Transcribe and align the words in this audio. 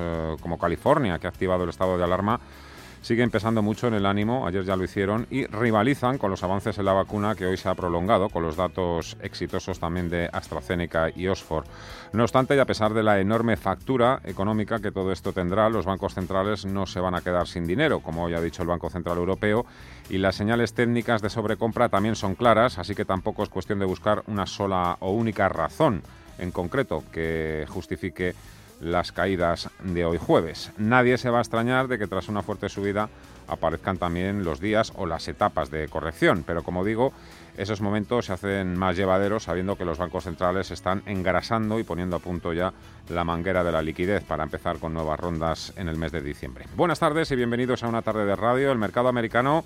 eh, 0.00 0.36
como 0.40 0.58
California, 0.58 1.18
que 1.18 1.26
ha 1.26 1.30
activado 1.30 1.64
el 1.64 1.70
estado 1.70 1.96
de 1.98 2.04
alarma, 2.04 2.40
siguen 3.02 3.30
pesando 3.30 3.62
mucho 3.62 3.86
en 3.86 3.94
el 3.94 4.06
ánimo, 4.06 4.46
ayer 4.46 4.64
ya 4.64 4.76
lo 4.76 4.84
hicieron, 4.84 5.26
y 5.30 5.46
rivalizan 5.46 6.18
con 6.18 6.30
los 6.30 6.42
avances 6.42 6.78
en 6.78 6.84
la 6.84 6.92
vacuna 6.92 7.34
que 7.34 7.46
hoy 7.46 7.56
se 7.56 7.68
ha 7.68 7.74
prolongado, 7.74 8.28
con 8.28 8.42
los 8.42 8.56
datos 8.56 9.16
exitosos 9.22 9.78
también 9.78 10.08
de 10.08 10.28
AstraZeneca 10.32 11.10
y 11.14 11.26
Oxford. 11.28 11.66
No 12.12 12.22
obstante, 12.22 12.56
y 12.56 12.58
a 12.58 12.64
pesar 12.64 12.94
de 12.94 13.02
la 13.02 13.20
enorme 13.20 13.56
factura 13.56 14.20
económica 14.24 14.80
que 14.80 14.90
todo 14.90 15.12
esto 15.12 15.32
tendrá, 15.32 15.68
los 15.68 15.86
bancos 15.86 16.14
centrales 16.14 16.64
no 16.64 16.86
se 16.86 17.00
van 17.00 17.14
a 17.14 17.20
quedar 17.20 17.46
sin 17.46 17.66
dinero, 17.66 18.00
como 18.00 18.24
hoy 18.24 18.34
ha 18.34 18.40
dicho 18.40 18.62
el 18.62 18.68
Banco 18.68 18.90
Central 18.90 19.18
Europeo, 19.18 19.64
y 20.10 20.18
las 20.18 20.36
señales 20.36 20.74
técnicas 20.74 21.22
de 21.22 21.30
sobrecompra 21.30 21.88
también 21.88 22.16
son 22.16 22.34
claras, 22.34 22.78
así 22.78 22.94
que 22.94 23.04
tampoco 23.04 23.42
es 23.42 23.48
cuestión 23.48 23.78
de 23.78 23.84
buscar 23.84 24.22
una 24.26 24.46
sola 24.46 24.96
o 25.00 25.12
única 25.12 25.48
razón 25.48 26.02
en 26.38 26.50
concreto 26.50 27.04
que 27.12 27.66
justifique 27.68 28.34
las 28.80 29.12
caídas 29.12 29.70
de 29.82 30.04
hoy 30.04 30.18
jueves. 30.18 30.72
Nadie 30.78 31.18
se 31.18 31.30
va 31.30 31.38
a 31.38 31.42
extrañar 31.42 31.88
de 31.88 31.98
que 31.98 32.06
tras 32.06 32.28
una 32.28 32.42
fuerte 32.42 32.68
subida 32.68 33.08
aparezcan 33.48 33.98
también 33.98 34.44
los 34.44 34.60
días 34.60 34.92
o 34.96 35.06
las 35.06 35.26
etapas 35.26 35.70
de 35.70 35.88
corrección, 35.88 36.44
pero 36.46 36.62
como 36.62 36.84
digo, 36.84 37.12
esos 37.56 37.80
momentos 37.80 38.26
se 38.26 38.34
hacen 38.34 38.76
más 38.76 38.96
llevaderos 38.96 39.44
sabiendo 39.44 39.76
que 39.76 39.84
los 39.84 39.98
bancos 39.98 40.24
centrales 40.24 40.70
están 40.70 41.02
engrasando 41.06 41.80
y 41.80 41.84
poniendo 41.84 42.16
a 42.16 42.20
punto 42.20 42.52
ya 42.52 42.72
la 43.08 43.24
manguera 43.24 43.64
de 43.64 43.72
la 43.72 43.82
liquidez 43.82 44.22
para 44.22 44.44
empezar 44.44 44.78
con 44.78 44.92
nuevas 44.92 45.18
rondas 45.18 45.72
en 45.76 45.88
el 45.88 45.96
mes 45.96 46.12
de 46.12 46.20
diciembre. 46.20 46.66
Buenas 46.76 47.00
tardes 47.00 47.30
y 47.30 47.36
bienvenidos 47.36 47.82
a 47.82 47.88
una 47.88 48.02
tarde 48.02 48.26
de 48.26 48.36
radio. 48.36 48.70
El 48.70 48.78
mercado 48.78 49.08
americano 49.08 49.64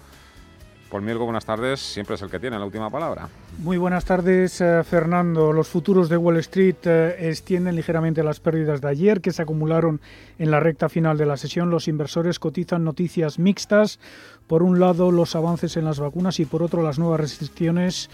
Buenas 0.93 1.47
tardes. 1.47 1.81
Siempre 1.81 2.17
es 2.17 2.23
el 2.23 2.31
que 2.31 2.39
tiene 2.39 2.59
la 2.59 2.67
última 2.67 2.91
palabra. 2.91 3.27
Muy 3.59 3.79
buenas 3.79 4.05
tardes, 4.05 4.61
eh, 4.61 4.83
Fernando. 4.85 5.51
Los 5.51 5.69
futuros 5.69 6.11
de 6.11 6.19
Wall 6.19 6.37
Street 6.37 6.77
eh, 6.85 7.31
extienden 7.31 7.77
ligeramente 7.77 8.23
las 8.23 8.41
pérdidas 8.41 8.83
de 8.83 8.89
ayer 8.89 9.23
que 9.23 9.33
se 9.33 9.41
acumularon 9.41 10.03
en 10.39 10.51
la 10.51 10.61
recta 10.61 10.91
final 10.91 11.17
de 11.17 11.25
la 11.25 11.39
sesión. 11.39 11.71
Los 11.71 11.89
inversores 11.89 12.39
cotizan 12.39 12.85
noticias 12.85 13.39
mixtas. 13.39 14.01
Por 14.47 14.63
un 14.63 14.81
lado, 14.81 15.11
los 15.11 15.35
avances 15.35 15.79
en 15.79 15.87
las 15.87 15.99
vacunas 15.99 16.39
y 16.41 16.45
por 16.45 16.63
otro, 16.63 16.83
las 16.83 16.99
nuevas 16.99 17.21
restricciones 17.21 18.11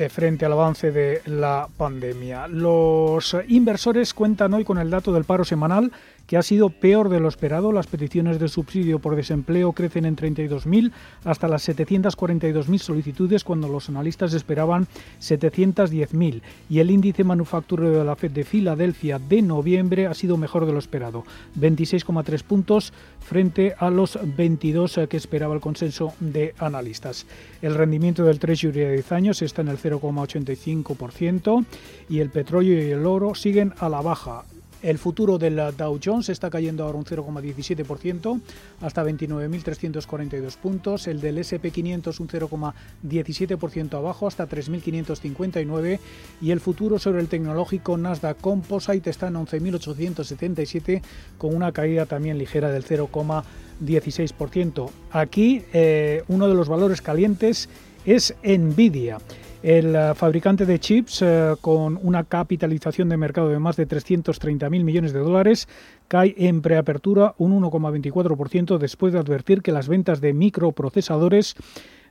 eh, 0.00 0.08
frente 0.08 0.44
al 0.46 0.52
avance 0.52 0.90
de 0.92 1.22
la 1.26 1.66
pandemia. 1.76 2.46
Los 2.48 3.36
inversores 3.48 4.12
cuentan 4.12 4.52
hoy 4.52 4.64
con 4.64 4.78
el 4.78 4.90
dato 4.90 5.12
del 5.12 5.24
paro 5.24 5.44
semanal 5.44 5.92
que 6.30 6.36
ha 6.36 6.42
sido 6.42 6.70
peor 6.70 7.08
de 7.08 7.18
lo 7.18 7.28
esperado. 7.28 7.72
Las 7.72 7.88
peticiones 7.88 8.38
de 8.38 8.46
subsidio 8.46 9.00
por 9.00 9.16
desempleo 9.16 9.72
crecen 9.72 10.04
en 10.06 10.14
32.000 10.14 10.92
hasta 11.24 11.48
las 11.48 11.68
742.000 11.68 12.78
solicitudes 12.78 13.42
cuando 13.42 13.66
los 13.66 13.88
analistas 13.88 14.32
esperaban 14.32 14.86
710.000 15.20 16.40
y 16.68 16.78
el 16.78 16.92
índice 16.92 17.24
manufacturero 17.24 17.98
de 17.98 18.04
la 18.04 18.14
Fed 18.14 18.30
de 18.30 18.44
Filadelfia 18.44 19.18
de 19.18 19.42
noviembre 19.42 20.06
ha 20.06 20.14
sido 20.14 20.36
mejor 20.36 20.66
de 20.66 20.72
lo 20.72 20.78
esperado, 20.78 21.24
26,3 21.58 22.44
puntos 22.44 22.92
frente 23.18 23.74
a 23.76 23.90
los 23.90 24.16
22 24.22 25.00
que 25.08 25.16
esperaba 25.16 25.56
el 25.56 25.60
consenso 25.60 26.12
de 26.20 26.54
analistas. 26.58 27.26
El 27.60 27.74
rendimiento 27.74 28.22
del 28.22 28.38
Treasury 28.38 28.78
de 28.78 28.92
10 28.92 29.10
años 29.10 29.42
está 29.42 29.62
en 29.62 29.68
el 29.68 29.78
0,85% 29.78 31.64
y 32.08 32.20
el 32.20 32.30
petróleo 32.30 32.86
y 32.86 32.92
el 32.92 33.04
oro 33.04 33.34
siguen 33.34 33.74
a 33.80 33.88
la 33.88 34.00
baja. 34.00 34.44
El 34.82 34.98
futuro 34.98 35.38
del 35.38 35.60
Dow 35.76 36.00
Jones 36.02 36.30
está 36.30 36.48
cayendo 36.48 36.84
ahora 36.84 36.96
un 36.98 37.04
0,17% 37.04 38.40
hasta 38.80 39.04
29.342 39.04 40.56
puntos. 40.56 41.06
El 41.06 41.20
del 41.20 41.36
SP500 41.38 42.18
un 42.18 42.28
0,17% 42.28 43.94
abajo 43.94 44.26
hasta 44.26 44.48
3.559. 44.48 46.00
Y 46.40 46.50
el 46.50 46.60
futuro 46.60 46.98
sobre 46.98 47.20
el 47.20 47.28
tecnológico 47.28 47.98
Nasdaq 47.98 48.40
Composite 48.40 49.10
está 49.10 49.28
en 49.28 49.34
11.877 49.34 51.02
con 51.36 51.54
una 51.54 51.72
caída 51.72 52.06
también 52.06 52.38
ligera 52.38 52.70
del 52.70 52.84
0,16%. 52.84 54.90
Aquí 55.10 55.62
eh, 55.74 56.24
uno 56.28 56.48
de 56.48 56.54
los 56.54 56.68
valores 56.68 57.02
calientes 57.02 57.68
es 58.04 58.34
Nvidia. 58.42 59.18
El 59.62 59.94
eh, 59.94 60.14
fabricante 60.14 60.64
de 60.64 60.78
chips, 60.78 61.20
eh, 61.22 61.54
con 61.60 61.98
una 62.02 62.24
capitalización 62.24 63.10
de 63.10 63.18
mercado 63.18 63.48
de 63.48 63.58
más 63.58 63.76
de 63.76 63.86
330.000 63.86 64.84
millones 64.84 65.12
de 65.12 65.18
dólares, 65.18 65.68
cae 66.08 66.34
en 66.38 66.62
preapertura 66.62 67.34
un 67.36 67.60
1,24% 67.60 68.78
después 68.78 69.12
de 69.12 69.18
advertir 69.18 69.60
que 69.60 69.72
las 69.72 69.86
ventas 69.86 70.20
de 70.22 70.32
microprocesadores 70.32 71.56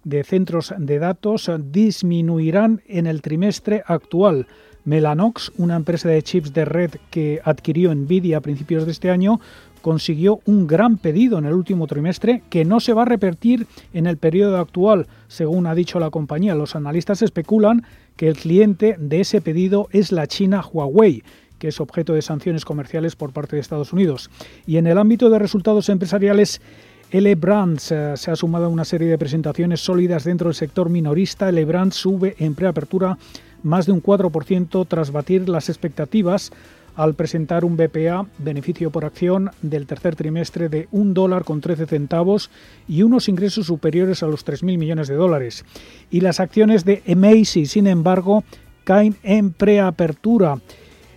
de 0.04 0.24
centros 0.24 0.74
de 0.78 1.00
datos 1.00 1.52
disminuirán 1.72 2.82
en 2.88 3.08
el 3.08 3.22
trimestre 3.22 3.84
actual. 3.86 4.48
Melanox, 4.86 5.52
una 5.58 5.76
empresa 5.76 6.10
de 6.10 6.24
chips 6.24 6.54
de 6.54 6.66
red 6.66 6.92
que 7.10 7.42
adquirió 7.44 7.94
Nvidia 7.94 8.38
a 8.38 8.42
principios 8.42 8.86
de 8.86 8.92
este 8.92 9.12
año, 9.12 9.40
consiguió 9.82 10.40
un 10.46 10.68
gran 10.68 10.98
pedido 10.98 11.38
en 11.38 11.46
el 11.46 11.54
último 11.54 11.88
trimestre 11.88 12.44
que 12.50 12.66
no 12.66 12.80
se 12.80 12.94
va 12.94 13.04
a 13.04 13.06
repetir 13.06 13.68
en 13.94 14.08
el 14.08 14.18
periodo 14.18 14.58
actual, 14.58 15.08
según 15.28 15.68
ha 15.68 15.76
dicho 15.76 16.00
la 16.00 16.10
compañía. 16.10 16.56
Los 16.56 16.76
analistas 16.76 17.22
especulan 17.22 17.84
que 18.16 18.28
el 18.28 18.36
cliente 18.36 18.96
de 19.00 19.22
ese 19.22 19.42
pedido 19.42 19.88
es 19.92 20.12
la 20.12 20.28
China 20.28 20.62
Huawei 20.62 21.24
que 21.60 21.68
es 21.68 21.82
objeto 21.82 22.14
de 22.14 22.22
sanciones 22.22 22.64
comerciales 22.64 23.18
por 23.18 23.34
parte 23.34 23.58
de 23.58 23.62
Estados 23.62 23.92
Unidos. 23.92 24.30
Y 24.66 24.78
en 24.78 24.88
el 24.88 24.98
ámbito 24.98 25.30
de 25.30 25.38
resultados 25.40 25.90
empresariales, 25.90 26.62
L 27.12 27.36
Brands 27.36 27.92
eh, 27.92 28.14
se 28.16 28.32
ha 28.32 28.36
sumado 28.36 28.66
a 28.66 28.70
una 28.70 28.86
serie 28.86 29.08
de 29.10 29.18
presentaciones 29.18 29.82
sólidas 29.82 30.24
dentro 30.24 30.48
del 30.48 30.56
sector 30.56 30.90
minorista. 30.90 31.50
L 31.50 31.66
Brands 31.66 31.96
sube 31.96 32.36
en 32.40 32.56
preapertura 32.56 33.18
más 33.62 33.86
de 33.86 33.92
un 33.92 34.02
4% 34.02 34.88
tras 34.88 35.12
batir 35.12 35.50
las 35.50 35.70
expectativas 35.70 36.52
al 37.00 37.14
presentar 37.14 37.64
un 37.64 37.78
BPA, 37.78 38.26
beneficio 38.40 38.92
por 38.92 39.06
acción, 39.06 39.52
del 39.62 39.88
tercer 39.88 40.18
trimestre 40.18 40.68
de 40.68 40.90
un 40.92 41.14
dólar 41.14 41.46
con 41.46 41.62
13 41.62 41.86
centavos 41.86 42.52
y 42.90 43.04
unos 43.04 43.30
ingresos 43.30 43.68
superiores 43.68 44.22
a 44.22 44.28
los 44.28 44.46
3.000 44.46 44.78
millones 44.78 45.08
de 45.08 45.16
dólares. 45.16 45.64
Y 46.12 46.20
las 46.20 46.42
acciones 46.42 46.84
de 46.84 47.02
Macy, 47.16 47.68
sin 47.68 47.88
embargo, 47.88 48.44
caen 48.84 49.16
en 49.24 49.54
preapertura. 49.54 50.60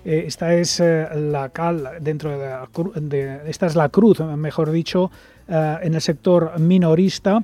Eh, 0.05 0.23
esta 0.29 0.55
es 0.55 0.79
eh, 0.79 1.09
la 1.17 1.49
cal 1.49 1.89
dentro 2.01 2.31
de, 2.39 3.41
esta 3.49 3.67
es 3.67 3.75
la 3.75 3.89
cruz, 3.89 4.21
mejor 4.21 4.71
dicho, 4.71 5.11
eh, 5.49 5.79
en 5.83 5.95
el 5.95 6.01
sector 6.01 6.61
minorista 6.61 7.43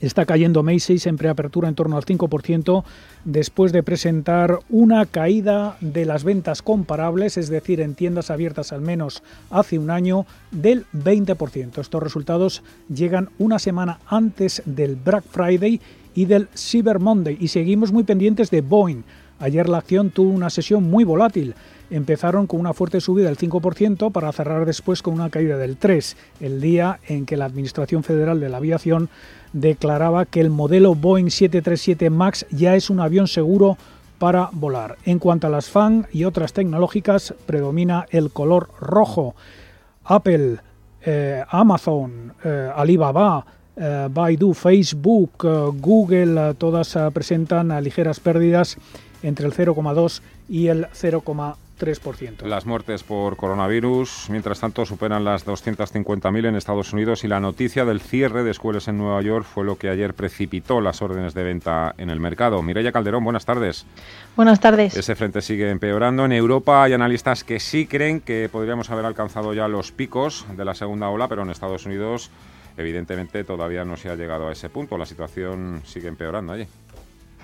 Está 0.00 0.26
cayendo 0.26 0.64
Macy's 0.64 1.06
en 1.06 1.16
preapertura 1.16 1.68
en 1.68 1.76
torno 1.76 1.96
al 1.96 2.04
5% 2.04 2.82
después 3.24 3.72
de 3.72 3.84
presentar 3.84 4.58
una 4.68 5.06
caída 5.06 5.76
de 5.80 6.04
las 6.04 6.24
ventas 6.24 6.62
comparables, 6.62 7.36
es 7.36 7.48
decir, 7.48 7.80
en 7.80 7.94
tiendas 7.94 8.30
abiertas 8.30 8.72
al 8.72 8.80
menos 8.80 9.22
hace 9.50 9.78
un 9.78 9.90
año, 9.90 10.26
del 10.50 10.84
20%. 10.92 11.78
Estos 11.78 12.02
resultados 12.02 12.62
llegan 12.92 13.30
una 13.38 13.58
semana 13.60 14.00
antes 14.06 14.62
del 14.66 14.96
Black 14.96 15.24
Friday 15.30 15.80
y 16.14 16.24
del 16.24 16.48
Cyber 16.56 16.98
Monday 16.98 17.36
y 17.40 17.48
seguimos 17.48 17.92
muy 17.92 18.02
pendientes 18.02 18.50
de 18.50 18.62
Boeing. 18.62 19.02
Ayer 19.38 19.68
la 19.68 19.78
acción 19.78 20.10
tuvo 20.10 20.30
una 20.30 20.50
sesión 20.50 20.84
muy 20.84 21.04
volátil. 21.04 21.54
Empezaron 21.90 22.46
con 22.46 22.60
una 22.60 22.72
fuerte 22.72 23.00
subida 23.00 23.26
del 23.26 23.36
5% 23.36 24.10
para 24.10 24.32
cerrar 24.32 24.64
después 24.66 25.02
con 25.02 25.14
una 25.14 25.30
caída 25.30 25.56
del 25.56 25.78
3%, 25.78 26.16
el 26.40 26.60
día 26.60 27.00
en 27.08 27.26
que 27.26 27.36
la 27.36 27.44
Administración 27.44 28.02
Federal 28.02 28.40
de 28.40 28.48
la 28.48 28.56
Aviación 28.56 29.08
declaraba 29.52 30.26
que 30.26 30.40
el 30.40 30.50
modelo 30.50 30.94
Boeing 30.94 31.30
737 31.30 32.10
MAX 32.10 32.46
ya 32.50 32.74
es 32.74 32.90
un 32.90 33.00
avión 33.00 33.28
seguro 33.28 33.76
para 34.18 34.48
volar. 34.52 34.96
En 35.04 35.18
cuanto 35.18 35.46
a 35.46 35.50
las 35.50 35.68
FAN 35.68 36.06
y 36.12 36.24
otras 36.24 36.52
tecnológicas, 36.52 37.34
predomina 37.46 38.06
el 38.10 38.30
color 38.30 38.70
rojo. 38.80 39.34
Apple, 40.04 40.58
eh, 41.02 41.44
Amazon, 41.48 42.32
eh, 42.44 42.70
Alibaba, 42.74 43.44
eh, 43.76 44.08
Baidu, 44.10 44.54
Facebook, 44.54 45.32
Google, 45.80 46.54
todas 46.54 46.96
presentan 47.12 47.82
ligeras 47.82 48.20
pérdidas 48.20 48.76
entre 49.22 49.46
el 49.46 49.52
0,2 49.52 50.22
y 50.48 50.68
el 50.68 50.86
0,3%. 50.92 51.63
3%. 51.78 52.42
Las 52.42 52.66
muertes 52.66 53.02
por 53.02 53.36
coronavirus, 53.36 54.26
mientras 54.30 54.60
tanto, 54.60 54.86
superan 54.86 55.24
las 55.24 55.46
250.000 55.46 56.48
en 56.48 56.56
Estados 56.56 56.92
Unidos 56.92 57.24
y 57.24 57.28
la 57.28 57.40
noticia 57.40 57.84
del 57.84 58.00
cierre 58.00 58.44
de 58.44 58.50
escuelas 58.50 58.88
en 58.88 58.98
Nueva 58.98 59.20
York 59.22 59.44
fue 59.44 59.64
lo 59.64 59.76
que 59.76 59.88
ayer 59.88 60.14
precipitó 60.14 60.80
las 60.80 61.02
órdenes 61.02 61.34
de 61.34 61.42
venta 61.42 61.94
en 61.98 62.10
el 62.10 62.20
mercado. 62.20 62.62
Mireya 62.62 62.92
Calderón, 62.92 63.24
buenas 63.24 63.44
tardes. 63.44 63.86
Buenas 64.36 64.60
tardes. 64.60 64.96
Ese 64.96 65.14
frente 65.14 65.42
sigue 65.42 65.70
empeorando. 65.70 66.24
En 66.24 66.32
Europa 66.32 66.82
hay 66.82 66.92
analistas 66.92 67.44
que 67.44 67.60
sí 67.60 67.86
creen 67.86 68.20
que 68.20 68.48
podríamos 68.50 68.90
haber 68.90 69.04
alcanzado 69.04 69.54
ya 69.54 69.68
los 69.68 69.92
picos 69.92 70.46
de 70.56 70.64
la 70.64 70.74
segunda 70.74 71.08
ola, 71.08 71.28
pero 71.28 71.42
en 71.42 71.50
Estados 71.50 71.86
Unidos 71.86 72.30
evidentemente 72.76 73.44
todavía 73.44 73.84
no 73.84 73.96
se 73.96 74.10
ha 74.10 74.16
llegado 74.16 74.48
a 74.48 74.52
ese 74.52 74.68
punto. 74.68 74.98
La 74.98 75.06
situación 75.06 75.82
sigue 75.84 76.08
empeorando 76.08 76.52
allí. 76.52 76.66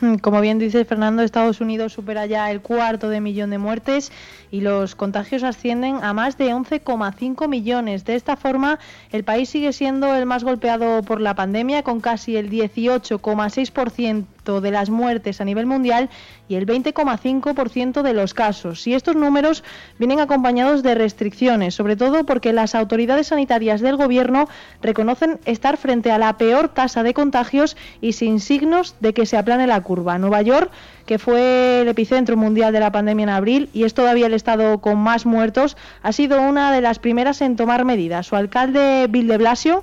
Hmm, 0.01 0.15
como 0.15 0.41
bien 0.41 0.59
dice 0.59 0.87
Fernando, 0.87 1.23
Estados 1.23 1.61
Unidos 1.61 1.93
supera 1.93 2.25
ya 2.25 2.51
el 2.51 2.63
cuarto 2.63 3.11
de 3.11 3.21
millón 3.21 3.51
de 3.51 3.59
muertes 3.59 4.11
y 4.51 4.63
los 4.63 4.95
contagios 4.95 5.43
ascienden 5.43 6.03
a 6.03 6.15
más 6.15 6.39
de 6.39 6.55
11,5 6.55 7.49
millones. 7.49 8.05
De 8.07 8.15
esta 8.15 8.37
forma, 8.37 8.79
el 9.13 9.25
país 9.25 9.51
sigue 9.51 9.75
siendo 9.75 10.15
el 10.15 10.25
más 10.25 10.43
golpeado 10.43 11.03
por 11.03 11.21
la 11.21 11.35
pandemia, 11.35 11.83
con 11.83 12.01
casi 12.01 12.37
el 12.37 12.51
18,6% 12.51 14.25
de 14.61 14.73
las 14.73 14.91
muertes 14.91 15.41
a 15.41 15.45
nivel 15.45 15.67
mundial 15.67 16.11
y 16.49 16.57
el 16.57 16.67
20,5% 16.67 18.03
de 18.03 18.13
los 18.13 18.35
casos. 18.35 18.87
Y 18.89 18.95
estos 18.95 19.15
números 19.15 19.63
vienen 19.99 20.19
acompañados 20.19 20.83
de 20.83 20.97
restricciones, 20.97 21.77
sobre 21.77 21.95
todo 21.95 22.25
porque 22.25 22.53
las 22.53 22.75
autoridades 22.75 23.29
sanitarias 23.29 23.81
del 23.81 23.97
gobierno 23.97 24.49
reconocen 24.83 25.39
estar 25.45 25.77
frente 25.77 26.11
a 26.11 26.19
la 26.19 26.37
peor 26.37 26.71
tasa 26.71 27.05
de 27.05 27.15
contagios 27.15 27.77
y 28.01 28.15
sin 28.15 28.41
signos 28.41 28.97
de 28.99 29.15
que 29.15 29.27
se 29.27 29.37
aplane 29.37 29.69
la 29.69 29.81
curva. 29.83 30.19
Nueva 30.19 30.43
York 30.43 30.73
que 31.11 31.19
fue 31.19 31.81
el 31.81 31.89
epicentro 31.89 32.37
mundial 32.37 32.73
de 32.73 32.79
la 32.79 32.93
pandemia 32.93 33.25
en 33.25 33.29
abril 33.31 33.69
y 33.73 33.83
es 33.83 33.95
todavía 33.95 34.27
el 34.27 34.33
estado 34.33 34.81
con 34.81 34.97
más 34.97 35.27
muertos, 35.27 35.77
ha 36.05 36.13
sido 36.13 36.41
una 36.41 36.71
de 36.71 36.81
las 36.81 37.01
primeras 37.01 37.41
en 37.41 37.57
tomar 37.57 37.85
medidas. 37.85 38.29
Su 38.29 38.37
alcalde 38.37 39.09
Bill 39.11 39.27
de 39.27 39.39
Blasio 39.39 39.83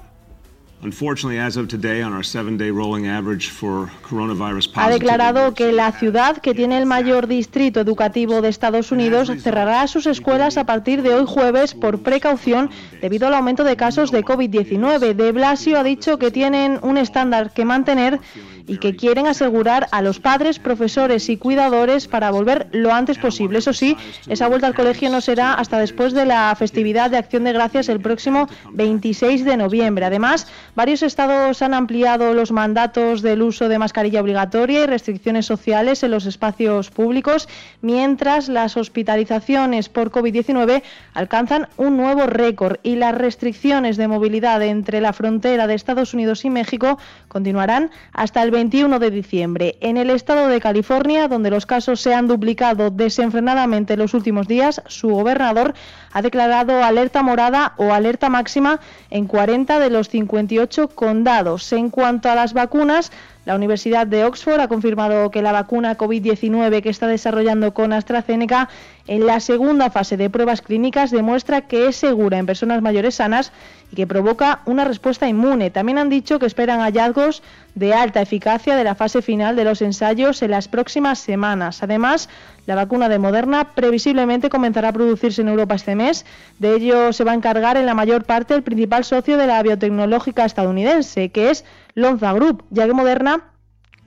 ha 4.76 4.90
declarado 4.90 5.54
que 5.56 5.72
la 5.72 5.92
ciudad, 5.92 6.38
que 6.38 6.54
tiene 6.54 6.78
el 6.78 6.86
mayor 6.86 7.26
distrito 7.26 7.80
educativo 7.80 8.42
de 8.42 8.50
Estados 8.50 8.92
Unidos, 8.92 9.32
cerrará 9.42 9.88
sus 9.88 10.06
escuelas 10.06 10.56
a 10.58 10.66
partir 10.66 11.02
de 11.02 11.16
hoy 11.16 11.26
jueves 11.28 11.74
por 11.74 12.04
precaución 12.04 12.70
debido 13.02 13.28
al 13.28 13.34
aumento 13.34 13.64
de 13.64 13.76
casos 13.76 14.12
de 14.12 14.24
COVID-19. 14.24 15.16
De 15.16 15.32
Blasio 15.32 15.80
ha 15.80 15.84
dicho 15.84 16.20
que 16.20 16.30
tienen 16.30 16.80
un 16.84 16.98
estándar 16.98 17.54
que 17.54 17.66
mantener 17.66 18.20
y 18.68 18.78
que 18.78 18.96
quieren 18.96 19.28
asegurar 19.28 19.88
a 19.92 20.02
los 20.02 20.20
padres, 20.20 20.60
profesores 20.60 21.30
y 21.30 21.38
cuidadores 21.38 22.08
para 22.08 22.30
volver 22.32 22.68
lo 22.74 22.94
antes 22.94 23.18
posible. 23.18 23.60
Eso 23.60 23.74
sí, 23.74 23.96
esa 24.28 24.48
vuelta 24.48 24.68
al 24.68 24.76
colegio 24.76 25.10
no 25.10 25.22
será 25.22 25.54
hasta 25.54 25.80
después 25.80 26.14
de 26.14 26.26
la 26.26 26.54
festividad 26.56 27.10
de 27.10 27.18
Acción 27.18 27.46
de 27.46 27.54
Gracias 27.54 27.90
el 27.90 28.02
próximo 28.02 28.48
26 28.74 29.46
de 29.46 29.58
noviembre. 29.58 30.06
Además, 30.06 30.48
varios 30.76 31.02
estados 31.02 31.62
han 31.62 31.74
ampliado 31.74 32.34
los 32.34 32.52
mandatos 32.52 33.22
del 33.22 33.42
uso 33.42 33.70
de 33.70 33.80
mascarilla 33.80 34.22
obligatoria 34.22 34.84
y 34.84 34.86
restricciones 34.86 35.46
sociales 35.46 36.04
en 36.04 36.12
los 36.12 36.26
espacios 36.26 36.92
públicos, 36.92 37.48
mientras 37.82 38.50
las 38.50 38.76
hospitalizaciones 38.76 39.90
por 39.90 40.12
COVID-19 40.12 40.84
alcanzan 41.14 41.70
un 41.78 41.96
nuevo 41.96 42.26
récord 42.28 42.80
y 42.84 42.96
las 42.96 43.16
restricciones 43.16 43.96
de 43.96 44.08
movilidad 44.08 44.62
entre 44.62 45.00
la 45.00 45.14
frontera 45.14 45.68
de 45.68 45.74
Estados 45.74 46.14
Unidos 46.14 46.44
y 46.44 46.50
México 46.50 46.98
continuarán 47.28 47.92
hasta 48.12 48.44
el 48.44 48.52
21 48.58 48.98
de 48.98 49.12
diciembre. 49.12 49.78
En 49.82 49.98
el 49.98 50.10
estado 50.10 50.48
de 50.48 50.60
California, 50.60 51.28
donde 51.28 51.52
los 51.52 51.68
casos 51.68 52.02
se 52.02 52.16
han 52.16 52.28
duplicado 52.28 52.90
desenfrenadamente 52.90 53.94
en 53.94 54.00
los 54.00 54.16
últimos 54.16 54.48
días, 54.48 54.82
su 54.88 55.10
gobernador 55.10 55.76
ha 56.12 56.24
declarado 56.24 56.84
alerta 56.84 57.22
morada 57.22 57.76
o 57.78 57.94
alerta 57.94 58.30
máxima 58.30 58.80
en 59.12 59.28
40 59.28 59.78
de 59.78 59.92
los 59.92 60.10
58 60.10 60.88
condados. 60.88 61.72
En 61.72 61.92
cuanto 61.92 62.32
a 62.32 62.36
las 62.36 62.54
vacunas, 62.54 63.12
la 63.48 63.56
Universidad 63.56 64.06
de 64.06 64.26
Oxford 64.26 64.60
ha 64.60 64.68
confirmado 64.68 65.32
que 65.32 65.42
la 65.42 65.54
vacuna 65.54 65.98
COVID-19 65.98 66.82
que 66.82 66.90
está 66.90 67.08
desarrollando 67.08 67.74
con 67.74 67.94
AstraZeneca 67.94 68.68
en 69.08 69.26
la 69.26 69.40
segunda 69.40 69.90
fase 69.90 70.18
de 70.18 70.30
pruebas 70.30 70.62
clínicas 70.62 71.12
demuestra 71.12 71.62
que 71.62 71.88
es 71.88 71.96
segura 71.96 72.40
en 72.40 72.46
personas 72.46 72.82
mayores 72.82 73.16
sanas 73.16 73.54
y 73.90 73.96
que 73.96 74.06
provoca 74.06 74.60
una 74.66 74.84
respuesta 74.84 75.30
inmune. 75.30 75.70
También 75.70 75.98
han 75.98 76.10
dicho 76.10 76.40
que 76.40 76.46
esperan 76.46 76.82
hallazgos 76.82 77.42
de 77.74 77.94
alta 77.94 78.22
eficacia 78.22 78.76
de 78.76 78.84
la 78.84 78.96
fase 78.96 79.22
final 79.22 79.56
de 79.56 79.64
los 79.64 79.82
ensayos 79.82 80.42
en 80.42 80.52
las 80.52 80.68
próximas 80.68 81.18
semanas. 81.18 81.82
Además, 81.82 82.28
la 82.68 82.76
vacuna 82.76 83.10
de 83.10 83.18
Moderna 83.18 83.74
previsiblemente 83.74 84.50
comenzará 84.50 84.90
a 84.90 84.94
producirse 84.94 85.42
en 85.42 85.48
Europa 85.48 85.76
este 85.76 85.96
mes. 85.96 86.26
De 86.60 86.76
ello 86.76 87.14
se 87.14 87.24
va 87.24 87.32
a 87.32 87.36
encargar 87.36 87.78
en 87.78 87.86
la 87.86 87.96
mayor 87.96 88.26
parte 88.26 88.54
el 88.54 88.62
principal 88.62 89.06
socio 89.06 89.38
de 89.38 89.48
la 89.48 89.64
biotecnológica 89.64 90.44
estadounidense, 90.44 91.30
que 91.30 91.50
es 91.50 91.64
Lonza 91.96 92.34
Group, 92.34 92.66
ya 92.70 92.86
que 92.86 92.94
Moderna 92.94 93.46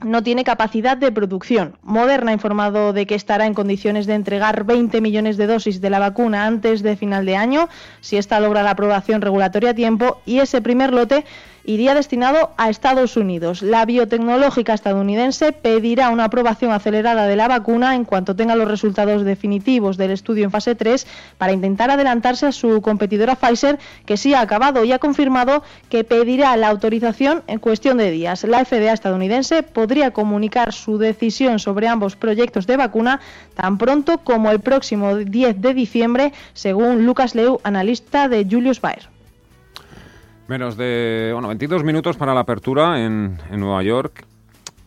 no 0.03 0.23
tiene 0.23 0.43
capacidad 0.43 0.95
de 0.95 1.11
producción. 1.11 1.77
Moderna 1.81 2.31
ha 2.31 2.33
informado 2.33 2.93
de 2.93 3.05
que 3.05 3.15
estará 3.15 3.45
en 3.45 3.53
condiciones 3.53 4.05
de 4.05 4.13
entregar 4.13 4.63
20 4.63 5.01
millones 5.01 5.37
de 5.37 5.47
dosis 5.47 5.81
de 5.81 5.89
la 5.89 5.99
vacuna 5.99 6.45
antes 6.45 6.81
de 6.83 6.95
final 6.95 7.25
de 7.25 7.35
año, 7.35 7.67
si 7.99 8.17
esta 8.17 8.39
logra 8.39 8.63
la 8.63 8.71
aprobación 8.71 9.21
regulatoria 9.21 9.71
a 9.71 9.75
tiempo, 9.75 10.21
y 10.25 10.39
ese 10.39 10.61
primer 10.61 10.93
lote 10.93 11.25
iría 11.63 11.93
destinado 11.93 12.51
a 12.57 12.69
Estados 12.69 13.17
Unidos. 13.17 13.61
La 13.61 13.85
biotecnológica 13.85 14.73
estadounidense 14.73 15.51
pedirá 15.51 16.09
una 16.09 16.25
aprobación 16.25 16.71
acelerada 16.71 17.27
de 17.27 17.35
la 17.35 17.47
vacuna 17.47 17.95
en 17.95 18.05
cuanto 18.05 18.35
tenga 18.35 18.55
los 18.55 18.67
resultados 18.67 19.23
definitivos 19.23 19.97
del 19.97 20.11
estudio 20.11 20.45
en 20.45 20.51
fase 20.51 20.75
3 20.75 21.05
para 21.37 21.53
intentar 21.53 21.91
adelantarse 21.91 22.47
a 22.47 22.51
su 22.51 22.81
competidora 22.81 23.35
Pfizer, 23.35 23.79
que 24.05 24.17
sí 24.17 24.33
ha 24.33 24.41
acabado 24.41 24.83
y 24.83 24.91
ha 24.91 24.99
confirmado 24.99 25.63
que 25.89 26.03
pedirá 26.03 26.55
la 26.57 26.69
autorización 26.69 27.43
en 27.47 27.59
cuestión 27.59 27.97
de 27.97 28.11
días. 28.11 28.43
La 28.43 28.65
FDA 28.65 28.93
estadounidense 28.93 29.63
podría 29.63 30.11
comunicar 30.11 30.73
su 30.73 30.97
decisión 30.97 31.59
sobre 31.59 31.87
ambos 31.87 32.15
proyectos 32.15 32.67
de 32.67 32.77
vacuna 32.77 33.19
tan 33.55 33.77
pronto 33.77 34.19
como 34.19 34.51
el 34.51 34.59
próximo 34.59 35.15
10 35.15 35.61
de 35.61 35.73
diciembre, 35.73 36.33
según 36.53 37.05
Lucas 37.05 37.35
Leu, 37.35 37.59
analista 37.63 38.27
de 38.27 38.45
Julius 38.49 38.81
Baer. 38.81 39.10
Menos 40.51 40.75
de 40.75 41.29
bueno, 41.31 41.47
22 41.47 41.85
minutos 41.85 42.17
para 42.17 42.33
la 42.33 42.41
apertura 42.41 43.05
en, 43.05 43.37
Nueva 43.51 43.81
York. 43.83 44.25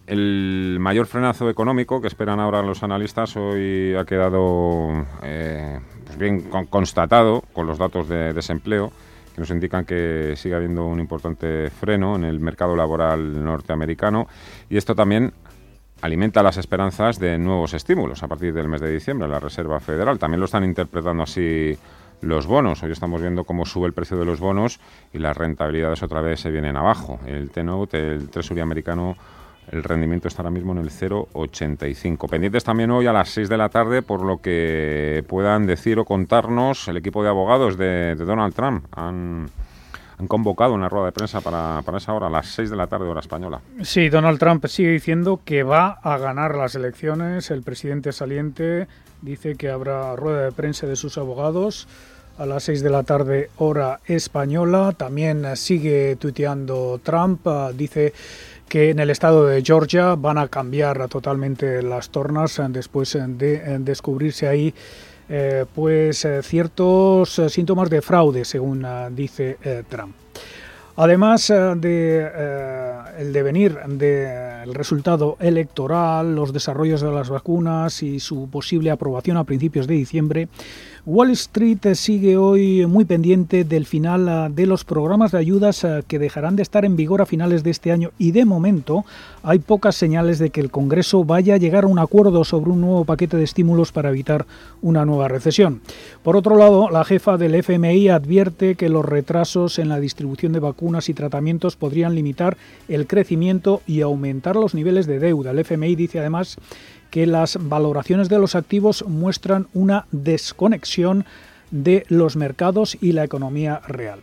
El 0.07 0.77
mayor 0.79 1.07
frenazo 1.07 1.49
económico 1.49 2.03
que 2.03 2.07
esperan 2.07 2.39
ahora 2.39 2.61
los 2.61 2.83
analistas 2.83 3.35
hoy 3.39 3.95
ha 3.95 4.05
quedado 4.05 5.07
eh, 5.23 5.81
pues 6.05 6.19
bien 6.19 6.51
constatado 6.69 7.43
con 7.55 7.67
los 7.67 7.79
datos 7.79 8.11
de 8.11 8.35
desempleo 8.35 8.93
que 9.35 9.41
nos 9.41 9.49
indican 9.49 9.87
que 9.87 10.35
sigue 10.37 10.55
habiendo 10.55 10.85
un 10.85 11.01
importante 11.01 11.71
freno 11.71 12.17
en 12.17 12.25
el 12.25 12.41
mercado 12.41 12.77
laboral 12.77 13.43
norteamericano 13.43 14.29
y 14.69 14.77
esto 14.77 14.95
también 14.95 15.33
alimenta 16.03 16.43
las 16.43 16.59
esperanzas 16.59 17.19
de 17.19 17.39
nuevos 17.39 17.73
estímulos 17.73 18.23
a 18.23 18.29
partir 18.29 18.53
del 18.53 18.69
mes 18.69 18.83
de 18.83 18.93
diciembre. 18.93 19.29
La 19.29 19.41
Reserva 19.41 19.81
Federal 19.81 20.19
también 20.19 20.41
lo 20.41 20.45
están 20.45 20.65
interpretando 20.65 21.23
así 21.23 21.75
los 22.25 22.47
bonos. 22.47 22.83
Hoy 22.83 22.93
estamos 22.93 23.21
viendo 23.21 23.45
cómo 23.45 23.67
sube 23.67 23.87
el 23.87 23.93
precio 23.93 24.17
de 24.17 24.25
los 24.25 24.41
bonos 24.41 24.81
y 25.13 25.19
las 25.19 25.37
rentabilidades 25.37 26.03
otra 26.03 26.21
vez 26.21 26.41
se 26.41 26.51
vienen 26.51 26.77
abajo. 26.77 27.21
El 27.27 27.51
T-Note, 27.51 28.15
el 28.15 28.31
Treasury 28.31 28.61
americano, 28.61 29.17
el 29.71 29.83
rendimiento 29.83 30.29
está 30.29 30.43
ahora 30.43 30.51
mismo 30.51 30.73
en 30.73 30.79
el 30.79 30.91
0,85. 30.91 32.29
Pendientes 32.29 32.65
también 32.65 32.91
hoy 32.91 33.07
a 33.07 33.13
las 33.13 33.29
6 33.31 33.49
de 33.49 33.57
la 33.57 33.69
tarde 33.69 34.03
por 34.03 34.23
lo 34.23 34.39
que 34.39 35.25
puedan 35.29 35.67
decir 35.67 35.99
o 35.99 36.05
contarnos 36.05 36.89
el 36.89 36.97
equipo 36.97 37.23
de 37.23 37.29
abogados 37.29 37.77
de, 37.77 38.15
Donald 38.15 38.55
Trump. 38.55 38.87
Han, 38.93 39.51
han 40.19 40.27
convocado 40.27 40.73
una 40.73 40.89
rueda 40.89 41.07
de 41.07 41.13
prensa 41.13 41.41
para, 41.43 41.83
para, 41.85 41.99
esa 41.99 42.15
hora, 42.15 42.29
a 42.29 42.31
las 42.31 42.47
6 42.49 42.71
de 42.71 42.77
la 42.77 42.87
tarde, 42.87 43.07
hora 43.07 43.21
española. 43.21 43.61
Sí, 43.83 44.09
Donald 44.09 44.39
Trump 44.39 44.65
sigue 44.67 44.91
diciendo 44.91 45.41
que 45.45 45.63
va 45.63 45.99
a 46.03 46.17
ganar 46.19 46.57
las 46.57 46.75
elecciones. 46.75 47.51
El 47.51 47.63
presidente 47.63 48.13
saliente 48.13 48.87
dice 49.21 49.57
que 49.57 49.71
habrá 49.71 50.17
rueda 50.17 50.45
de 50.45 50.53
prensa 50.53 50.87
de 50.87 50.97
sus 50.97 51.19
abogados 51.19 51.89
a 52.39 52.47
las 52.47 52.65
6 52.65 52.83
de 52.83 52.91
la 52.91 53.03
tarde 53.03 53.51
hora 53.59 54.01
española. 54.07 54.95
También 54.97 55.57
sigue 55.57 56.17
tuiteando 56.17 57.01
Trump, 57.03 57.47
dice 57.75 58.13
que 58.69 58.91
en 58.91 58.99
el 58.99 59.11
estado 59.11 59.47
de 59.47 59.63
Georgia 59.63 60.15
van 60.15 60.39
a 60.39 60.49
cambiar 60.49 61.09
totalmente 61.09 61.83
las 61.83 62.11
tornas 62.11 62.61
después 62.71 63.17
de 63.21 63.79
descubrirse 63.81 64.49
ahí 64.49 64.75
eh, 65.29 65.65
pues 65.75 66.25
eh, 66.27 66.43
ciertos 66.43 67.41
síntomas 67.49 67.89
de 67.89 68.03
fraude, 68.03 68.45
según 68.45 68.87
dice 69.13 69.57
eh, 69.63 69.83
Trump. 69.89 70.15
Además 70.97 71.49
del 71.49 71.81
de, 71.81 72.31
el 73.19 73.33
devenir 73.33 73.75
del 73.75 74.73
resultado 74.75 75.37
electoral, 75.41 76.37
los 76.37 76.53
desarrollos 76.53 77.01
de 77.01 77.11
las 77.11 77.31
vacunas 77.31 78.01
y 78.05 78.21
su 78.21 78.49
posible 78.49 78.93
aprobación 78.93 79.37
a 79.37 79.45
principios 79.45 79.89
de 79.89 79.95
diciembre, 79.95 80.49
Wall 81.07 81.33
Street 81.33 81.87
sigue 81.97 82.39
hoy 82.39 82.87
muy 82.87 83.05
pendiente 83.05 83.65
del 83.65 83.85
final 83.85 84.27
ah, 84.27 84.49
de 84.49 84.65
los 84.65 84.85
programas 84.85 85.33
de 85.33 85.39
ayudas 85.39 85.85
ah, 85.85 86.01
que 86.09 86.19
dejarán 86.19 86.57
de 86.57 86.63
estar 86.63 86.87
en 86.87 86.97
vigor 86.97 87.21
a 87.21 87.27
finales 87.27 87.63
de 87.63 87.71
este 87.71 87.93
año 87.93 88.13
y 88.17 88.31
de 88.31 88.47
momento 88.47 89.05
hay 89.43 89.59
pocas 89.59 89.97
señales 89.97 90.39
de 90.39 90.49
que 90.49 90.63
el 90.63 90.71
Congreso 90.71 91.23
vaya 91.23 91.55
a 91.55 91.59
llegar 91.59 91.85
a 91.85 91.89
un 91.89 91.99
acuerdo 91.99 92.43
sobre 92.45 92.71
un 92.71 92.81
nuevo 92.81 93.05
paquete 93.05 93.37
de 93.37 93.45
estímulos 93.45 93.93
para 93.93 94.09
evitar 94.09 94.47
una 94.81 95.05
nueva 95.05 95.29
recesión. 95.29 95.83
Por 96.23 96.39
otro 96.39 96.57
lado, 96.57 96.89
la 96.89 97.05
jefa 97.05 97.37
del 97.37 97.55
FMI 97.57 98.09
advierte 98.09 98.75
que 98.75 98.89
los 98.89 99.05
retrasos 99.05 99.79
en 99.79 99.91
la 99.91 100.01
distribución 100.01 100.55
de 100.55 100.61
vacunas 100.61 101.11
y 101.11 101.15
tratamientos 101.15 101.77
podrían 101.77 102.15
limitar 102.15 102.57
el 102.89 103.07
crecimiento 103.07 103.83
y 103.87 104.01
aumentar 104.01 104.57
los 104.57 104.75
niveles 104.75 105.07
de 105.07 105.19
deuda. 105.19 105.51
El 105.51 105.59
FMI 105.59 105.97
dice 105.97 106.21
además 106.21 106.57
que 107.11 107.27
las 107.27 107.59
valoraciones 107.61 108.29
de 108.29 108.41
los 108.41 108.57
activos 108.57 109.05
muestran 109.07 109.69
una 109.73 110.07
desconexión 110.11 110.94
de 111.71 112.05
los 112.09 112.37
mercados 112.37 112.97
y 113.01 113.13
la 113.13 113.25
economía 113.25 113.81
real. 113.87 114.21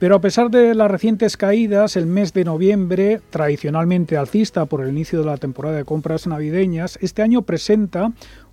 Pero 0.00 0.16
a 0.16 0.20
pesar 0.22 0.50
de 0.50 0.74
las 0.74 0.90
recientes 0.90 1.36
caídas, 1.36 1.94
el 1.94 2.06
mes 2.06 2.32
de 2.32 2.44
noviembre, 2.44 3.20
tradicionalmente 3.28 4.16
alcista 4.16 4.64
por 4.64 4.80
el 4.80 4.88
inicio 4.88 5.18
de 5.18 5.26
la 5.26 5.36
temporada 5.36 5.76
de 5.76 5.84
compras 5.84 6.26
navideñas, 6.26 6.98
este 7.02 7.20
año 7.20 7.42
presenta 7.42 8.10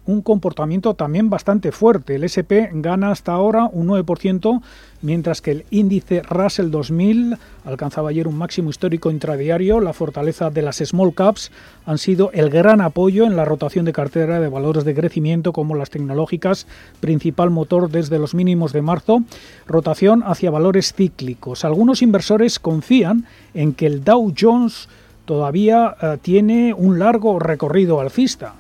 un 0.08 0.22
comportamiento 0.22 0.94
también 0.94 1.30
bastante 1.30 1.72
fuerte. 1.72 2.16
El 2.16 2.24
SP 2.26 2.72
gana 2.74 3.12
hasta 3.12 3.34
ahora 3.34 3.70
un 3.72 3.88
9%, 3.88 4.62
mientras 5.02 5.42
que 5.42 5.52
el 5.52 5.66
índice 5.70 6.22
Russell 6.24 6.72
2000 6.72 7.38
alcanzaba 7.66 8.10
ayer 8.10 8.28
un 8.28 8.38
máximo 8.38 8.70
histórico 8.70 9.12
intradiario. 9.12 9.82
La 9.82 9.94
fortaleza 9.94 10.50
de 10.50 10.62
las 10.62 10.78
small 10.78 11.14
caps 11.14 11.52
han 11.86 11.98
sido 11.98 12.32
el 12.34 12.50
gran 12.50 12.82
apoyo 12.82 13.26
en 13.26 13.36
la 13.36 13.46
rotación 13.46 13.86
de 13.86 13.94
cartera 13.94 14.40
de 14.40 14.48
valores 14.48 14.86
de 14.86 14.96
crecimiento 14.96 15.52
como 15.52 15.76
las 15.76 15.90
tecnológicas, 15.90 16.68
principal 17.02 17.50
motor 17.50 17.92
desde 17.92 18.18
los 18.18 18.34
mínimos 18.34 18.72
de 18.72 18.82
marzo, 18.82 19.24
rotación 19.68 20.24
hacia 20.26 20.52
valores 20.52 20.94
cíclicos. 20.94 21.66
Algunos 21.66 22.02
inversores 22.02 22.60
confían 22.60 23.26
en 23.54 23.74
que 23.74 23.88
el 23.88 24.06
Dow 24.06 24.34
Jones 24.40 24.88
todavía 25.26 25.96
eh, 26.02 26.18
tiene 26.22 26.74
un 26.74 26.98
largo 26.98 27.38
recorrido 27.40 28.00
alcista. 28.00 28.56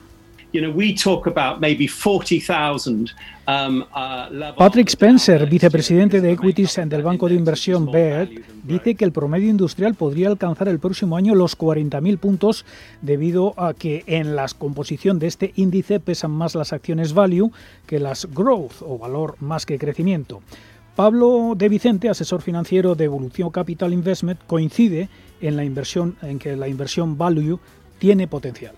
Um, 3.47 3.81
uh, 3.81 4.55
Patrick 4.57 4.89
Spencer, 4.89 5.47
vicepresidente 5.47 6.19
de 6.19 6.31
Equities 6.31 6.79
del 6.85 7.01
banco 7.01 7.29
de 7.29 7.35
inversión 7.35 7.85
Baird, 7.85 8.29
dice 8.63 8.95
que 8.95 9.05
el 9.05 9.11
promedio 9.11 9.49
industrial 9.49 9.95
podría 9.95 10.27
alcanzar 10.27 10.67
el 10.67 10.79
próximo 10.79 11.15
año 11.15 11.33
los 11.33 11.57
40.000 11.57 12.17
puntos 12.17 12.65
debido 13.01 13.53
a 13.57 13.73
que 13.73 14.03
en 14.07 14.35
la 14.35 14.47
composición 14.57 15.19
de 15.19 15.27
este 15.27 15.53
índice 15.55 15.99
pesan 15.99 16.31
más 16.31 16.55
las 16.55 16.73
acciones 16.73 17.13
value 17.13 17.51
que 17.85 17.99
las 17.99 18.25
growth 18.25 18.81
o 18.81 18.97
valor 18.97 19.35
más 19.39 19.65
que 19.65 19.77
crecimiento. 19.77 20.41
Pablo 20.95 21.53
de 21.55 21.69
Vicente, 21.69 22.09
asesor 22.09 22.41
financiero 22.41 22.95
de 22.95 23.05
Evolución 23.05 23.51
Capital 23.51 23.93
Investment, 23.93 24.39
coincide 24.47 25.09
en 25.39 25.55
la 25.55 25.63
inversión 25.63 26.17
en 26.23 26.39
que 26.39 26.55
la 26.55 26.67
inversión 26.67 27.17
value 27.17 27.59
tiene 27.99 28.27
potencial 28.27 28.73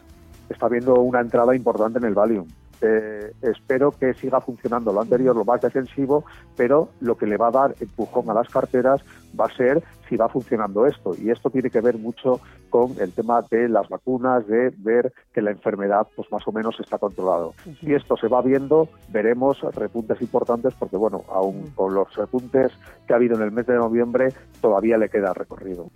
está 0.50 0.68
habiendo 0.68 0.96
una 0.96 1.22
entrada 1.22 1.56
importante 1.56 2.00
en 2.00 2.06
el 2.06 2.14
value. 2.14 2.46
Eh, 2.82 3.34
espero 3.42 3.92
que 3.92 4.14
siga 4.14 4.40
funcionando 4.40 4.94
lo 4.94 5.02
anterior, 5.02 5.36
lo 5.36 5.44
más 5.44 5.62
defensivo, 5.62 6.24
pero 6.56 6.90
lo 7.02 7.18
que 7.18 7.26
le 7.26 7.36
va 7.36 7.48
a 7.48 7.52
dar 7.52 7.76
empujón 7.80 8.30
a 8.30 8.34
las 8.34 8.48
carteras 8.48 9.02
va 9.38 9.46
a 9.46 9.56
ser 9.56 9.84
si 10.08 10.16
va 10.16 10.30
funcionando 10.30 10.86
esto. 10.86 11.14
Y 11.18 11.30
esto 11.30 11.50
tiene 11.50 11.70
que 11.70 11.82
ver 11.82 11.98
mucho 11.98 12.40
con 12.70 12.96
el 13.00 13.12
tema 13.12 13.42
de 13.50 13.68
las 13.68 13.90
vacunas, 13.90 14.48
de 14.48 14.74
ver 14.78 15.12
que 15.34 15.42
la 15.42 15.52
enfermedad 15.52 16.08
pues 16.16 16.32
más 16.32 16.48
o 16.48 16.52
menos 16.52 16.80
está 16.80 16.98
controlado. 16.98 17.54
Si 17.82 17.94
esto 17.94 18.16
se 18.16 18.28
va 18.28 18.42
viendo, 18.42 18.88
veremos 19.10 19.60
repuntes 19.76 20.22
importantes 20.22 20.74
porque, 20.80 20.96
bueno, 20.96 21.24
aún 21.30 21.72
con 21.76 21.94
los 21.94 22.16
repuntes 22.16 22.72
que 23.06 23.14
ha 23.14 23.18
habido 23.18 23.36
en 23.36 23.44
el 23.44 23.52
mes 23.52 23.68
de 23.68 23.76
noviembre, 23.76 24.34
todavía 24.62 24.98
le 24.98 25.10
queda 25.10 25.34
recorrido. 25.34 25.90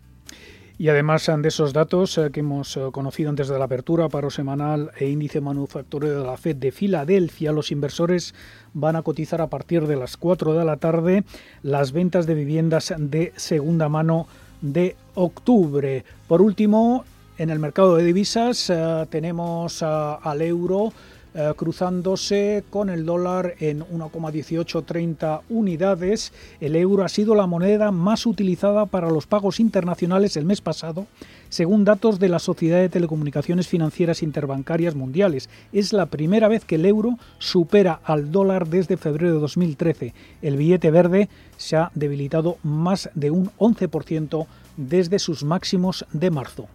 Y 0.77 0.89
además 0.89 1.32
de 1.38 1.48
esos 1.48 1.72
datos 1.72 2.18
eh, 2.18 2.32
que 2.32 2.39
hemos 2.39 2.75
eh, 2.77 2.82
conocido 2.92 3.30
antes 3.30 3.48
de 3.48 3.60
la 3.60 3.65
apertura, 3.65 4.10
paro 4.10 4.32
semanal 4.32 4.92
e 4.98 5.08
índice 5.08 5.39
manufacturero 5.39 6.22
de 6.22 6.25
la 6.25 6.38
FED 6.38 6.56
de 6.56 6.72
Filadelfia, 6.72 7.51
los 7.51 7.72
inversores 7.72 8.34
van 8.74 8.96
a 8.96 9.03
cotizar 9.03 9.42
a 9.42 9.48
partir 9.48 9.86
de 9.86 9.96
las 9.96 10.18
4 10.18 10.53
de 10.53 10.65
la 10.65 10.77
tarde 10.77 11.24
las 11.62 11.92
ventas 11.92 12.25
de 12.25 12.34
viviendas 12.34 12.94
de 12.98 13.34
segunda 13.36 13.88
mano 13.88 14.27
de 14.62 14.96
octubre. 15.13 16.03
Por 16.27 16.42
último, 16.42 17.06
en 17.38 17.51
el 17.51 17.60
mercado 17.60 17.96
de 17.96 18.03
divisas 18.03 18.70
eh, 18.72 19.06
tenemos 19.12 19.84
al 19.84 20.42
euro 20.42 20.92
eh, 21.36 21.52
cruzándose 21.56 22.63
con 22.70 22.92
el 22.92 23.06
dólar 23.06 23.56
en 23.60 23.80
1,1830 23.80 25.42
unidades. 25.50 26.32
El 26.62 26.75
euro 26.75 27.04
ha 27.04 27.10
sido 27.10 27.34
la 27.34 27.48
moneda 27.48 27.92
más 27.92 28.28
utilizada 28.28 28.86
para 28.86 29.10
los 29.10 29.25
pagos 29.25 29.60
internacionales 29.60 30.38
el 30.38 30.46
mes 30.46 30.62
pasado, 30.62 31.08
según 31.50 31.86
datos 31.86 32.20
de 32.20 32.30
la 32.30 32.38
Sociedad 32.38 32.78
de 32.78 32.90
Telecomunicaciones 32.90 33.68
Financieras 33.68 34.22
Interbancarias 34.22 34.94
Mundiales. 34.94 35.50
Es 35.72 35.92
la 35.92 36.06
primera 36.06 36.48
vez 36.48 36.66
que 36.66 36.75
el 36.75 36.86
euro 36.86 37.18
supera 37.40 38.00
al 38.04 38.32
dólar 38.32 38.68
desde 38.68 38.98
febrero 38.98 39.34
de 39.34 39.40
2013. 39.40 40.13
El 40.44 40.58
billete 40.58 40.92
verde 40.92 41.30
se 41.58 41.78
ha 41.78 41.92
debilitado 41.96 42.58
más 42.62 43.10
de 43.16 43.32
un 43.32 43.50
11% 43.58 44.46
desde 44.78 45.18
sus 45.18 45.44
máximos 45.44 46.06
de 46.13 46.30
marzo. 46.30 46.68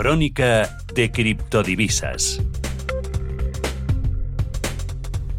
Crónica 0.00 0.78
de 0.94 1.12
criptodivisas. 1.12 2.40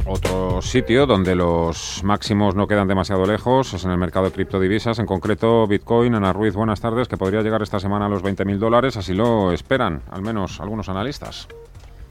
Otro 0.06 0.62
sitio 0.62 1.08
donde 1.08 1.34
los 1.34 2.03
máximos 2.03 2.53
no 2.53 2.68
quedan 2.68 2.88
demasiado 2.88 3.25
lejos 3.25 3.74
es 3.74 3.86
en 3.86 3.89
el 3.89 3.98
mercado 3.98 4.25
de 4.25 4.34
criptodivisas, 4.34 5.00
en 5.00 5.08
concreto 5.08 5.65
Bitcoin. 5.65 6.13
Ana 6.13 6.32
Ruiz, 6.32 6.53
buenas 6.53 6.80
tardes, 6.80 7.08
que 7.08 7.18
podría 7.18 7.41
llegar 7.41 7.63
esta 7.63 7.80
semana 7.80 8.06
a 8.06 8.10
los 8.10 8.24
20.000 8.24 8.60
dólares, 8.60 8.98
así 8.98 9.15
lo 9.15 9.51
esperan, 9.51 10.03
al 10.12 10.22
menos 10.22 10.62
algunos 10.62 10.89
analistas. 10.89 11.48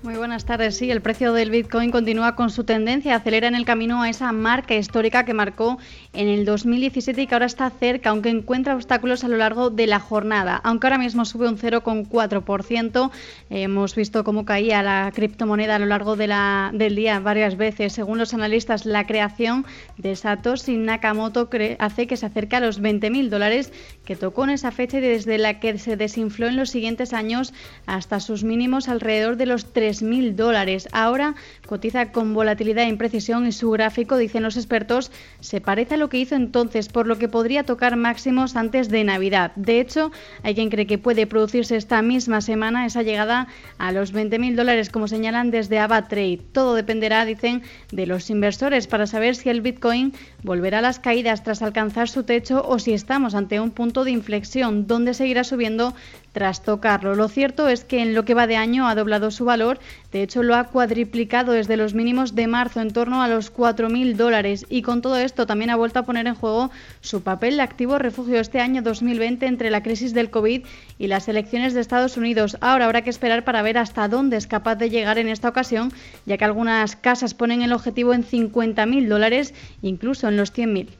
Muy 0.02 0.14
buenas 0.14 0.46
tardes. 0.46 0.78
Sí, 0.78 0.90
el 0.90 1.02
precio 1.02 1.34
del 1.34 1.50
Bitcoin 1.50 1.90
continúa 1.90 2.34
con 2.34 2.48
su 2.48 2.64
tendencia, 2.64 3.16
acelera 3.16 3.48
en 3.48 3.54
el 3.54 3.66
camino 3.66 4.00
a 4.00 4.08
esa 4.08 4.32
marca 4.32 4.74
histórica 4.74 5.26
que 5.26 5.34
marcó 5.34 5.76
en 6.14 6.26
el 6.26 6.46
2017 6.46 7.20
y 7.20 7.26
que 7.26 7.34
ahora 7.34 7.44
está 7.44 7.68
cerca, 7.68 8.08
aunque 8.08 8.30
encuentra 8.30 8.74
obstáculos 8.74 9.24
a 9.24 9.28
lo 9.28 9.36
largo 9.36 9.68
de 9.68 9.86
la 9.86 10.00
jornada. 10.00 10.58
Aunque 10.64 10.86
ahora 10.86 10.96
mismo 10.96 11.26
sube 11.26 11.48
un 11.48 11.58
0,4%, 11.58 13.10
hemos 13.50 13.94
visto 13.94 14.24
cómo 14.24 14.46
caía 14.46 14.82
la 14.82 15.12
criptomoneda 15.14 15.76
a 15.76 15.78
lo 15.78 15.84
largo 15.86 16.16
de 16.16 16.28
la, 16.28 16.70
del 16.72 16.96
día 16.96 17.20
varias 17.20 17.58
veces. 17.58 17.92
Según 17.92 18.16
los 18.16 18.32
analistas, 18.32 18.86
la 18.86 19.06
creación 19.06 19.66
de 19.98 20.16
Satoshi 20.16 20.78
Nakamoto 20.78 21.50
hace 21.78 22.06
que 22.06 22.16
se 22.16 22.24
acerque 22.24 22.56
a 22.56 22.60
los 22.60 22.80
20.000 22.80 23.28
dólares 23.28 23.70
que 24.04 24.16
tocó 24.16 24.44
en 24.44 24.50
esa 24.50 24.70
fecha 24.70 24.98
y 24.98 25.00
desde 25.00 25.38
la 25.38 25.60
que 25.60 25.78
se 25.78 25.96
desinfló 25.96 26.48
en 26.48 26.56
los 26.56 26.70
siguientes 26.70 27.12
años 27.12 27.52
hasta 27.86 28.20
sus 28.20 28.44
mínimos 28.44 28.88
alrededor 28.88 29.36
de 29.36 29.46
los 29.46 29.72
3 29.72 30.02
mil 30.02 30.36
dólares. 30.36 30.88
Ahora 30.92 31.34
cotiza 31.66 32.12
con 32.12 32.34
volatilidad 32.34 32.84
e 32.84 32.88
imprecisión 32.88 33.46
y 33.46 33.52
su 33.52 33.70
gráfico, 33.70 34.16
dicen 34.16 34.42
los 34.42 34.56
expertos, 34.56 35.12
se 35.40 35.60
parece 35.60 35.94
a 35.94 35.98
lo 35.98 36.08
que 36.08 36.18
hizo 36.18 36.34
entonces, 36.34 36.88
por 36.88 37.06
lo 37.06 37.18
que 37.18 37.28
podría 37.28 37.64
tocar 37.64 37.96
máximos 37.96 38.56
antes 38.56 38.88
de 38.88 39.04
Navidad. 39.04 39.52
De 39.56 39.80
hecho, 39.80 40.10
hay 40.42 40.54
quien 40.54 40.70
cree 40.70 40.86
que 40.86 40.98
puede 40.98 41.26
producirse 41.26 41.76
esta 41.76 42.02
misma 42.02 42.40
semana 42.40 42.86
esa 42.86 43.02
llegada 43.02 43.48
a 43.78 43.92
los 43.92 44.12
20.000 44.12 44.56
dólares, 44.56 44.90
como 44.90 45.08
señalan 45.08 45.50
desde 45.50 45.78
AvaTrade. 45.78 46.40
Todo 46.52 46.74
dependerá, 46.74 47.24
dicen, 47.24 47.62
de 47.92 48.06
los 48.06 48.30
inversores 48.30 48.86
para 48.86 49.06
saber 49.06 49.36
si 49.36 49.48
el 49.50 49.60
Bitcoin 49.60 50.14
volverá 50.42 50.78
a 50.78 50.82
las 50.82 50.98
caídas 50.98 51.44
tras 51.44 51.62
alcanzar 51.62 52.08
su 52.08 52.24
techo 52.24 52.62
o 52.66 52.78
si 52.78 52.92
estamos 52.92 53.34
ante 53.34 53.60
un 53.60 53.70
punto 53.70 53.99
de 54.04 54.10
inflexión 54.10 54.86
donde 54.86 55.14
seguirá 55.14 55.44
subiendo 55.44 55.94
tras 56.32 56.62
tocarlo. 56.62 57.14
Lo 57.14 57.28
cierto 57.28 57.68
es 57.68 57.84
que 57.84 58.00
en 58.00 58.14
lo 58.14 58.24
que 58.24 58.34
va 58.34 58.46
de 58.46 58.56
año 58.56 58.86
ha 58.86 58.94
doblado 58.94 59.30
su 59.30 59.44
valor, 59.44 59.80
de 60.12 60.22
hecho 60.22 60.42
lo 60.42 60.54
ha 60.54 60.64
cuadriplicado 60.64 61.52
desde 61.52 61.76
los 61.76 61.94
mínimos 61.94 62.34
de 62.34 62.46
marzo 62.46 62.80
en 62.80 62.92
torno 62.92 63.22
a 63.22 63.28
los 63.28 63.52
4.000 63.52 64.14
dólares 64.14 64.64
y 64.68 64.82
con 64.82 65.02
todo 65.02 65.16
esto 65.16 65.46
también 65.46 65.70
ha 65.70 65.76
vuelto 65.76 65.98
a 65.98 66.04
poner 66.04 66.26
en 66.26 66.34
juego 66.34 66.70
su 67.00 67.22
papel 67.22 67.56
de 67.56 67.62
activo 67.62 67.98
refugio 67.98 68.40
este 68.40 68.60
año 68.60 68.82
2020 68.82 69.46
entre 69.46 69.70
la 69.70 69.82
crisis 69.82 70.14
del 70.14 70.30
COVID 70.30 70.64
y 70.98 71.06
las 71.08 71.28
elecciones 71.28 71.74
de 71.74 71.80
Estados 71.80 72.16
Unidos. 72.16 72.56
Ahora 72.60 72.84
habrá 72.84 73.02
que 73.02 73.10
esperar 73.10 73.44
para 73.44 73.62
ver 73.62 73.78
hasta 73.78 74.08
dónde 74.08 74.36
es 74.36 74.46
capaz 74.46 74.76
de 74.76 74.90
llegar 74.90 75.18
en 75.18 75.28
esta 75.28 75.48
ocasión, 75.48 75.92
ya 76.26 76.36
que 76.36 76.44
algunas 76.44 76.96
casas 76.96 77.34
ponen 77.34 77.62
el 77.62 77.72
objetivo 77.72 78.14
en 78.14 78.24
50.000 78.24 79.08
dólares, 79.08 79.54
incluso 79.82 80.28
en 80.28 80.36
los 80.36 80.52
100.000. 80.54 80.99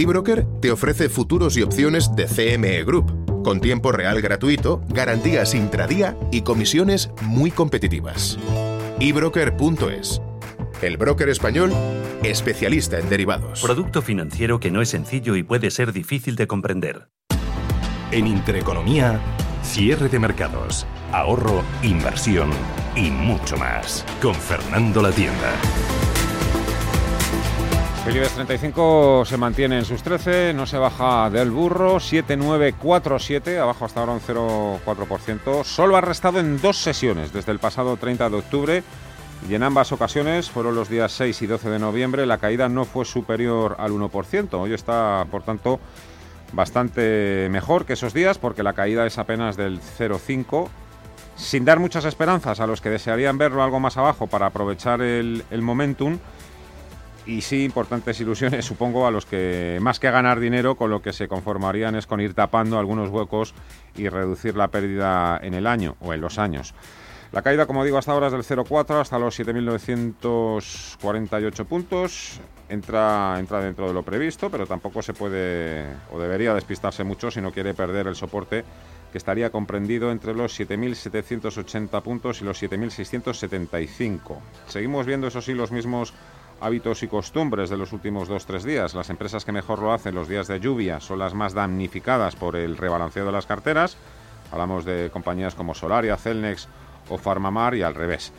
eBroker 0.00 0.46
te 0.60 0.70
ofrece 0.70 1.08
futuros 1.08 1.56
y 1.56 1.62
opciones 1.62 2.14
de 2.14 2.26
CME 2.26 2.84
Group 2.84 3.42
con 3.42 3.60
tiempo 3.60 3.90
real 3.90 4.20
gratuito, 4.20 4.80
garantías 4.90 5.54
intradía 5.54 6.16
y 6.30 6.42
comisiones 6.42 7.10
muy 7.22 7.50
competitivas. 7.50 8.38
ebroker.es. 9.00 10.22
El 10.82 10.98
broker 10.98 11.28
español 11.28 11.72
especialista 12.22 13.00
en 13.00 13.08
derivados. 13.08 13.60
Producto 13.60 14.00
financiero 14.00 14.60
que 14.60 14.70
no 14.70 14.82
es 14.82 14.90
sencillo 14.90 15.34
y 15.34 15.42
puede 15.42 15.72
ser 15.72 15.92
difícil 15.92 16.36
de 16.36 16.46
comprender. 16.46 17.08
En 18.12 18.28
Intereconomía, 18.28 19.18
cierre 19.64 20.08
de 20.08 20.20
mercados, 20.20 20.86
ahorro, 21.10 21.64
inversión 21.82 22.50
y 22.94 23.10
mucho 23.10 23.56
más. 23.56 24.04
Con 24.22 24.36
Fernando 24.36 25.02
La 25.02 25.10
Tienda. 25.10 25.54
El 28.06 28.16
IBEX 28.16 28.32
35 28.32 29.24
se 29.26 29.36
mantiene 29.36 29.78
en 29.78 29.84
sus 29.84 30.02
13, 30.02 30.54
no 30.54 30.64
se 30.64 30.78
baja 30.78 31.28
del 31.28 31.50
burro, 31.50 32.00
7947, 32.00 33.58
abajo 33.58 33.84
hasta 33.84 34.00
ahora 34.00 34.12
un 34.12 34.20
0,4%. 34.20 35.62
Solo 35.64 35.96
ha 35.96 36.00
restado 36.00 36.40
en 36.40 36.58
dos 36.60 36.78
sesiones 36.78 37.34
desde 37.34 37.52
el 37.52 37.58
pasado 37.58 37.98
30 37.98 38.30
de 38.30 38.36
octubre 38.36 38.82
y 39.46 39.54
en 39.54 39.62
ambas 39.62 39.92
ocasiones, 39.92 40.48
fueron 40.48 40.74
los 40.74 40.88
días 40.88 41.12
6 41.12 41.42
y 41.42 41.46
12 41.46 41.68
de 41.68 41.78
noviembre, 41.78 42.24
la 42.24 42.38
caída 42.38 42.70
no 42.70 42.86
fue 42.86 43.04
superior 43.04 43.76
al 43.78 43.92
1%. 43.92 44.54
Hoy 44.54 44.72
está, 44.72 45.26
por 45.30 45.42
tanto, 45.42 45.78
bastante 46.52 47.48
mejor 47.50 47.84
que 47.84 47.92
esos 47.92 48.14
días 48.14 48.38
porque 48.38 48.62
la 48.62 48.72
caída 48.72 49.06
es 49.06 49.18
apenas 49.18 49.56
del 49.56 49.80
0,5%. 49.80 50.68
Sin 51.36 51.64
dar 51.64 51.78
muchas 51.78 52.04
esperanzas 52.04 52.58
a 52.58 52.66
los 52.66 52.80
que 52.80 52.90
desearían 52.90 53.38
verlo 53.38 53.62
algo 53.62 53.78
más 53.78 53.96
abajo 53.96 54.26
para 54.26 54.46
aprovechar 54.46 55.02
el 55.02 55.44
momentum, 55.60 56.18
y 57.28 57.42
sí 57.42 57.62
importantes 57.62 58.18
ilusiones, 58.20 58.64
supongo, 58.64 59.06
a 59.06 59.10
los 59.10 59.26
que 59.26 59.76
más 59.82 60.00
que 60.00 60.10
ganar 60.10 60.40
dinero, 60.40 60.76
con 60.76 60.88
lo 60.90 61.02
que 61.02 61.12
se 61.12 61.28
conformarían 61.28 61.94
es 61.94 62.06
con 62.06 62.22
ir 62.22 62.32
tapando 62.32 62.78
algunos 62.78 63.10
huecos 63.10 63.52
y 63.96 64.08
reducir 64.08 64.56
la 64.56 64.68
pérdida 64.68 65.38
en 65.42 65.52
el 65.52 65.66
año 65.66 65.96
o 66.00 66.14
en 66.14 66.22
los 66.22 66.38
años. 66.38 66.72
La 67.30 67.42
caída, 67.42 67.66
como 67.66 67.84
digo, 67.84 67.98
hasta 67.98 68.12
ahora 68.12 68.28
es 68.28 68.32
del 68.32 68.42
0,4 68.42 69.02
hasta 69.02 69.18
los 69.18 69.38
7.948 69.38 71.66
puntos. 71.66 72.40
Entra, 72.70 73.36
entra 73.38 73.60
dentro 73.60 73.86
de 73.86 73.92
lo 73.92 74.02
previsto, 74.02 74.48
pero 74.48 74.66
tampoco 74.66 75.02
se 75.02 75.12
puede 75.12 75.84
o 76.10 76.18
debería 76.18 76.54
despistarse 76.54 77.04
mucho 77.04 77.30
si 77.30 77.42
no 77.42 77.52
quiere 77.52 77.74
perder 77.74 78.06
el 78.06 78.14
soporte 78.14 78.64
que 79.12 79.18
estaría 79.18 79.50
comprendido 79.50 80.10
entre 80.10 80.34
los 80.34 80.58
7.780 80.58 82.02
puntos 82.02 82.40
y 82.40 82.44
los 82.44 82.62
7.675. 82.62 84.38
Seguimos 84.66 85.04
viendo, 85.04 85.26
eso 85.26 85.42
sí, 85.42 85.52
los 85.52 85.70
mismos 85.70 86.14
hábitos 86.60 87.02
y 87.02 87.08
costumbres 87.08 87.70
de 87.70 87.76
los 87.76 87.92
últimos 87.92 88.28
dos 88.28 88.46
tres 88.46 88.64
días. 88.64 88.94
Las 88.94 89.10
empresas 89.10 89.44
que 89.44 89.52
mejor 89.52 89.80
lo 89.80 89.92
hacen 89.92 90.14
los 90.14 90.28
días 90.28 90.48
de 90.48 90.60
lluvia 90.60 91.00
son 91.00 91.18
las 91.18 91.34
más 91.34 91.54
damnificadas 91.54 92.36
por 92.36 92.56
el 92.56 92.76
rebalanceo 92.76 93.26
de 93.26 93.32
las 93.32 93.46
carteras. 93.46 93.96
Hablamos 94.52 94.84
de 94.84 95.10
compañías 95.12 95.54
como 95.54 95.74
Solaria, 95.74 96.16
Celnex 96.16 96.68
o 97.08 97.18
Farmamar 97.18 97.74
y 97.74 97.82
al 97.82 97.94
revés. 97.94 98.32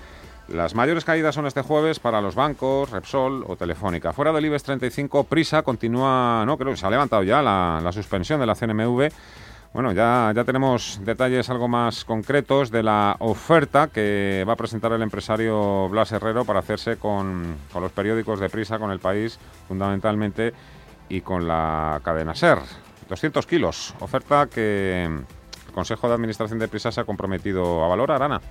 Las 0.48 0.74
mayores 0.74 1.06
caídas 1.06 1.36
son 1.36 1.46
este 1.46 1.62
jueves 1.62 2.00
para 2.00 2.22
los 2.22 2.34
bancos, 2.34 2.90
Repsol 2.90 3.44
o 3.48 3.56
Telefónica. 3.56 4.14
Fuera 4.14 4.32
del 4.32 4.46
IBEX 4.46 4.64
35, 4.64 5.26
Prisa 5.26 5.62
continúa, 5.62 6.44
no, 6.46 6.58
creo 6.58 6.72
que 6.72 6.78
se 6.78 6.88
ha 6.88 6.90
levantado 6.90 7.22
ya 7.22 7.44
la, 7.44 7.80
la 7.84 7.92
suspensión 7.92 8.40
de 8.40 8.48
la 8.48 8.56
CNMV 8.56 9.12
bueno, 9.74 9.92
ya, 9.92 10.32
ya 10.36 10.44
tenemos 10.44 11.00
detalles 11.04 11.50
algo 11.50 11.68
más 11.68 12.04
concretos 12.04 12.72
de 12.72 12.84
la 12.84 13.16
oferta 13.20 13.88
que 13.88 14.44
va 14.48 14.54
a 14.54 14.56
presentar 14.56 14.92
el 14.94 15.02
empresario 15.02 15.88
Blas 15.90 16.12
Herrero 16.12 16.44
para 16.44 16.60
hacerse 16.60 16.98
con, 16.98 17.56
con 17.72 17.84
los 17.84 17.92
periódicos 17.92 18.40
de 18.40 18.50
prisa, 18.50 18.80
con 18.80 18.92
el 18.92 19.00
país 19.00 19.40
fundamentalmente 19.68 20.54
y 21.08 21.22
con 21.22 21.48
la 21.48 22.02
cadena 22.04 22.34
SER. 22.34 22.60
200 23.10 23.46
kilos, 23.46 23.96
oferta 24.00 24.48
que 24.48 25.06
el 25.06 25.74
Consejo 25.74 26.08
de 26.08 26.16
Administración 26.16 26.60
de 26.60 26.68
Prisa 26.68 26.92
se 26.92 27.02
ha 27.02 27.06
comprometido 27.06 27.84
a 27.84 27.88
valorar, 27.88 28.22
Ana. 28.22 28.42